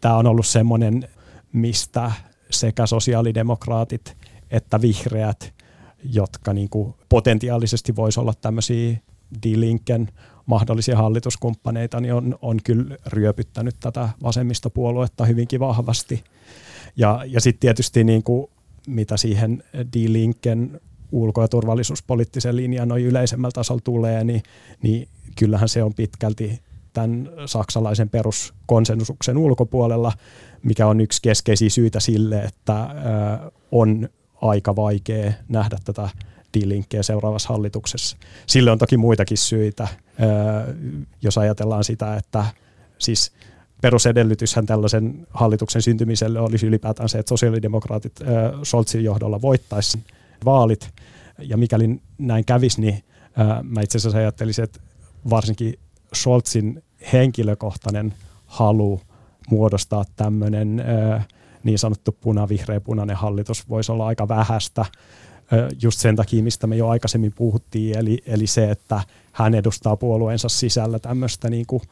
tämä 0.01 0.17
on 0.17 0.27
ollut 0.27 0.47
semmoinen, 0.47 1.09
mistä 1.53 2.13
sekä 2.51 2.87
sosiaalidemokraatit 2.87 4.17
että 4.51 4.81
vihreät 4.81 5.53
jotka 6.05 6.53
niin 6.53 6.69
kuin 6.69 6.95
potentiaalisesti 7.09 7.97
voisi 7.97 8.21
olla 8.21 8.35
tämmöisiä 8.41 8.99
D-Linken 9.43 10.09
mahdollisia 10.47 10.97
hallituskumppaneita, 10.97 12.01
niin 12.01 12.15
on, 12.15 12.39
on 12.43 12.59
kyllä 12.65 12.97
ryöpyttänyt 13.07 13.77
tätä 13.81 14.09
vasemmistopuoluetta 14.23 15.25
hyvinkin 15.25 15.61
vahvasti. 15.61 16.25
Ja, 16.97 17.25
ja 17.27 17.41
sitten 17.41 17.61
tietysti 17.61 18.05
niin 18.05 18.23
kuin, 18.23 18.47
mitä 18.87 19.17
siihen 19.17 19.63
D-Linken 19.77 20.81
ulko- 21.13 21.43
ja 21.43 21.49
turvallisuuspoliittisen 21.49 22.57
linjan 22.57 22.89
noin 22.89 23.05
yleisemmällä 23.05 23.53
tasolla 23.53 23.81
tulee, 23.85 24.25
niin, 24.25 24.43
niin 24.83 25.09
kyllähän 25.39 25.69
se 25.69 25.83
on 25.83 25.95
pitkälti 25.95 26.61
tämän 26.93 27.31
saksalaisen 27.47 28.09
peruskonsensuksen 28.09 29.37
ulkopuolella, 29.37 30.13
mikä 30.63 30.87
on 30.87 31.01
yksi 31.01 31.23
keskeisiä 31.23 31.71
syitä 31.71 32.01
sille, 32.01 32.41
että 32.41 32.89
on 33.73 34.09
aika 34.43 34.77
vaikea 34.77 35.33
nähdä 35.49 35.79
tätä 35.85 36.09
D-linkkiä 36.59 37.03
seuraavassa 37.03 37.49
hallituksessa. 37.49 38.17
Sille 38.47 38.71
on 38.71 38.79
toki 38.79 38.97
muitakin 38.97 39.39
syitä, 39.39 39.89
jos 41.23 41.39
ajatellaan 41.39 41.85
sitä, 41.85 42.17
että 42.17 42.45
siis 42.99 43.33
perusedellytyshän 43.83 44.67
tällaisen 44.67 45.27
hallituksen 45.31 45.83
syntymiselle 45.83 46.41
olisi 46.41 46.67
ylipäätään 46.67 47.09
se, 47.09 47.19
että 47.19 47.29
sosiaalidemokraatit 47.29 48.21
Scholzin 48.65 49.05
johdolla 49.05 49.43
voittaisi 49.43 49.99
vaalit, 50.45 50.91
ja 51.39 51.57
mikäli 51.57 52.01
näin 52.19 52.45
kävisi, 52.45 52.81
niin 52.81 53.05
mä 53.63 53.81
itse 53.81 53.99
asiassa 53.99 54.19
ajattelisin, 54.19 54.65
että 54.65 54.81
varsinkin 55.31 55.75
Scholzin 56.15 56.83
henkilökohtainen 57.13 58.15
halu 58.47 59.01
muodostaa 59.51 60.05
tämmöinen 60.17 60.85
niin 61.65 61.79
sanottu 61.79 62.17
punavihreä-punainen 62.21 63.17
hallitus 63.17 63.69
voisi 63.69 63.93
olla 63.93 64.07
aika 64.07 64.29
vähäistä. 64.29 64.85
Just 65.83 66.01
sen 66.01 66.17
takia, 66.17 66.43
mistä 66.43 66.67
me 66.67 66.77
jo 66.77 66.89
aikaisemmin 66.89 67.33
puhuttiin, 67.33 67.99
eli, 67.99 68.19
eli 68.27 68.47
se, 68.47 68.71
että 68.71 69.01
hän 69.33 69.55
edustaa 69.55 69.97
puolueensa 69.97 70.49
sisällä 70.49 70.99
tämmöistä 70.99 71.51
niin 71.51 71.67
kuin, 71.67 71.83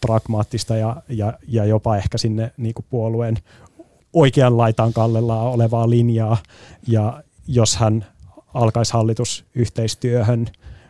pragmaattista 0.00 0.76
ja, 0.76 1.02
ja, 1.08 1.32
ja 1.48 1.64
jopa 1.64 1.96
ehkä 1.96 2.18
sinne 2.18 2.52
niin 2.56 2.74
kuin 2.74 2.86
puolueen 2.90 3.36
oikean 4.12 4.56
laitaan 4.56 4.92
kallellaan 4.92 5.46
olevaa 5.46 5.90
linjaa, 5.90 6.36
ja 6.88 7.22
jos 7.48 7.76
hän 7.76 8.06
alkaisi 8.54 8.92
hallitusyhteistyöhön 8.92 10.46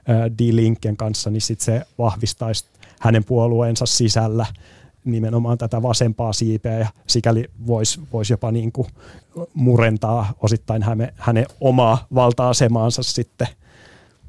D-Linken 0.08 0.96
kanssa, 0.96 1.30
niin 1.30 1.40
sit 1.40 1.60
se 1.60 1.82
vahvistaisi 1.98 2.64
hänen 3.00 3.24
puolueensa 3.24 3.86
sisällä 3.86 4.46
nimenomaan 5.06 5.58
tätä 5.58 5.82
vasempaa 5.82 6.32
siipeä 6.32 6.78
ja 6.78 6.88
sikäli 7.06 7.44
voisi 7.66 8.00
vois 8.12 8.30
jopa 8.30 8.52
niin 8.52 8.72
kuin 8.72 8.88
murentaa 9.54 10.32
osittain 10.40 10.82
häne, 10.82 11.14
hänen 11.16 11.46
omaa 11.60 12.06
valta-asemaansa 12.14 13.02
sitten. 13.02 13.48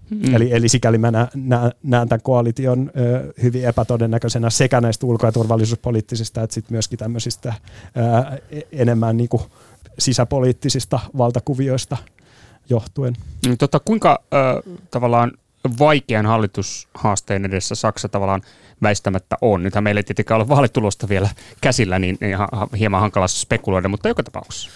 Mm. 0.10 0.36
Eli, 0.36 0.54
eli 0.54 0.70
sikäli 0.70 0.98
mä 0.98 1.12
näen, 1.12 2.10
tämän 2.10 2.22
koalition 2.24 2.92
ö, 2.98 3.34
hyvin 3.44 3.66
epätodennäköisenä 3.66 4.50
sekä 4.50 4.82
näistä 4.82 5.06
ulko- 5.06 5.26
ja 5.26 5.32
turvallisuuspoliittisista 5.32 6.44
että 6.44 6.54
sitten 6.54 6.74
myöskin 6.74 7.00
tämmöisistä 7.00 7.54
ö, 7.98 8.40
e-, 8.52 8.62
enemmän 8.72 9.18
niin 9.18 9.30
kuin 9.30 9.44
sisäpoliittisista 10.00 11.00
valtakuvioista 11.18 11.98
johtuen. 12.70 13.14
Mm, 13.48 13.58
tota, 13.58 13.80
kuinka 13.80 14.24
ö, 14.34 14.38
tavallaan 14.92 15.32
vaikean 15.80 16.26
hallitushaasteen 16.26 17.46
edessä 17.46 17.76
Saksa 17.76 18.10
tavallaan 18.10 18.42
väistämättä 18.82 19.36
on. 19.42 19.64
Nythän 19.64 19.84
meillä 19.84 20.00
ei 20.00 20.04
tietenkään 20.04 20.42
ole 20.42 20.48
vaalitulosta 20.48 21.10
vielä 21.10 21.30
käsillä, 21.62 22.00
niin, 22.00 22.18
hieman 22.80 23.02
hankala 23.02 23.28
spekuloida, 23.28 23.88
mutta 23.88 24.08
joka 24.08 24.24
tapauksessa. 24.24 24.70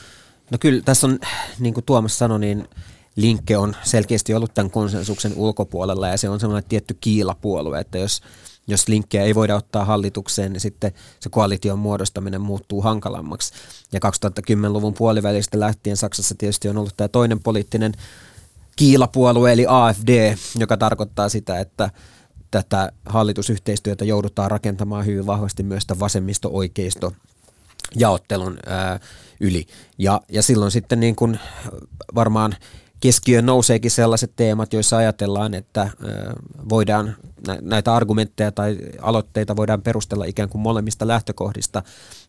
No 0.51 0.57
kyllä 0.57 0.81
tässä 0.81 1.07
on, 1.07 1.19
niin 1.59 1.73
kuin 1.73 1.83
Tuomas 1.83 2.17
sanoi, 2.17 2.39
niin 2.39 2.67
Linkke 3.15 3.57
on 3.57 3.75
selkeästi 3.83 4.33
ollut 4.33 4.53
tämän 4.53 4.71
konsensuksen 4.71 5.33
ulkopuolella 5.35 6.07
ja 6.07 6.17
se 6.17 6.29
on 6.29 6.39
semmoinen 6.39 6.69
tietty 6.69 6.97
kiilapuolue, 7.01 7.79
että 7.79 7.97
jos, 7.97 8.21
jos 8.67 8.87
Linkkeä 8.87 9.23
ei 9.23 9.35
voida 9.35 9.55
ottaa 9.55 9.85
hallitukseen, 9.85 10.53
niin 10.53 10.61
sitten 10.61 10.91
se 11.19 11.29
koalition 11.29 11.79
muodostaminen 11.79 12.41
muuttuu 12.41 12.81
hankalammaksi. 12.81 13.53
Ja 13.91 13.99
2010-luvun 13.99 14.93
puolivälistä 14.93 15.59
lähtien 15.59 15.97
Saksassa 15.97 16.35
tietysti 16.37 16.69
on 16.69 16.77
ollut 16.77 16.97
tämä 16.97 17.07
toinen 17.07 17.39
poliittinen 17.39 17.93
kiilapuolue 18.75 19.53
eli 19.53 19.65
AFD, 19.67 20.35
joka 20.59 20.77
tarkoittaa 20.77 21.29
sitä, 21.29 21.59
että 21.59 21.89
tätä 22.51 22.91
hallitusyhteistyötä 23.05 24.05
joudutaan 24.05 24.51
rakentamaan 24.51 25.05
hyvin 25.05 25.25
vahvasti 25.25 25.63
myös 25.63 25.83
vasemmisto-oikeisto 25.99 27.13
jaottelun 27.95 28.57
ää, 28.65 28.99
yli. 29.39 29.65
Ja, 29.97 30.21
ja 30.29 30.41
silloin 30.41 30.71
sitten 30.71 30.99
niin 30.99 31.15
kuin 31.15 31.39
varmaan 32.15 32.55
keskiöön 32.99 33.45
nouseekin 33.45 33.91
sellaiset 33.91 34.31
teemat, 34.35 34.73
joissa 34.73 34.97
ajatellaan, 34.97 35.53
että 35.53 35.89
voidaan 36.69 37.15
näitä 37.61 37.95
argumentteja 37.95 38.51
tai 38.51 38.77
aloitteita 39.01 39.55
voidaan 39.55 39.81
perustella 39.81 40.25
ikään 40.25 40.49
kuin 40.49 40.61
molemmista 40.61 41.07
lähtökohdista. 41.07 41.83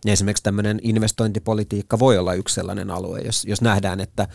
Ja 0.05 0.12
esimerkiksi 0.12 0.43
tämmöinen 0.43 0.80
investointipolitiikka 0.82 1.99
voi 1.99 2.18
olla 2.18 2.34
yksi 2.34 2.55
sellainen 2.55 2.90
alue, 2.90 3.20
jos, 3.20 3.45
jos 3.45 3.61
nähdään, 3.61 4.01
että 4.01 4.28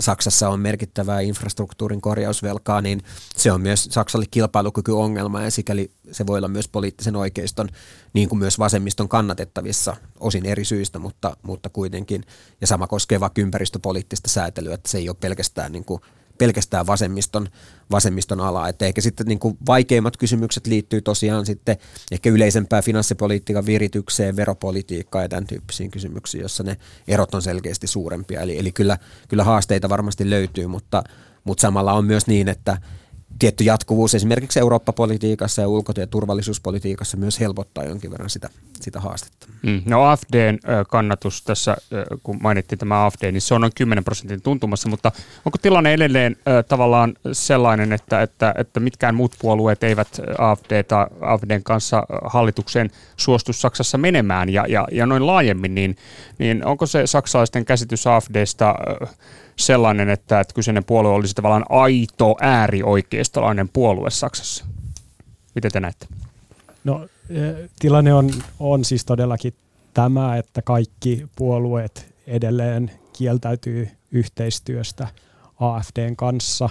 Saksassa 0.00 0.48
on 0.48 0.60
merkittävää 0.60 1.20
infrastruktuurin 1.20 2.00
korjausvelkaa, 2.00 2.80
niin 2.80 3.02
se 3.36 3.52
on 3.52 3.60
myös 3.60 3.88
Saksalle 3.90 4.26
kilpailukykyongelma 4.30 5.42
ja 5.42 5.50
sikäli 5.50 5.90
se 6.12 6.26
voi 6.26 6.38
olla 6.38 6.48
myös 6.48 6.68
poliittisen 6.68 7.16
oikeiston, 7.16 7.68
niin 8.12 8.28
kuin 8.28 8.38
myös 8.38 8.58
vasemmiston 8.58 9.08
kannatettavissa 9.08 9.96
osin 10.20 10.46
eri 10.46 10.64
syistä, 10.64 10.98
mutta, 10.98 11.36
mutta 11.42 11.68
kuitenkin. 11.68 12.24
Ja 12.60 12.66
sama 12.66 12.86
koskee 12.86 13.20
vaikka 13.20 13.40
ympäristöpoliittista 13.40 14.30
säätelyä, 14.30 14.74
että 14.74 14.88
se 14.88 14.98
ei 14.98 15.08
ole 15.08 15.16
pelkästään 15.20 15.72
niin 15.72 15.84
kuin 15.84 16.00
pelkästään 16.38 16.86
vasemmiston, 16.86 17.48
vasemmiston 17.90 18.40
alaa. 18.40 18.68
Että 18.68 18.86
ehkä 18.86 19.00
sitten 19.00 19.26
niin 19.26 19.38
kuin 19.38 19.58
vaikeimmat 19.66 20.16
kysymykset 20.16 20.66
liittyy 20.66 21.00
tosiaan 21.00 21.46
sitten 21.46 21.76
ehkä 22.12 22.30
yleisempää 22.30 22.82
finanssipolitiikan 22.82 23.66
viritykseen, 23.66 24.36
veropolitiikkaan 24.36 25.24
ja 25.24 25.28
tämän 25.28 25.46
tyyppisiin 25.46 25.90
kysymyksiin, 25.90 26.42
jossa 26.42 26.62
ne 26.62 26.76
erot 27.08 27.34
on 27.34 27.42
selkeästi 27.42 27.86
suurempia. 27.86 28.40
Eli, 28.40 28.58
eli 28.58 28.72
kyllä, 28.72 28.98
kyllä 29.28 29.44
haasteita 29.44 29.88
varmasti 29.88 30.30
löytyy, 30.30 30.66
mutta, 30.66 31.02
mutta 31.44 31.62
samalla 31.62 31.92
on 31.92 32.04
myös 32.04 32.26
niin, 32.26 32.48
että 32.48 32.78
tietty 33.44 33.64
jatkuvuus 33.64 34.14
esimerkiksi 34.14 34.60
Eurooppa-politiikassa 34.60 35.62
ja 35.62 35.68
ulko- 35.68 35.92
ja 35.96 36.06
turvallisuuspolitiikassa 36.06 37.16
myös 37.16 37.40
helpottaa 37.40 37.84
jonkin 37.84 38.10
verran 38.10 38.30
sitä, 38.30 38.48
sitä 38.80 39.00
haastetta. 39.00 39.46
Mm. 39.62 39.82
No 39.86 40.04
AFDn 40.04 40.58
kannatus 40.90 41.42
tässä, 41.42 41.76
kun 42.22 42.38
mainittiin 42.42 42.78
tämä 42.78 43.06
AFD, 43.06 43.32
niin 43.32 43.40
se 43.40 43.54
on 43.54 43.60
noin 43.60 43.72
10 43.76 44.04
prosentin 44.04 44.42
tuntumassa, 44.42 44.88
mutta 44.88 45.12
onko 45.44 45.58
tilanne 45.62 45.92
edelleen 45.92 46.36
tavallaan 46.68 47.14
sellainen, 47.32 47.92
että, 47.92 48.22
että, 48.22 48.54
että 48.58 48.80
mitkään 48.80 49.14
muut 49.14 49.32
puolueet 49.38 49.84
eivät 49.84 50.20
AFD 50.38 50.82
tai 50.82 51.06
AFDn 51.20 51.62
kanssa 51.62 52.02
hallitukseen 52.24 52.90
suostu 53.16 53.52
Saksassa 53.52 53.98
menemään 53.98 54.48
ja, 54.48 54.66
ja, 54.68 54.88
ja 54.92 55.06
noin 55.06 55.26
laajemmin, 55.26 55.74
niin, 55.74 55.96
niin 56.38 56.64
onko 56.64 56.86
se 56.86 57.06
saksalaisten 57.06 57.64
käsitys 57.64 58.06
AFDsta 58.06 58.74
sellainen, 59.56 60.10
että, 60.10 60.40
että 60.40 60.54
kyseinen 60.54 60.84
puolue 60.84 61.12
olisi 61.12 61.34
tavallaan 61.34 61.66
aito 61.68 62.36
äärioikeistolainen 62.40 63.68
puolue 63.68 64.10
Saksassa. 64.10 64.64
Miten 65.54 65.72
te 65.72 65.80
näette? 65.80 66.06
No 66.84 67.06
e, 67.30 67.38
tilanne 67.78 68.14
on, 68.14 68.30
on 68.58 68.84
siis 68.84 69.04
todellakin 69.04 69.54
tämä, 69.94 70.36
että 70.36 70.62
kaikki 70.62 71.26
puolueet 71.36 72.14
edelleen 72.26 72.90
kieltäytyy 73.12 73.88
yhteistyöstä 74.12 75.08
AFDn 75.60 76.16
kanssa, 76.16 76.68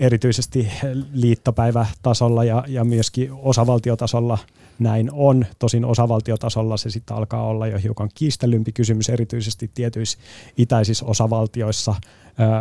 erityisesti 0.00 0.72
liittopäivätasolla 1.12 2.44
ja, 2.44 2.64
ja 2.68 2.84
myöskin 2.84 3.32
osavaltiotasolla– 3.32 4.38
näin 4.78 5.10
on. 5.12 5.46
Tosin 5.58 5.84
osavaltiotasolla 5.84 6.76
se 6.76 6.90
sitten 6.90 7.16
alkaa 7.16 7.46
olla 7.46 7.66
jo 7.66 7.78
hiukan 7.78 8.10
kiistellympi 8.14 8.72
kysymys, 8.72 9.08
erityisesti 9.08 9.70
tietyissä 9.74 10.18
itäisissä 10.56 11.06
osavaltioissa, 11.06 11.94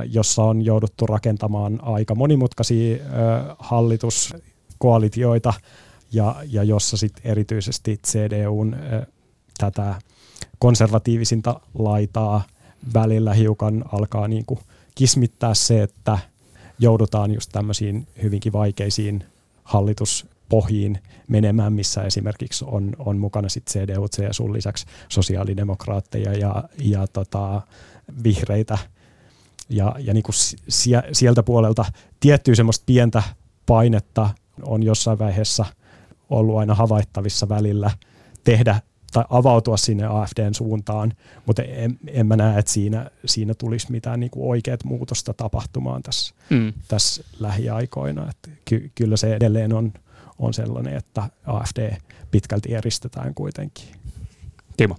jossa 0.09 0.43
on 0.43 0.66
jouduttu 0.66 1.05
rakentamaan 1.05 1.80
aika 1.84 2.16
monimutkaisia 2.16 2.97
hallituskoalitioita 3.59 5.53
ja, 6.11 6.36
ja 6.51 6.63
jossa 6.63 6.97
sitten 6.97 7.32
erityisesti 7.32 7.99
CDUn 8.07 8.76
tätä 9.57 9.95
konservatiivisinta 10.59 11.59
laitaa 11.78 12.43
välillä 12.93 13.34
hiukan 13.34 13.86
alkaa 13.91 14.28
niin 14.28 14.45
kuin 14.45 14.59
kismittää 14.95 15.53
se, 15.53 15.84
että 15.84 16.18
joudutaan 16.80 17.34
just 17.34 17.49
tämmöisiin 17.51 18.07
hyvinkin 18.24 18.53
vaikeisiin 18.53 19.24
hallitus 19.63 20.26
pohjiin 20.49 20.99
menemään, 21.28 21.73
missä 21.73 22.03
esimerkiksi 22.03 22.65
on, 22.67 22.91
on 22.99 23.17
mukana 23.17 23.49
sit 23.49 23.65
CDU, 23.69 24.07
CSU 24.07 24.53
lisäksi 24.53 24.86
sosiaalidemokraatteja 25.09 26.34
ja, 26.34 26.63
ja 26.80 27.07
tota, 27.07 27.61
vihreitä. 28.23 28.78
Ja, 29.69 29.95
ja 29.99 30.13
niin 30.13 30.23
kuin 30.23 30.36
sieltä 31.11 31.43
puolelta 31.43 31.86
tiettyä 32.19 32.55
semmoista 32.55 32.84
pientä 32.86 33.23
painetta 33.65 34.30
on 34.63 34.84
jossain 34.84 35.19
vaiheessa 35.19 35.65
ollut 36.30 36.57
aina 36.57 36.76
havaittavissa 36.76 37.49
välillä 37.49 37.91
tehdä 38.43 38.82
tai 39.15 39.26
avautua 39.30 39.78
sinne 39.78 40.05
AFDn 40.05 40.53
suuntaan, 40.53 41.13
mutta 41.45 41.63
en, 41.63 41.99
en 42.07 42.28
mä 42.28 42.36
näe, 42.36 42.59
että 42.59 42.71
siinä, 42.71 43.11
siinä 43.26 43.53
tulisi 43.53 43.91
mitään 43.91 44.19
niin 44.19 44.32
oikeat 44.36 44.84
muutosta 44.84 45.34
tapahtumaan 45.34 46.03
tässä, 46.03 46.36
mm. 46.49 46.73
tässä 46.88 47.23
lähiaikoina. 47.39 48.30
Että 48.30 48.49
ky, 48.65 48.91
kyllä 48.95 49.17
se 49.17 49.36
edelleen 49.36 49.73
on, 49.73 49.93
on 50.39 50.53
sellainen, 50.53 50.95
että 50.95 51.29
AFD 51.45 51.95
pitkälti 52.31 52.73
eristetään 52.73 53.33
kuitenkin. 53.33 53.86
Timo. 54.77 54.95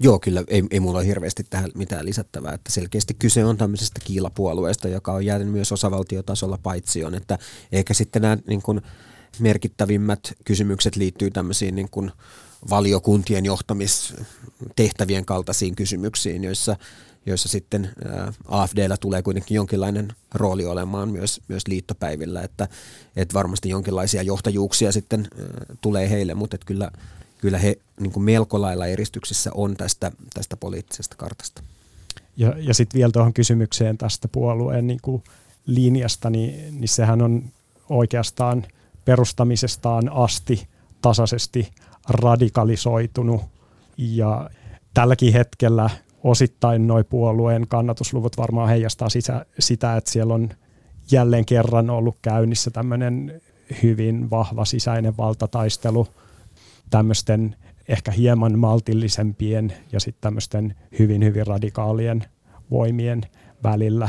Joo, 0.00 0.18
kyllä 0.18 0.44
ei, 0.48 0.64
ei 0.70 0.80
mulla 0.80 0.98
ole 0.98 1.06
hirveästi 1.06 1.44
tähän 1.50 1.70
mitään 1.74 2.06
lisättävää, 2.06 2.52
että 2.54 2.72
selkeästi 2.72 3.14
kyse 3.14 3.44
on 3.44 3.56
tämmöisestä 3.56 4.00
kiilapuolueesta, 4.04 4.88
joka 4.88 5.12
on 5.12 5.26
jäänyt 5.26 5.48
myös 5.48 5.72
osavaltiotasolla 5.72 6.58
paitsioon, 6.62 7.14
että 7.14 7.38
ehkä 7.72 7.94
sitten 7.94 8.22
nämä 8.22 8.38
niin 8.46 8.62
kuin, 8.62 8.80
merkittävimmät 9.38 10.32
kysymykset 10.44 10.96
liittyy 10.96 11.30
tämmöisiin 11.30 11.74
niin 11.74 11.88
kuin, 11.90 12.12
valiokuntien 12.70 13.44
johtamistehtävien 13.44 15.24
kaltaisiin 15.24 15.76
kysymyksiin, 15.76 16.44
joissa 16.44 16.76
joissa 17.28 17.48
sitten 17.48 17.90
AFDllä 18.48 18.96
tulee 18.96 19.22
kuitenkin 19.22 19.54
jonkinlainen 19.54 20.08
rooli 20.34 20.66
olemaan 20.66 21.08
myös, 21.08 21.40
myös 21.48 21.62
liittopäivillä, 21.68 22.42
että, 22.42 22.68
että 23.16 23.34
varmasti 23.34 23.68
jonkinlaisia 23.68 24.22
johtajuuksia 24.22 24.92
sitten 24.92 25.28
tulee 25.80 26.10
heille, 26.10 26.34
mutta 26.34 26.54
että 26.54 26.66
kyllä, 26.66 26.90
kyllä 27.38 27.58
he 27.58 27.78
niin 28.00 28.12
kuin 28.12 28.24
melko 28.24 28.60
lailla 28.60 28.86
eristyksissä 28.86 29.50
on 29.54 29.76
tästä, 29.76 30.12
tästä 30.34 30.56
poliittisesta 30.56 31.16
kartasta. 31.16 31.62
Ja, 32.36 32.54
ja 32.58 32.74
sitten 32.74 32.98
vielä 32.98 33.12
tuohon 33.12 33.34
kysymykseen 33.34 33.98
tästä 33.98 34.28
puolueen 34.28 34.86
niin 34.86 35.00
kuin 35.02 35.22
linjasta, 35.66 36.30
niin, 36.30 36.80
niin 36.80 36.88
sehän 36.88 37.22
on 37.22 37.44
oikeastaan 37.88 38.66
perustamisestaan 39.04 40.12
asti 40.12 40.68
tasaisesti 41.02 41.72
radikalisoitunut 42.08 43.42
ja 43.96 44.50
tälläkin 44.94 45.32
hetkellä 45.32 45.90
osittain 46.24 46.86
noin 46.86 47.04
puolueen 47.04 47.68
kannatusluvut 47.68 48.36
varmaan 48.36 48.68
heijastaa 48.68 49.08
sitä, 49.08 49.46
sitä, 49.58 49.96
että 49.96 50.10
siellä 50.10 50.34
on 50.34 50.48
jälleen 51.10 51.44
kerran 51.44 51.90
ollut 51.90 52.18
käynnissä 52.22 52.70
tämmöinen 52.70 53.40
hyvin 53.82 54.30
vahva 54.30 54.64
sisäinen 54.64 55.16
valtataistelu 55.16 56.08
tämmöisten 56.90 57.56
ehkä 57.88 58.10
hieman 58.10 58.58
maltillisempien 58.58 59.72
ja 59.92 60.00
sitten 60.00 60.20
tämmöisten 60.20 60.74
hyvin 60.98 61.24
hyvin 61.24 61.46
radikaalien 61.46 62.24
voimien 62.70 63.22
välillä. 63.62 64.08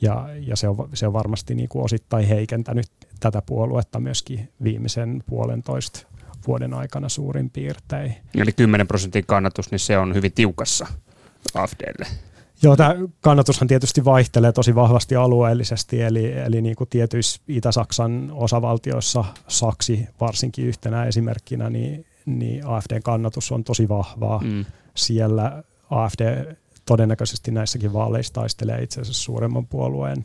Ja, 0.00 0.28
ja 0.40 0.56
se, 0.56 0.68
on, 0.68 0.88
se 0.94 1.06
on 1.06 1.12
varmasti 1.12 1.54
niin 1.54 1.68
kuin 1.68 1.84
osittain 1.84 2.26
heikentänyt 2.26 2.86
tätä 3.20 3.42
puoluetta 3.46 4.00
myöskin 4.00 4.48
viimeisen 4.62 5.24
puolentoista 5.26 6.06
vuoden 6.46 6.74
aikana 6.74 7.08
suurin 7.08 7.50
piirtein. 7.50 8.14
Eli 8.34 8.52
10 8.52 8.86
prosentin 8.88 9.26
kannatus, 9.26 9.70
niin 9.70 9.78
se 9.78 9.98
on 9.98 10.14
hyvin 10.14 10.32
tiukassa. 10.32 10.86
AFDlle? 11.54 12.06
Joo, 12.62 12.76
tämä 12.76 12.94
kannatushan 13.20 13.68
tietysti 13.68 14.04
vaihtelee 14.04 14.52
tosi 14.52 14.74
vahvasti 14.74 15.16
alueellisesti, 15.16 16.02
eli, 16.02 16.32
eli 16.32 16.62
niin 16.62 16.76
kuin 16.76 16.90
tietyissä 16.90 17.40
Itä-Saksan 17.48 18.30
osavaltioissa, 18.34 19.24
Saksi 19.48 20.08
varsinkin 20.20 20.66
yhtenä 20.66 21.04
esimerkkinä, 21.04 21.70
niin, 21.70 22.06
niin 22.26 22.66
AFDn 22.66 23.02
kannatus 23.02 23.52
on 23.52 23.64
tosi 23.64 23.88
vahvaa. 23.88 24.40
Mm. 24.44 24.64
Siellä 24.94 25.62
AFD 25.90 26.54
todennäköisesti 26.86 27.50
näissäkin 27.50 27.92
vaaleissa 27.92 28.32
taistelee 28.32 28.82
itse 28.82 29.00
asiassa 29.00 29.22
suuremman 29.22 29.66
puolueen 29.66 30.24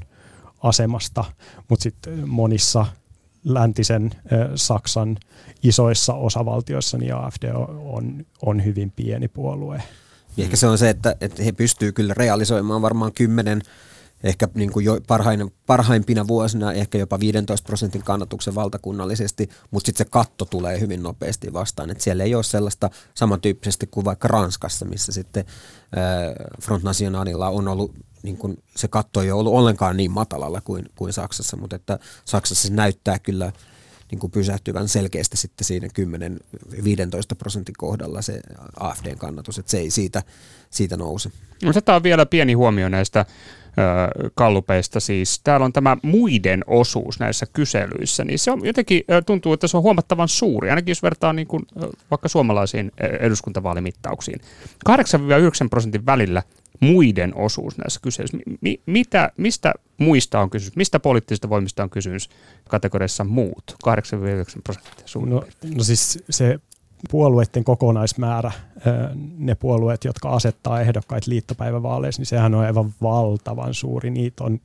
asemasta, 0.63 1.24
mutta 1.69 1.84
sitten 1.84 2.30
monissa 2.30 2.86
läntisen 3.43 4.11
Saksan 4.55 5.17
isoissa 5.63 6.13
osavaltioissa 6.13 6.97
niin 6.97 7.15
AFD 7.15 7.51
on, 7.84 8.26
on 8.41 8.65
hyvin 8.65 8.91
pieni 8.91 9.28
puolue. 9.28 9.84
Mm. 10.38 10.44
Ehkä 10.44 10.56
se 10.56 10.68
on 10.68 10.78
se, 10.78 10.90
että, 10.90 11.16
että 11.22 11.44
he 11.44 11.52
pystyvät 11.52 11.96
kyllä 11.96 12.14
realisoimaan 12.14 12.82
varmaan 12.82 13.14
kymmenen 13.14 13.62
ehkä 14.24 14.48
niin 14.54 14.72
kuin 14.72 14.86
jo 14.86 15.00
parhain, 15.08 15.54
parhaimpina 15.66 16.28
vuosina 16.28 16.74
ehkä 16.74 16.98
jopa 16.98 17.20
15 17.20 17.66
prosentin 17.66 18.04
kannatuksen 18.04 18.56
valtakunnallisesti, 18.56 19.50
mutta 19.72 19.86
sitten 19.86 20.06
se 20.06 20.10
katto 20.12 20.46
tulee 20.46 20.80
hyvin 20.80 21.04
nopeasti 21.04 21.54
vastaan. 21.54 21.90
Et 21.90 22.02
siellä 22.02 22.24
ei 22.24 22.36
ole 22.36 22.44
sellaista 22.44 22.90
samantyyppisesti 23.14 23.88
kuin 23.88 24.06
vaikka 24.06 24.28
Ranskassa, 24.28 24.86
missä 24.86 25.12
sitten 25.12 25.46
Front 26.62 26.84
Nationalilla 26.84 27.50
on 27.50 27.68
ollut, 27.68 27.96
niin 28.24 28.38
kuin 28.38 28.58
se 28.76 28.88
katto 28.88 29.22
ei 29.22 29.32
ole 29.32 29.40
ollut 29.40 29.54
ollenkaan 29.54 29.98
niin 29.98 30.12
matalalla 30.12 30.62
kuin, 30.62 30.86
kuin 30.96 31.14
Saksassa, 31.14 31.58
mutta 31.58 31.76
että 31.76 32.00
Saksassa 32.26 32.68
se 32.68 32.74
näyttää 32.74 33.20
kyllä 33.20 33.52
niin 34.12 34.20
kuin 34.20 34.32
pysähtyvän 34.32 34.88
selkeästi 34.88 35.38
sitten 35.38 35.66
siinä 35.66 35.88
10-15 35.88 37.36
prosentin 37.38 37.76
kohdalla 37.78 38.22
se 38.22 38.41
AFDn 38.80 39.18
kannatus, 39.18 39.59
että 39.59 39.72
se 39.72 39.78
ei 39.78 39.89
siitä, 39.89 40.24
siitä 40.70 40.97
nouse. 40.97 41.32
Otetaan 41.66 42.03
vielä 42.03 42.26
pieni 42.26 42.53
huomio 42.53 42.89
näistä 42.89 43.26
kallupeista 44.36 44.99
siis. 44.99 45.41
Täällä 45.43 45.66
on 45.66 45.74
tämä 45.74 45.97
muiden 46.03 46.64
osuus 46.68 47.20
näissä 47.20 47.45
kyselyissä, 47.53 48.24
niin 48.24 48.39
se 48.39 48.51
on 48.51 48.66
jotenkin 48.66 49.03
tuntuu, 49.26 49.53
että 49.53 49.68
se 49.68 49.78
on 49.78 49.84
huomattavan 49.84 50.28
suuri, 50.28 50.70
ainakin 50.70 50.91
jos 50.91 51.03
vertaa 51.03 51.34
niin 51.34 51.47
kuin 51.47 51.64
vaikka 52.12 52.28
suomalaisiin 52.28 52.91
eduskuntavaalimittauksiin. 53.20 54.41
8-9 54.89 54.93
prosentin 55.70 56.05
välillä 56.05 56.43
muiden 56.80 57.36
osuus 57.36 57.78
näissä 57.78 57.99
kyselyissä. 58.03 58.38
Mi- 58.61 58.82
mitä, 58.86 59.32
mistä 59.38 59.74
muista 59.97 60.39
on 60.39 60.49
kysymys? 60.49 60.76
Mistä 60.76 60.99
poliittisista 60.99 61.49
voimista 61.49 61.84
on 61.84 61.89
kysymys 61.89 62.30
kategoriassa 62.69 63.24
muut? 63.24 63.76
8-9 63.88 64.61
prosenttia 64.63 65.05
no, 65.26 65.43
no 65.76 65.84
siis 65.84 66.24
se 66.30 66.59
puolueiden 67.09 67.63
kokonaismäärä, 67.63 68.51
ne 69.38 69.55
puolueet, 69.55 70.03
jotka 70.05 70.30
asettaa 70.30 70.82
ehdokkaita 70.82 71.32
liittopäivävaaleissa, 71.32 72.19
niin 72.19 72.28
sehän 72.28 72.55
on 72.55 72.65
aivan 72.65 72.93
valtavan 73.01 73.74
suuri. 73.74 74.09
Niitä 74.09 74.43
on 74.43 74.59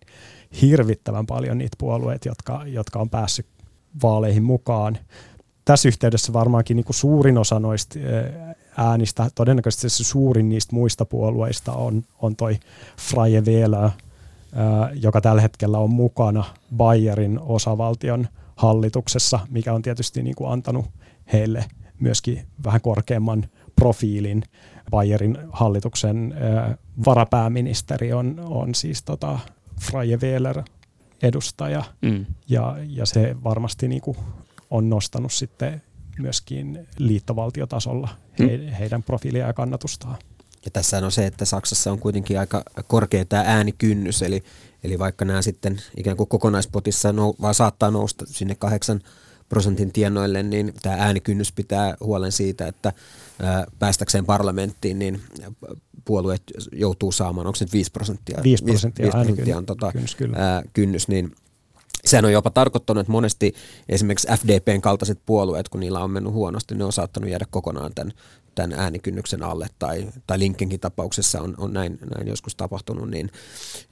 hirvittävän 0.62 1.26
paljon 1.26 1.58
niitä 1.58 1.76
puolueita, 1.78 2.28
jotka, 2.28 2.62
jotka 2.66 2.98
on 2.98 3.10
päässyt 3.10 3.46
vaaleihin 4.02 4.42
mukaan. 4.42 4.98
Tässä 5.64 5.88
yhteydessä 5.88 6.32
varmaankin 6.32 6.76
niin 6.76 6.84
kuin 6.84 6.96
suurin 6.96 7.38
osa 7.38 7.60
noista 7.60 7.98
äänistä, 8.76 9.28
todennäköisesti 9.34 9.88
se 9.88 10.04
suurin 10.04 10.48
niistä 10.48 10.76
muista 10.76 11.04
puolueista 11.04 11.72
on, 11.72 12.04
on 12.18 12.36
toi 12.36 12.58
Freie 12.98 13.40
Wähler, 13.40 13.90
joka 14.94 15.20
tällä 15.20 15.42
hetkellä 15.42 15.78
on 15.78 15.90
mukana 15.90 16.44
Bayerin 16.76 17.40
osavaltion 17.40 18.28
hallituksessa, 18.56 19.40
mikä 19.50 19.72
on 19.72 19.82
tietysti 19.82 20.22
niin 20.22 20.36
kuin 20.36 20.52
antanut 20.52 20.86
heille– 21.32 21.64
myöskin 22.00 22.46
vähän 22.64 22.80
korkeamman 22.80 23.44
profiilin. 23.76 24.42
Bayerin 24.90 25.38
hallituksen 25.52 26.34
varapääministeri 27.06 28.12
on, 28.12 28.40
on 28.40 28.74
siis 28.74 29.02
tota 29.02 29.38
Freie 29.80 30.16
Wähler 30.16 30.62
edustaja 31.22 31.84
mm. 32.02 32.26
ja, 32.48 32.76
ja 32.88 33.06
se 33.06 33.36
varmasti 33.44 33.88
niin 33.88 34.00
kuin 34.00 34.16
on 34.70 34.90
nostanut 34.90 35.32
sitten 35.32 35.82
myöskin 36.18 36.86
liittovaltiotasolla 36.98 38.08
he, 38.38 38.56
mm. 38.56 38.68
heidän 38.68 39.02
profiilia 39.02 39.46
ja 39.46 39.52
kannatustaan. 39.52 40.16
Ja 40.64 40.70
tässä 40.70 40.98
on 40.98 41.12
se, 41.12 41.26
että 41.26 41.44
Saksassa 41.44 41.92
on 41.92 41.98
kuitenkin 41.98 42.38
aika 42.38 42.62
korkea 42.86 43.24
tämä 43.24 43.42
äänikynnys, 43.46 44.22
eli, 44.22 44.42
eli 44.84 44.98
vaikka 44.98 45.24
nämä 45.24 45.42
sitten 45.42 45.80
ikään 45.96 46.16
kuin 46.16 46.28
kokonaispotissa 46.28 47.12
nou, 47.12 47.34
vaan 47.40 47.54
saattaa 47.54 47.90
nousta 47.90 48.24
sinne 48.28 48.54
kahdeksan 48.54 49.00
prosentin 49.48 49.92
tienoille, 49.92 50.42
niin 50.42 50.72
tämä 50.82 50.96
äänikynnys 50.98 51.52
pitää 51.52 51.96
huolen 52.00 52.32
siitä, 52.32 52.66
että 52.66 52.92
päästäkseen 53.78 54.26
parlamenttiin, 54.26 54.98
niin 54.98 55.20
puolueet 56.04 56.42
joutuu 56.72 57.12
saamaan, 57.12 57.46
onko 57.46 57.56
se 57.56 57.66
5 57.72 57.90
prosenttia? 57.90 58.40
5 58.42 58.64
prosenttia, 58.64 59.04
5 59.04 59.16
prosenttia 59.16 59.56
on 59.56 59.66
tota, 59.66 59.92
kynnys, 59.92 60.16
ää, 60.36 60.62
kynnys, 60.72 61.08
niin 61.08 61.32
sehän 62.04 62.24
on 62.24 62.32
jopa 62.32 62.50
tarkoittanut, 62.50 63.00
että 63.00 63.12
monesti 63.12 63.54
esimerkiksi 63.88 64.28
FDPn 64.28 64.80
kaltaiset 64.80 65.18
puolueet, 65.26 65.68
kun 65.68 65.80
niillä 65.80 66.00
on 66.00 66.10
mennyt 66.10 66.32
huonosti, 66.32 66.74
ne 66.74 66.84
on 66.84 66.92
saattanut 66.92 67.30
jäädä 67.30 67.46
kokonaan 67.50 67.94
tämän, 67.94 68.12
tämän 68.54 68.72
äänikynnyksen 68.72 69.42
alle, 69.42 69.66
tai, 69.78 70.06
tai 70.26 70.38
Linkenkin 70.38 70.80
tapauksessa 70.80 71.40
on, 71.40 71.54
on 71.58 71.72
näin, 71.72 71.98
näin 72.16 72.28
joskus 72.28 72.54
tapahtunut, 72.54 73.10
niin, 73.10 73.30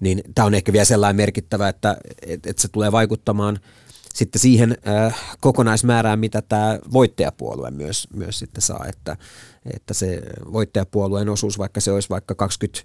niin 0.01 0.23
tämä 0.35 0.47
on 0.47 0.55
ehkä 0.55 0.73
vielä 0.73 0.85
sellainen 0.85 1.17
merkittävä, 1.17 1.69
että, 1.69 1.97
että, 2.23 2.51
että 2.51 2.63
se 2.63 2.69
tulee 2.69 2.93
vaikuttamaan– 2.93 3.59
sitten 4.15 4.41
siihen 4.41 4.77
äh, 4.89 5.37
kokonaismäärään, 5.41 6.19
mitä 6.19 6.43
tämä 6.43 6.79
voittajapuolue 6.93 7.71
myös, 7.71 8.09
myös 8.15 8.39
sitten 8.39 8.63
saa, 8.63 8.87
että, 8.89 9.17
että 9.75 9.95
se 9.95 10.23
voittajapuolueen 10.53 11.29
osuus, 11.29 11.59
vaikka 11.59 11.81
se 11.81 11.93
olisi 11.93 12.11
vaikka 12.11 12.35
20 12.35 12.85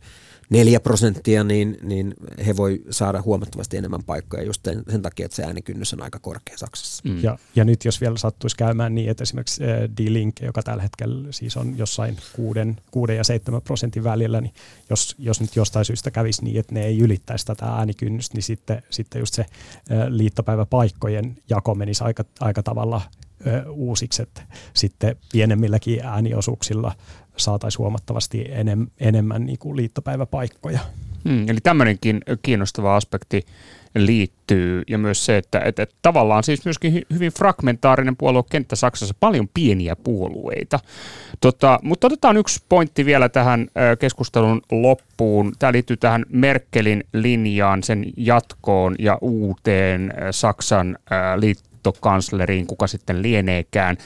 4 0.50 0.80
prosenttia, 0.80 1.44
niin, 1.44 1.78
niin 1.82 2.14
he 2.46 2.58
voi 2.58 2.82
saada 2.90 3.22
huomattavasti 3.22 3.78
enemmän 3.78 4.04
paikkoja 4.04 4.44
just 4.44 4.66
sen, 4.66 4.84
sen 4.90 5.02
takia, 5.02 5.26
että 5.26 5.36
se 5.36 5.44
äänikynnys 5.44 5.94
on 5.94 6.04
aika 6.04 6.20
korkea 6.20 6.58
Saksassa. 6.58 7.10
Mm. 7.10 7.24
Ja, 7.24 7.38
ja 7.56 7.66
nyt 7.66 7.86
jos 7.86 8.02
vielä 8.02 8.18
sattuisi 8.18 8.58
käymään 8.58 8.96
niin, 8.96 9.10
että 9.10 9.24
esimerkiksi 9.24 9.64
äh, 9.64 9.70
D-Link, 9.70 10.42
joka 10.42 10.64
tällä 10.64 10.84
hetkellä 10.84 11.32
siis 11.32 11.58
on 11.58 11.78
jossain 11.78 12.18
6, 12.36 12.60
6 12.92 13.14
ja 13.14 13.24
7 13.24 13.62
prosentin 13.62 14.04
välillä, 14.04 14.42
niin 14.42 14.54
jos, 14.90 15.16
jos 15.20 15.42
nyt 15.42 15.56
jostain 15.56 15.86
syystä 15.86 16.12
kävisi 16.12 16.44
niin, 16.44 16.60
että 16.60 16.74
ne 16.74 16.86
ei 16.86 17.00
ylittäisi 17.00 17.46
tätä 17.46 17.66
äänikynnystä, 17.66 18.36
niin 18.36 18.44
sitten, 18.44 18.84
sitten 18.90 19.20
just 19.20 19.34
se 19.34 19.42
äh, 19.42 19.48
liittopäiväpaikkojen 20.08 21.38
jako 21.50 21.76
menisi 21.76 22.04
aika, 22.04 22.24
aika 22.40 22.64
tavalla 22.64 23.02
uusiksi, 23.70 24.22
että 24.22 24.42
sitten 24.74 25.16
pienemmilläkin 25.32 26.06
ääniosuuksilla 26.06 26.96
saataisiin 27.40 27.80
huomattavasti 27.80 28.46
enem, 28.50 28.88
enemmän 29.00 29.46
niin 29.46 29.60
kuin 29.60 29.78
liittopäiväpaikkoja. 29.78 30.80
Hmm, 31.30 31.50
eli 31.50 31.60
tämmöinenkin 31.64 32.22
kiinnostava 32.42 32.96
aspekti 32.96 33.46
liittyy 33.96 34.84
ja 34.88 34.98
myös 34.98 35.26
se, 35.26 35.38
että, 35.38 35.60
että, 35.60 35.84
että 35.84 35.96
tavallaan 36.02 36.44
siis 36.44 36.66
myöskin 36.66 37.02
hyvin 37.14 37.32
fragmentaarinen 37.32 38.18
puoluekenttä 38.18 38.76
Saksassa, 38.76 39.16
paljon 39.20 39.50
pieniä 39.54 39.96
puolueita. 39.96 40.80
Tota, 41.42 41.80
mutta 41.84 42.08
otetaan 42.08 42.38
yksi 42.38 42.64
pointti 42.70 43.06
vielä 43.06 43.30
tähän 43.30 43.68
keskustelun 44.00 44.62
loppuun. 44.72 45.54
Tämä 45.60 45.72
liittyy 45.72 45.98
tähän 45.98 46.26
Merkelin 46.30 47.04
linjaan, 47.14 47.84
sen 47.84 48.06
jatkoon 48.18 48.96
ja 49.00 49.18
uuteen 49.22 50.14
Saksan 50.32 50.98
liittoon 51.36 51.69
liittokansleriin, 51.90 52.68
kuka 52.68 52.88
sitten 52.88 53.22
lieneekään. 53.22 53.98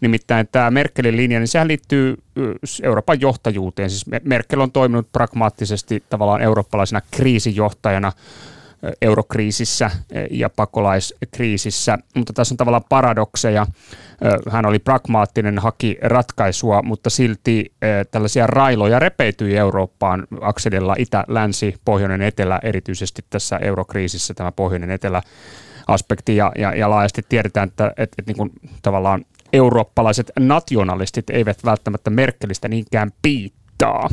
Nimittäin 0.00 0.48
tämä 0.52 0.70
Merkelin 0.70 1.16
linja, 1.16 1.38
niin 1.38 1.48
sehän 1.48 1.68
liittyy 1.68 2.14
Euroopan 2.82 3.20
johtajuuteen. 3.20 3.90
Siis 3.90 4.06
Merkel 4.24 4.60
on 4.60 4.72
toiminut 4.72 5.12
pragmaattisesti 5.12 6.02
tavallaan 6.10 6.42
eurooppalaisena 6.42 7.00
kriisijohtajana 7.10 8.12
eurokriisissä 9.02 9.90
ja 10.30 10.50
pakolaiskriisissä, 10.50 11.98
mutta 12.14 12.32
tässä 12.32 12.52
on 12.52 12.56
tavallaan 12.56 12.84
paradokseja. 12.88 13.66
Hän 14.50 14.66
oli 14.66 14.78
pragmaattinen, 14.78 15.58
haki 15.58 15.98
ratkaisua, 16.02 16.82
mutta 16.82 17.10
silti 17.10 17.72
tällaisia 18.10 18.46
railoja 18.46 18.98
repeytyi 18.98 19.56
Eurooppaan 19.56 20.26
akselilla 20.40 20.94
itä, 20.98 21.24
länsi, 21.28 21.74
pohjoinen, 21.84 22.22
etelä, 22.22 22.60
erityisesti 22.62 23.24
tässä 23.30 23.56
eurokriisissä 23.56 24.34
tämä 24.34 24.52
pohjoinen, 24.52 24.90
etelä 24.90 25.22
aspekti 25.86 26.36
ja, 26.36 26.52
ja, 26.58 26.74
ja 26.74 26.90
laajasti 26.90 27.22
tiedetään, 27.28 27.68
että, 27.68 27.86
että, 27.86 28.02
että 28.02 28.22
niin 28.26 28.36
kuin 28.36 28.50
tavallaan 28.82 29.24
eurooppalaiset 29.52 30.32
nationalistit 30.38 31.30
eivät 31.30 31.64
välttämättä 31.64 32.10
Merkelistä 32.10 32.68
niinkään 32.68 33.12
piittaa. 33.22 34.08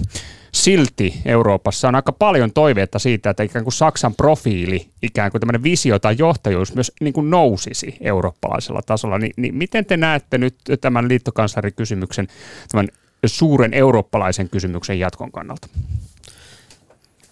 Silti 0.52 1.22
Euroopassa 1.26 1.88
on 1.88 1.96
aika 1.96 2.12
paljon 2.12 2.52
toiveita 2.54 3.00
siitä, 3.00 3.30
että 3.30 3.44
ikään 3.44 3.66
kuin 3.66 3.74
Saksan 3.74 4.16
profiili, 4.16 4.88
ikään 5.02 5.32
kuin 5.32 5.40
tämmöinen 5.40 5.64
visio 5.64 6.00
tai 6.00 6.16
johtajuus 6.18 6.76
myös 6.76 6.92
niin 7.02 7.14
kuin 7.14 7.30
nousisi 7.30 7.98
eurooppalaisella 8.02 8.82
tasolla. 8.86 9.20
Ni, 9.20 9.30
niin 9.38 9.56
miten 9.56 9.86
te 9.86 9.98
näette 9.98 10.38
nyt 10.38 10.56
tämän 10.82 11.10
liittokanslerikysymyksen, 11.10 12.28
tämän 12.72 12.88
suuren 13.26 13.74
eurooppalaisen 13.74 14.50
kysymyksen 14.50 15.00
jatkon 15.00 15.32
kannalta? 15.32 15.68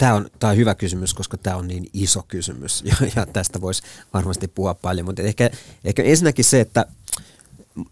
Tämä 0.02 0.14
on, 0.14 0.30
tämä 0.39 0.52
on 0.52 0.58
hyvä 0.58 0.76
kysymys, 0.76 1.14
koska 1.14 1.38
tämä 1.38 1.56
on 1.56 1.68
niin 1.68 1.86
iso 1.93 2.24
kysymys 2.28 2.84
ja, 2.86 2.95
ja 3.16 3.26
tästä 3.26 3.62
voisi 3.62 3.84
varmasti 4.14 4.47
puhua 4.47 4.74
paljon, 4.74 5.06
mutta 5.06 5.22
ehkä, 5.22 5.49
ehkä 5.84 6.04
ensinnäkin 6.04 6.45
se, 6.45 6.60
että 6.60 6.86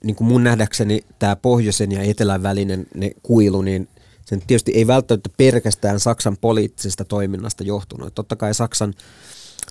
niin 0.04 0.16
kuin 0.16 0.28
mun 0.28 0.44
nähdäkseni 0.44 1.06
tämä 1.20 1.36
pohjoisen 1.36 1.92
ja 1.92 2.02
etelän 2.02 2.44
välinen 2.44 2.88
ne 2.96 3.12
kuilu, 3.24 3.62
niin 3.62 3.88
sen 4.26 4.42
tietysti 4.48 4.72
ei 4.76 4.88
välttämättä 4.88 5.30
pelkästään 5.38 6.00
Saksan 6.00 6.38
poliittisesta 6.38 7.06
toiminnasta 7.06 7.64
johtunut. 7.64 8.16
Totta 8.16 8.36
kai 8.36 8.54
Saksan 8.54 8.94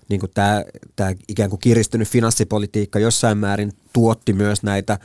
niin 0.08 0.20
tämä, 0.34 0.64
tämä 0.96 1.14
ikään 1.28 1.50
kuin 1.50 1.60
kiristynyt 1.60 2.08
finanssipolitiikka 2.08 2.98
jossain 2.98 3.38
määrin 3.38 3.72
tuotti 3.92 4.32
myös 4.32 4.62
näitä 4.62 4.98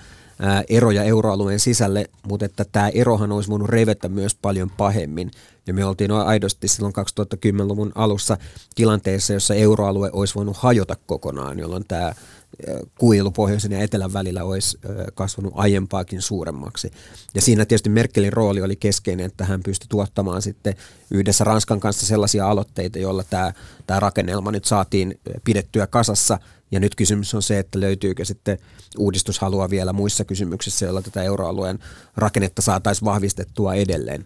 eroja 0.70 1.04
euroalueen 1.04 1.60
sisälle, 1.60 2.06
mutta 2.28 2.46
että 2.46 2.66
tämä 2.72 2.90
erohan 2.90 3.32
olisi 3.32 3.50
voinut 3.50 3.70
revetä 3.70 4.10
myös 4.10 4.36
paljon 4.36 4.70
pahemmin. 4.70 5.32
Ja 5.68 5.74
me 5.74 5.86
oltiin 5.86 6.12
aidosti 6.12 6.68
silloin 6.68 6.94
2010-luvun 6.96 7.92
alussa 7.96 8.38
tilanteessa, 8.76 9.34
jossa 9.34 9.54
euroalue 9.54 10.10
olisi 10.14 10.36
voinut 10.36 10.58
hajota 10.58 10.96
kokonaan, 11.06 11.60
jolloin 11.60 11.86
tämä 11.88 12.14
kuilu 13.00 13.32
pohjoisen 13.32 13.72
ja 13.72 13.80
etelän 13.80 14.14
välillä 14.14 14.44
olisi 14.44 14.80
kasvanut 15.14 15.54
aiempaakin 15.56 16.22
suuremmaksi. 16.22 16.92
Ja 17.36 17.42
siinä 17.42 17.66
tietysti 17.66 17.90
Merkelin 17.90 18.34
rooli 18.34 18.62
oli 18.62 18.76
keskeinen, 18.76 19.26
että 19.26 19.46
hän 19.46 19.64
pystyi 19.64 19.88
tuottamaan 19.90 20.42
sitten 20.42 20.76
yhdessä 21.12 21.44
Ranskan 21.44 21.80
kanssa 21.80 22.06
sellaisia 22.06 22.50
aloitteita, 22.50 23.00
joilla 23.00 23.24
tämä, 23.24 23.54
tämä 23.88 24.00
rakennelma 24.00 24.52
nyt 24.52 24.66
saatiin 24.66 25.20
pidettyä 25.44 25.88
kasassa. 25.88 26.40
Ja 26.74 26.80
nyt 26.80 26.96
kysymys 26.96 27.34
on 27.34 27.44
se, 27.44 27.60
että 27.60 27.80
löytyykö 27.80 28.26
sitten 28.26 28.58
uudistushalua 28.98 29.70
vielä 29.70 29.94
muissa 29.94 30.26
kysymyksissä, 30.26 30.86
joilla 30.86 31.02
tätä 31.02 31.24
euroalueen 31.24 31.80
rakennetta 32.18 32.62
saataisiin 32.62 33.06
vahvistettua 33.06 33.74
edelleen. 33.74 34.26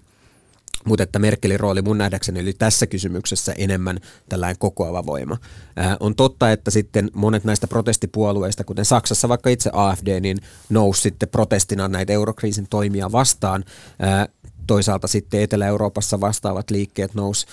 Mutta 0.85 1.03
että 1.03 1.19
Merkelin 1.19 1.59
rooli 1.59 1.81
mun 1.81 1.97
nähdäkseni 1.97 2.41
oli 2.41 2.53
tässä 2.53 2.87
kysymyksessä 2.87 3.53
enemmän 3.57 3.99
tällainen 4.29 4.57
kokoava 4.59 5.05
voima. 5.05 5.37
Ää, 5.75 5.97
on 5.99 6.15
totta, 6.15 6.51
että 6.51 6.71
sitten 6.71 7.11
monet 7.13 7.43
näistä 7.43 7.67
protestipuolueista, 7.67 8.63
kuten 8.63 8.85
Saksassa 8.85 9.29
vaikka 9.29 9.49
itse 9.49 9.69
AFD, 9.73 10.19
niin 10.19 10.37
nousi 10.69 11.01
sitten 11.01 11.29
protestina 11.29 11.87
näitä 11.87 12.13
eurokriisin 12.13 12.67
toimia 12.69 13.11
vastaan. 13.11 13.63
Ää, 13.99 14.27
toisaalta 14.67 15.07
sitten 15.07 15.41
Etelä-Euroopassa 15.41 16.21
vastaavat 16.21 16.69
liikkeet 16.69 17.13
nousi 17.13 17.47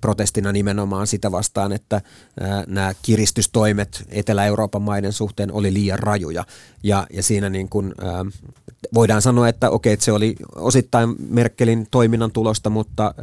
protestina 0.00 0.52
nimenomaan 0.52 1.06
sitä 1.06 1.32
vastaan, 1.32 1.72
että 1.72 2.00
nämä 2.66 2.92
kiristystoimet 3.02 4.04
Etelä-Euroopan 4.08 4.82
maiden 4.82 5.12
suhteen 5.12 5.52
oli 5.52 5.72
liian 5.72 5.98
rajuja. 5.98 6.44
Ja, 6.82 7.06
ja 7.12 7.22
siinä 7.22 7.50
niin 7.50 7.68
kuin, 7.68 7.94
voidaan 8.94 9.22
sanoa, 9.22 9.48
että 9.48 9.70
okei, 9.70 9.92
että 9.92 10.04
se 10.04 10.12
oli 10.12 10.36
osittain 10.56 11.14
Merkelin 11.28 11.86
toiminnan 11.90 12.32
tulosta, 12.32 12.70
mutta 12.70 13.14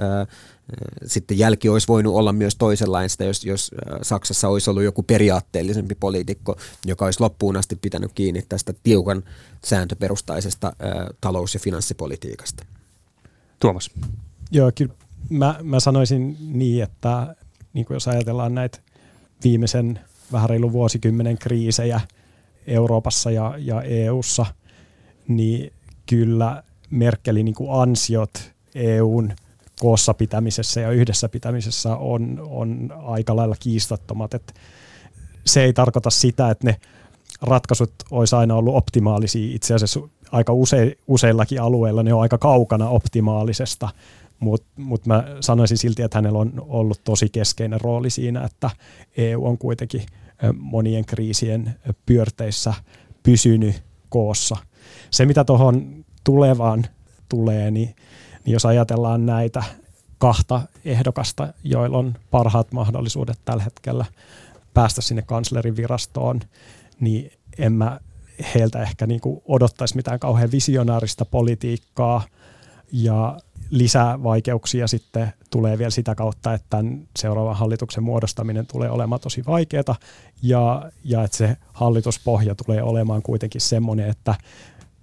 sitten 1.05 1.37
jälki 1.37 1.69
olisi 1.69 1.87
voinut 1.87 2.15
olla 2.15 2.33
myös 2.33 2.55
toisenlaista, 2.55 3.23
jos, 3.23 3.45
jos 3.45 3.71
Saksassa 4.01 4.47
olisi 4.47 4.69
ollut 4.69 4.83
joku 4.83 5.03
periaatteellisempi 5.03 5.95
poliitikko, 5.95 6.55
joka 6.85 7.05
olisi 7.05 7.19
loppuun 7.19 7.57
asti 7.57 7.75
pitänyt 7.75 8.11
kiinni 8.15 8.41
tästä 8.49 8.73
tiukan 8.83 9.23
sääntöperustaisesta 9.65 10.73
talous- 11.21 11.53
ja 11.53 11.59
finanssipolitiikasta. 11.59 12.65
Tuomas. 13.61 13.91
Joo, 14.51 14.71
kyllä 14.75 14.93
mä, 15.29 15.55
mä 15.63 15.79
sanoisin 15.79 16.37
niin, 16.39 16.83
että 16.83 17.35
niin 17.73 17.85
kuin 17.85 17.95
jos 17.95 18.07
ajatellaan 18.07 18.55
näitä 18.55 18.79
viimeisen 19.43 19.99
vähän 20.31 20.49
reilun 20.49 20.71
vuosikymmenen 20.71 21.37
kriisejä 21.37 22.01
Euroopassa 22.67 23.31
ja, 23.31 23.53
ja 23.57 23.81
EUssa, 23.81 24.45
niin 25.27 25.73
kyllä 26.05 26.63
Merkelin 26.89 27.45
niin 27.45 27.55
kuin 27.55 27.81
ansiot 27.81 28.51
EUn 28.75 29.33
koossa 29.79 30.13
pitämisessä 30.13 30.81
ja 30.81 30.91
yhdessä 30.91 31.29
pitämisessä 31.29 31.95
on, 31.95 32.47
on 32.49 32.93
aika 33.03 33.35
lailla 33.35 33.55
kiistattomat. 33.59 34.33
Et 34.33 34.53
se 35.45 35.63
ei 35.63 35.73
tarkoita 35.73 36.09
sitä, 36.09 36.49
että 36.49 36.67
ne 36.67 36.75
ratkaisut 37.41 37.93
olisi 38.11 38.35
aina 38.35 38.55
ollut 38.55 38.75
optimaalisia. 38.75 39.55
Itse 39.55 39.73
asiassa 39.73 39.99
aika 40.31 40.53
use, 40.53 40.97
useillakin 41.07 41.61
alueilla 41.61 42.03
ne 42.03 42.13
on 42.13 42.21
aika 42.21 42.37
kaukana 42.37 42.89
optimaalisesta, 42.89 43.89
mutta 44.39 44.67
mut 44.77 45.05
mä 45.05 45.23
sanoisin 45.39 45.77
silti, 45.77 46.01
että 46.01 46.17
hänellä 46.17 46.39
on 46.39 46.65
ollut 46.67 47.01
tosi 47.03 47.29
keskeinen 47.29 47.81
rooli 47.81 48.09
siinä, 48.09 48.43
että 48.43 48.69
EU 49.17 49.45
on 49.45 49.57
kuitenkin 49.57 50.05
monien 50.59 51.05
kriisien 51.05 51.75
pyörteissä 52.05 52.73
pysynyt 53.23 53.83
koossa. 54.09 54.57
Se, 55.11 55.25
mitä 55.25 55.43
tuohon 55.43 56.05
tulevaan 56.23 56.85
tulee, 57.29 57.71
niin, 57.71 57.95
niin 58.45 58.53
jos 58.53 58.65
ajatellaan 58.65 59.25
näitä 59.25 59.63
kahta 60.17 60.61
ehdokasta, 60.85 61.53
joilla 61.63 61.97
on 61.97 62.15
parhaat 62.31 62.71
mahdollisuudet 62.71 63.39
tällä 63.45 63.63
hetkellä 63.63 64.05
päästä 64.73 65.01
sinne 65.01 65.21
kanslerin 65.21 65.75
virastoon, 65.75 66.41
niin 66.99 67.31
en 67.57 67.73
mä 67.73 67.99
heiltä 68.55 68.81
ehkä 68.81 69.07
niin 69.07 69.21
kuin 69.21 69.41
odottaisi 69.45 69.95
mitään 69.95 70.19
kauhean 70.19 70.51
visionaarista 70.51 71.25
politiikkaa 71.25 72.23
ja 72.91 73.39
lisää 73.69 74.23
vaikeuksia 74.23 74.87
sitten 74.87 75.33
tulee 75.49 75.77
vielä 75.77 75.89
sitä 75.89 76.15
kautta, 76.15 76.53
että 76.53 76.67
tämän 76.69 77.07
seuraavan 77.19 77.55
hallituksen 77.55 78.03
muodostaminen 78.03 78.67
tulee 78.67 78.89
olemaan 78.89 79.21
tosi 79.21 79.43
vaikeaa 79.47 79.95
ja, 80.41 80.91
ja 81.03 81.23
että 81.23 81.37
se 81.37 81.57
hallituspohja 81.73 82.55
tulee 82.55 82.83
olemaan 82.83 83.21
kuitenkin 83.21 83.61
semmoinen, 83.61 84.09
että 84.09 84.35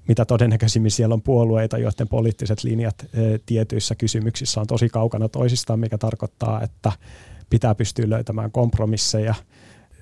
mitä 0.08 0.24
todennäköisimmin 0.24 0.90
siellä 0.90 1.12
on 1.12 1.22
puolueita, 1.22 1.78
joiden 1.78 2.08
poliittiset 2.08 2.64
linjat 2.64 2.94
e, 3.02 3.38
tietyissä 3.46 3.94
kysymyksissä 3.94 4.60
on 4.60 4.66
tosi 4.66 4.88
kaukana 4.88 5.28
toisistaan, 5.28 5.80
mikä 5.80 5.98
tarkoittaa, 5.98 6.62
että 6.62 6.92
pitää 7.50 7.74
pystyä 7.74 8.10
löytämään 8.10 8.52
kompromisseja. 8.52 9.34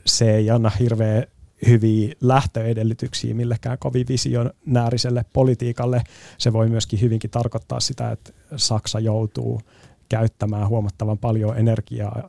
Se 0.07 0.35
ei 0.35 0.51
anna 0.51 0.71
hirveä 0.71 1.27
hyviä 1.67 2.15
lähtöedellytyksiä 2.21 3.35
millekään 3.35 3.79
kovin 3.79 4.09
visionääriselle 4.09 5.25
politiikalle. 5.33 6.03
Se 6.39 6.53
voi 6.53 6.69
myöskin 6.69 7.01
hyvinkin 7.01 7.31
tarkoittaa 7.31 7.81
sitä, 7.81 8.11
että 8.11 8.33
Saksa 8.57 9.01
joutuu 9.01 9.61
käyttämään 10.09 10.69
huomattavan 10.69 11.19
paljon 11.19 11.59
energiaa 11.59 12.29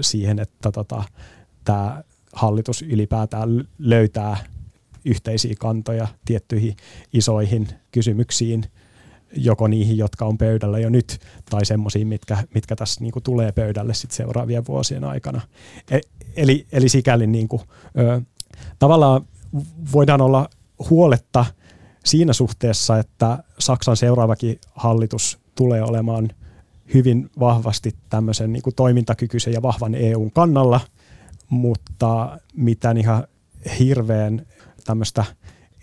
siihen, 0.00 0.38
että 0.38 0.72
tota, 0.72 1.02
tämä 1.64 2.02
hallitus 2.32 2.82
ylipäätään 2.82 3.68
löytää 3.78 4.36
yhteisiä 5.04 5.54
kantoja 5.58 6.08
tiettyihin 6.24 6.76
isoihin 7.12 7.68
kysymyksiin, 7.90 8.64
joko 9.36 9.68
niihin, 9.68 9.96
jotka 9.96 10.24
on 10.24 10.38
pöydällä 10.38 10.78
jo 10.78 10.88
nyt, 10.88 11.18
tai 11.50 11.64
semmoisiin, 11.64 12.08
mitkä, 12.08 12.44
mitkä 12.54 12.76
tässä 12.76 13.00
niin 13.00 13.12
kuin 13.12 13.22
tulee 13.22 13.52
pöydälle 13.52 13.94
sit 13.94 14.10
seuraavien 14.10 14.66
vuosien 14.66 15.04
aikana. 15.04 15.40
E, 15.90 16.00
eli, 16.36 16.66
eli 16.72 16.88
sikäli 16.88 17.26
niin 17.26 17.48
kuin, 17.48 17.62
ö, 17.98 18.20
tavallaan 18.78 19.26
voidaan 19.92 20.20
olla 20.20 20.48
huoletta 20.90 21.44
siinä 22.04 22.32
suhteessa, 22.32 22.98
että 22.98 23.38
Saksan 23.58 23.96
seuraavakin 23.96 24.60
hallitus 24.74 25.38
tulee 25.54 25.82
olemaan 25.82 26.28
hyvin 26.94 27.30
vahvasti 27.40 27.94
tämmöisen 28.08 28.52
niin 28.52 28.62
kuin 28.62 28.74
toimintakykyisen 28.74 29.52
ja 29.52 29.62
vahvan 29.62 29.94
EUn 29.94 30.32
kannalla, 30.32 30.80
mutta 31.48 32.38
mitään 32.56 32.96
ihan 32.96 33.24
hirveän 33.78 34.46
tämmöistä 34.84 35.24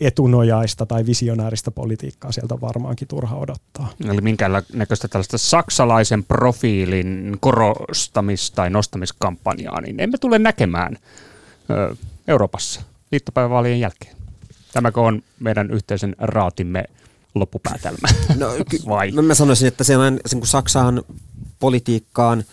etunojaista 0.02 0.86
tai 0.86 1.06
visionääristä 1.06 1.72
politiikkaa 1.72 2.32
sieltä 2.32 2.62
varmaankin 2.62 3.08
turha 3.08 3.36
odottaa. 3.36 3.90
Eli 4.10 4.22
näköistä 4.74 5.08
tällaista 5.08 5.38
saksalaisen 5.38 6.24
profiilin 6.24 7.38
korostamista 7.40 8.56
tai 8.56 8.70
nostamiskampanjaa, 8.70 9.82
niin 9.82 10.00
emme 10.00 10.18
tule 10.18 10.40
näkemään 10.40 10.98
Euroopassa 12.30 12.82
liittopäivävaalien 13.12 13.80
jälkeen? 13.80 14.16
Tämäkö 14.74 15.02
on 15.02 15.24
meidän 15.40 15.72
yhteisen 15.72 16.16
raatimme 16.20 16.84
loppupäätelmä? 17.36 18.08
No, 18.38 18.48
ky- 18.70 18.80
Vai? 18.90 19.12
No, 19.12 19.22
mä 19.22 19.36
sanoisin, 19.36 19.68
että 19.68 19.84
se 19.84 19.98
on 19.98 20.20
se, 20.26 20.36
kun 20.36 20.48
Saksaan 20.48 21.04
politiikkaan 21.60 22.44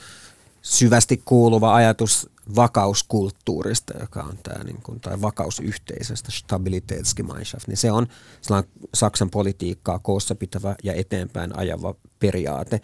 syvästi 0.62 1.22
kuuluva 1.24 1.74
ajatus 1.74 2.31
vakauskulttuurista, 2.57 3.99
joka 4.01 4.22
on 4.22 4.39
tämä, 4.43 4.64
niin 4.64 4.83
kuin, 4.83 5.01
tai 5.01 5.22
vakausyhteisöstä, 5.22 6.33
Stabilitätsgemeinschaft, 6.33 7.68
niin 7.68 7.77
se 7.77 7.93
on 7.93 8.07
sellainen 8.41 8.72
Saksan 8.95 9.31
politiikkaa 9.31 9.99
koossa 9.99 10.35
pitävä 10.35 10.74
ja 10.83 10.93
eteenpäin 10.93 11.59
ajava 11.59 11.95
periaate. 12.18 12.81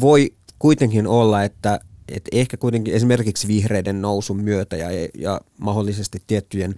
Voi 0.00 0.34
kuitenkin 0.58 1.06
olla, 1.06 1.42
että 1.42 1.80
et 2.10 2.28
ehkä 2.32 2.56
kuitenkin 2.56 2.94
esimerkiksi 2.94 3.48
vihreiden 3.48 4.02
nousun 4.02 4.42
myötä 4.42 4.76
ja, 4.76 4.86
ja 5.18 5.40
mahdollisesti 5.58 6.22
tiettyjen 6.26 6.74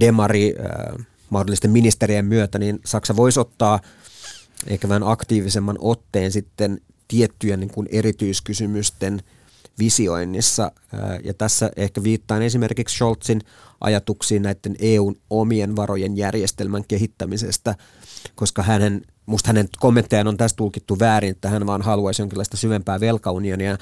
demari, 0.00 0.54
äh, 0.60 1.06
mahdollisten 1.30 1.70
ministerien 1.70 2.24
myötä, 2.24 2.58
niin 2.58 2.80
Saksa 2.84 3.16
voisi 3.16 3.40
ottaa 3.40 3.80
ehkä 4.66 4.88
vähän 4.88 5.02
aktiivisemman 5.02 5.76
otteen 5.80 6.32
sitten 6.32 6.80
tiettyjen 7.08 7.60
niin 7.60 7.70
kuin 7.70 7.88
erityiskysymysten 7.92 9.22
visioinnissa. 9.78 10.72
Äh, 10.94 11.18
ja 11.24 11.34
tässä 11.34 11.70
ehkä 11.76 12.02
viittaan 12.02 12.42
esimerkiksi 12.42 12.96
Scholzin 12.96 13.40
ajatuksiin 13.80 14.42
näiden 14.42 14.76
EUn 14.78 15.16
omien 15.30 15.76
varojen 15.76 16.16
järjestelmän 16.16 16.84
kehittämisestä, 16.88 17.74
koska 18.34 18.62
hänen, 18.62 19.02
musta 19.26 19.48
hänen 19.48 19.68
kommenttejaan 19.78 20.28
on 20.28 20.36
tässä 20.36 20.56
tulkittu 20.56 20.98
väärin, 20.98 21.30
että 21.30 21.48
hän 21.48 21.66
vaan 21.66 21.82
haluaisi 21.82 22.22
jonkinlaista 22.22 22.56
syvempää 22.56 23.00
velkaunionia, 23.00 23.78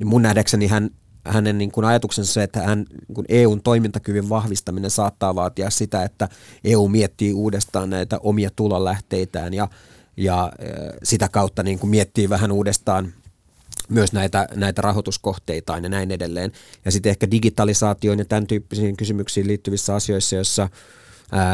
niin 0.00 0.08
mun 0.08 0.22
nähdäkseni 0.22 0.66
hän, 0.66 0.90
hänen 1.24 1.58
niin 1.58 1.72
kuin 1.72 1.84
ajatuksensa 1.84 2.32
se, 2.32 2.42
että 2.42 2.62
hän, 2.62 2.86
niin 3.08 3.24
EUn 3.28 3.62
toimintakyvyn 3.62 4.28
vahvistaminen 4.28 4.90
saattaa 4.90 5.34
vaatia 5.34 5.70
sitä, 5.70 6.02
että 6.02 6.28
EU 6.64 6.88
miettii 6.88 7.34
uudestaan 7.34 7.90
näitä 7.90 8.18
omia 8.22 8.50
tulonlähteitään 8.56 9.54
ja, 9.54 9.68
ja 10.16 10.52
sitä 11.02 11.28
kautta 11.28 11.62
niin 11.62 11.78
kuin 11.78 11.90
miettii 11.90 12.28
vähän 12.28 12.52
uudestaan 12.52 13.12
myös 13.88 14.12
näitä, 14.12 14.48
näitä 14.54 14.82
rahoituskohteitaan 14.82 15.82
ja 15.82 15.88
näin 15.88 16.10
edelleen. 16.10 16.52
Ja 16.84 16.90
sitten 16.90 17.10
ehkä 17.10 17.30
digitalisaatioon 17.30 18.18
ja 18.18 18.24
tämän 18.24 18.46
tyyppisiin 18.46 18.96
kysymyksiin 18.96 19.46
liittyvissä 19.46 19.94
asioissa, 19.94 20.36
joissa 20.36 20.68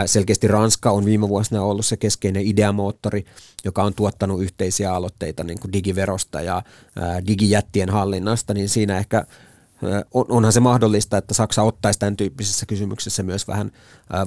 Selkeästi 0.07 0.49
Ranska 0.49 0.91
on 0.91 1.05
viime 1.05 1.29
vuosina 1.29 1.63
ollut 1.63 1.87
se 1.87 1.97
keskeinen 1.97 2.47
ideamoottori, 2.47 3.25
joka 3.65 3.83
on 3.83 3.95
tuottanut 3.95 4.43
yhteisiä 4.43 4.95
aloitteita 4.95 5.45
niin 5.45 5.61
kuin 5.61 5.73
digiverosta 5.73 6.41
ja 6.41 6.63
digijättien 7.27 7.91
hallinnasta, 7.91 8.55
niin 8.55 8.69
siinä 8.69 8.99
ehkä 8.99 9.27
onhan 10.15 10.53
se 10.53 10.61
mahdollista, 10.61 11.19
että 11.19 11.35
Saksa 11.35 11.63
ottaisi 11.63 11.99
tämän 11.99 12.17
tyyppisessä 12.17 12.67
kysymyksessä 12.67 13.23
myös 13.23 13.49
vähän 13.49 13.73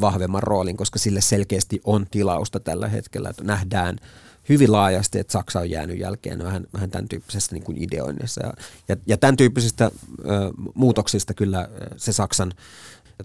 vahvemman 0.02 0.44
roolin, 0.44 0.78
koska 0.78 1.00
sille 1.00 1.22
selkeästi 1.22 1.82
on 1.84 2.08
tilausta 2.12 2.60
tällä 2.60 2.88
hetkellä, 2.88 3.30
että 3.30 3.44
nähdään 3.44 3.98
hyvin 4.50 4.72
laajasti, 4.72 5.20
että 5.20 5.34
Saksa 5.34 5.60
on 5.60 5.70
jäänyt 5.70 6.00
jälkeen 6.00 6.44
vähän, 6.44 6.68
vähän 6.74 6.90
tämän 6.90 7.08
tyyppisessä 7.08 7.56
niin 7.56 7.64
kuin 7.64 7.84
ideoinnissa. 7.84 8.46
Ja, 8.46 8.54
ja, 8.88 8.96
ja 9.06 9.18
tämän 9.18 9.38
tyyppisistä 9.38 9.86
ö, 9.86 9.92
muutoksista 10.74 11.34
kyllä 11.34 11.70
se 11.98 12.12
Saksan 12.14 12.54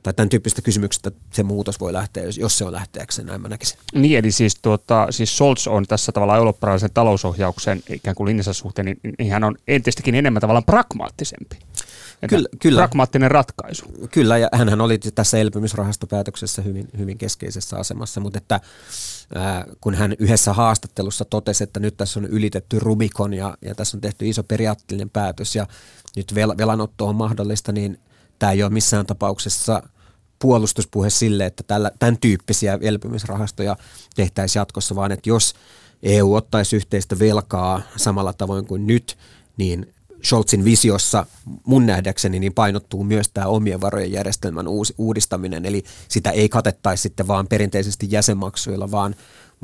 tai 0.02 0.14
tämän 0.14 0.28
tyyppisistä 0.28 0.62
kysymyksistä 0.62 1.10
se 1.32 1.42
muutos 1.42 1.80
voi 1.80 1.92
lähteä, 1.92 2.24
jos 2.38 2.58
se 2.58 2.64
on 2.64 2.72
lähteäkseen, 2.72 3.26
näin 3.26 3.40
mä 3.40 3.48
näkisin. 3.48 3.78
Niin, 3.94 4.18
eli 4.18 4.32
siis, 4.32 4.56
tuota, 4.62 5.06
siis 5.10 5.36
Scholz 5.36 5.66
on 5.66 5.86
tässä 5.86 6.12
tavallaan 6.12 6.38
eurooppalaisen 6.38 6.90
talousohjauksen 6.94 7.82
ikään 7.90 8.16
kuin 8.16 8.26
linjassa 8.26 8.52
suhteen, 8.52 8.86
niin, 8.86 8.98
niin 9.18 9.32
hän 9.32 9.44
on 9.44 9.56
entistäkin 9.68 10.14
enemmän 10.14 10.40
tavallaan 10.40 10.64
pragmaattisempi. 10.64 11.58
Kyllä, 12.28 12.48
kyllä. 12.58 12.80
Pragmaattinen 12.80 13.30
ratkaisu. 13.30 13.84
Kyllä, 14.10 14.38
ja 14.38 14.48
hän 14.52 14.80
oli 14.80 14.98
tässä 14.98 15.38
elpymisrahastopäätöksessä 15.38 16.62
hyvin, 16.62 16.88
hyvin 16.98 17.18
keskeisessä 17.18 17.76
asemassa, 17.76 18.20
mutta 18.20 18.38
että 18.38 18.60
ää, 19.34 19.64
kun 19.80 19.94
hän 19.94 20.14
yhdessä 20.18 20.52
haastattelussa 20.52 21.24
totesi, 21.24 21.64
että 21.64 21.80
nyt 21.80 21.96
tässä 21.96 22.20
on 22.20 22.26
ylitetty 22.26 22.78
Rubikon 22.78 23.34
ja, 23.34 23.56
ja 23.62 23.74
tässä 23.74 23.96
on 23.96 24.00
tehty 24.00 24.28
iso 24.28 24.42
periaatteellinen 24.42 25.10
päätös 25.10 25.56
ja 25.56 25.66
nyt 26.16 26.34
vel, 26.34 26.54
velanotto 26.58 27.06
on 27.06 27.16
mahdollista, 27.16 27.72
niin 27.72 27.98
tämä 28.38 28.52
ei 28.52 28.62
ole 28.62 28.72
missään 28.72 29.06
tapauksessa 29.06 29.82
puolustuspuhe 30.38 31.10
sille, 31.10 31.46
että 31.46 31.62
tällä, 31.66 31.90
tämän 31.98 32.18
tyyppisiä 32.18 32.78
elpymisrahastoja 32.80 33.76
tehtäisiin 34.16 34.60
jatkossa, 34.60 34.94
vaan 34.94 35.12
että 35.12 35.28
jos 35.28 35.54
EU 36.02 36.34
ottaisi 36.34 36.76
yhteistä 36.76 37.18
velkaa 37.18 37.82
samalla 37.96 38.32
tavoin 38.32 38.66
kuin 38.66 38.86
nyt, 38.86 39.18
niin 39.56 39.94
Scholzin 40.24 40.64
visiossa 40.64 41.26
mun 41.66 41.86
nähdäkseni 41.86 42.40
niin 42.40 42.54
painottuu 42.54 43.04
myös 43.04 43.28
tämä 43.28 43.46
omien 43.46 43.80
varojen 43.80 44.12
järjestelmän 44.12 44.66
uudistaminen, 44.98 45.64
eli 45.64 45.84
sitä 46.08 46.30
ei 46.30 46.48
katettaisi 46.48 47.02
sitten 47.02 47.26
vaan 47.26 47.46
perinteisesti 47.46 48.06
jäsenmaksuilla, 48.10 48.90
vaan, 48.90 49.14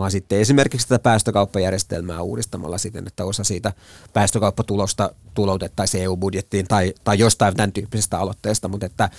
vaan 0.00 0.10
sitten 0.10 0.40
esimerkiksi 0.40 0.88
tätä 0.88 1.02
päästökauppajärjestelmää 1.02 2.22
uudistamalla 2.22 2.78
siten, 2.78 3.06
että 3.06 3.24
osa 3.24 3.44
siitä 3.44 3.72
päästökauppatulosta 4.12 5.14
tuloutettaisiin 5.34 6.02
EU-budjettiin 6.02 6.66
tai, 6.68 6.94
tai 7.04 7.18
jostain 7.18 7.56
tämän 7.56 7.72
tyyppisestä 7.72 8.18
aloitteesta, 8.18 8.68
mutta 8.68 8.86
että 8.86 9.10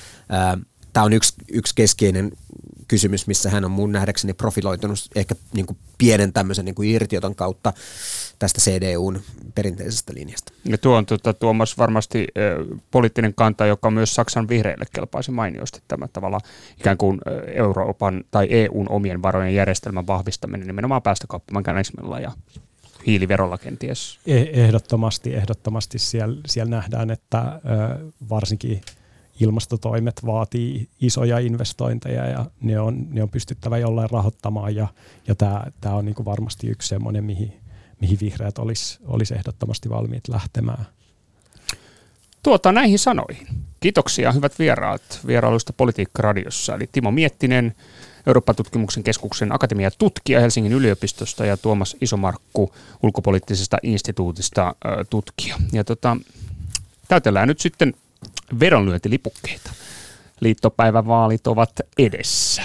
tämä 0.93 1.03
on 1.03 1.13
yksi, 1.13 1.33
yksi 1.51 1.75
keskeinen 1.75 2.31
kysymys, 2.91 3.27
missä 3.27 3.49
hän 3.49 3.65
on 3.65 3.71
mun 3.71 3.91
nähdäkseni 3.91 4.33
profiloitunut 4.33 4.99
ehkä 5.15 5.35
niin 5.53 5.65
kuin 5.65 5.77
pienen 5.97 6.33
tämmöisen 6.33 6.65
niin 6.65 6.75
kuin 6.75 6.89
irtioton 6.89 7.35
kautta 7.35 7.73
tästä 8.39 8.61
CDUn 8.61 9.21
perinteisestä 9.55 10.13
linjasta. 10.13 10.53
Ja 10.65 10.77
tuo 10.77 10.97
on 10.97 11.05
tuota, 11.05 11.33
Tuomas 11.33 11.77
varmasti 11.77 12.27
äh, 12.37 12.79
poliittinen 12.91 13.33
kanta, 13.33 13.65
joka 13.65 13.91
myös 13.91 14.15
Saksan 14.15 14.47
vihreille 14.47 14.85
kelpaisi 14.95 15.31
mainiosti 15.31 15.81
tämä 15.87 16.07
tavalla 16.07 16.39
ikään 16.79 16.97
kuin 16.97 17.21
Euroopan 17.53 18.23
tai 18.31 18.47
EUn 18.49 18.89
omien 18.89 19.21
varojen 19.21 19.55
järjestelmän 19.55 20.07
vahvistaminen 20.07 20.67
nimenomaan 20.67 21.01
päästökauppamekanismilla 21.01 22.19
ja 22.19 22.31
hiiliverolla 23.07 23.57
kenties. 23.57 24.19
E-, 24.27 24.63
ehdottomasti, 24.63 25.35
ehdottomasti 25.35 25.99
siellä, 25.99 26.41
siellä 26.45 26.75
nähdään, 26.75 27.11
että 27.11 27.37
äh, 27.39 27.59
varsinkin– 28.29 28.81
ilmastotoimet 29.41 30.25
vaatii 30.25 30.89
isoja 31.01 31.39
investointeja 31.39 32.25
ja 32.25 32.45
ne 32.61 32.79
on, 32.79 33.07
ne 33.09 33.23
on 33.23 33.29
pystyttävä 33.29 33.77
jollain 33.77 34.09
rahoittamaan 34.09 34.75
ja, 34.75 34.87
ja 35.27 35.35
tämä, 35.35 35.63
tämä 35.81 35.95
on 35.95 36.05
niin 36.05 36.15
kuin 36.15 36.25
varmasti 36.25 36.67
yksi 36.67 36.87
semmoinen, 36.87 37.23
mihin, 37.23 37.53
mihin 38.01 38.17
vihreät 38.21 38.57
olisi, 38.57 38.99
olisi 39.05 39.33
ehdottomasti 39.33 39.89
valmiit 39.89 40.27
lähtemään. 40.27 40.85
Tuota 42.43 42.71
näihin 42.71 42.99
sanoihin. 42.99 43.47
Kiitoksia 43.79 44.31
hyvät 44.31 44.59
vieraat 44.59 45.19
vierailuista 45.27 45.73
Politiikka-radiossa. 45.73 46.75
Eli 46.75 46.89
Timo 46.91 47.11
Miettinen, 47.11 47.75
Eurooppa-tutkimuksen 48.27 49.03
keskuksen 49.03 49.55
akatemia 49.55 49.91
tutkija 49.91 50.39
Helsingin 50.39 50.73
yliopistosta 50.73 51.45
ja 51.45 51.57
Tuomas 51.57 51.97
Isomarkku 52.01 52.73
ulkopoliittisesta 53.03 53.77
instituutista 53.83 54.75
tutkija. 55.09 55.55
Ja 55.73 55.83
tota, 55.83 56.17
täytellään 57.07 57.47
nyt 57.47 57.59
sitten 57.59 57.93
vedonlyöntilipukkeita. 58.59 59.71
Liittopäivävaalit 60.39 61.47
ovat 61.47 61.71
edessä. 61.97 62.61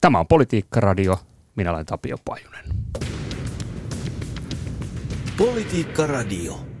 Tämä 0.00 0.18
on 0.18 0.26
Politiikka-radio. 0.26 1.18
Minä 1.56 1.70
olen 1.70 1.86
Tapio 1.86 2.16
Pajunen. 2.24 2.64
Politiikka-radio. 5.36 6.73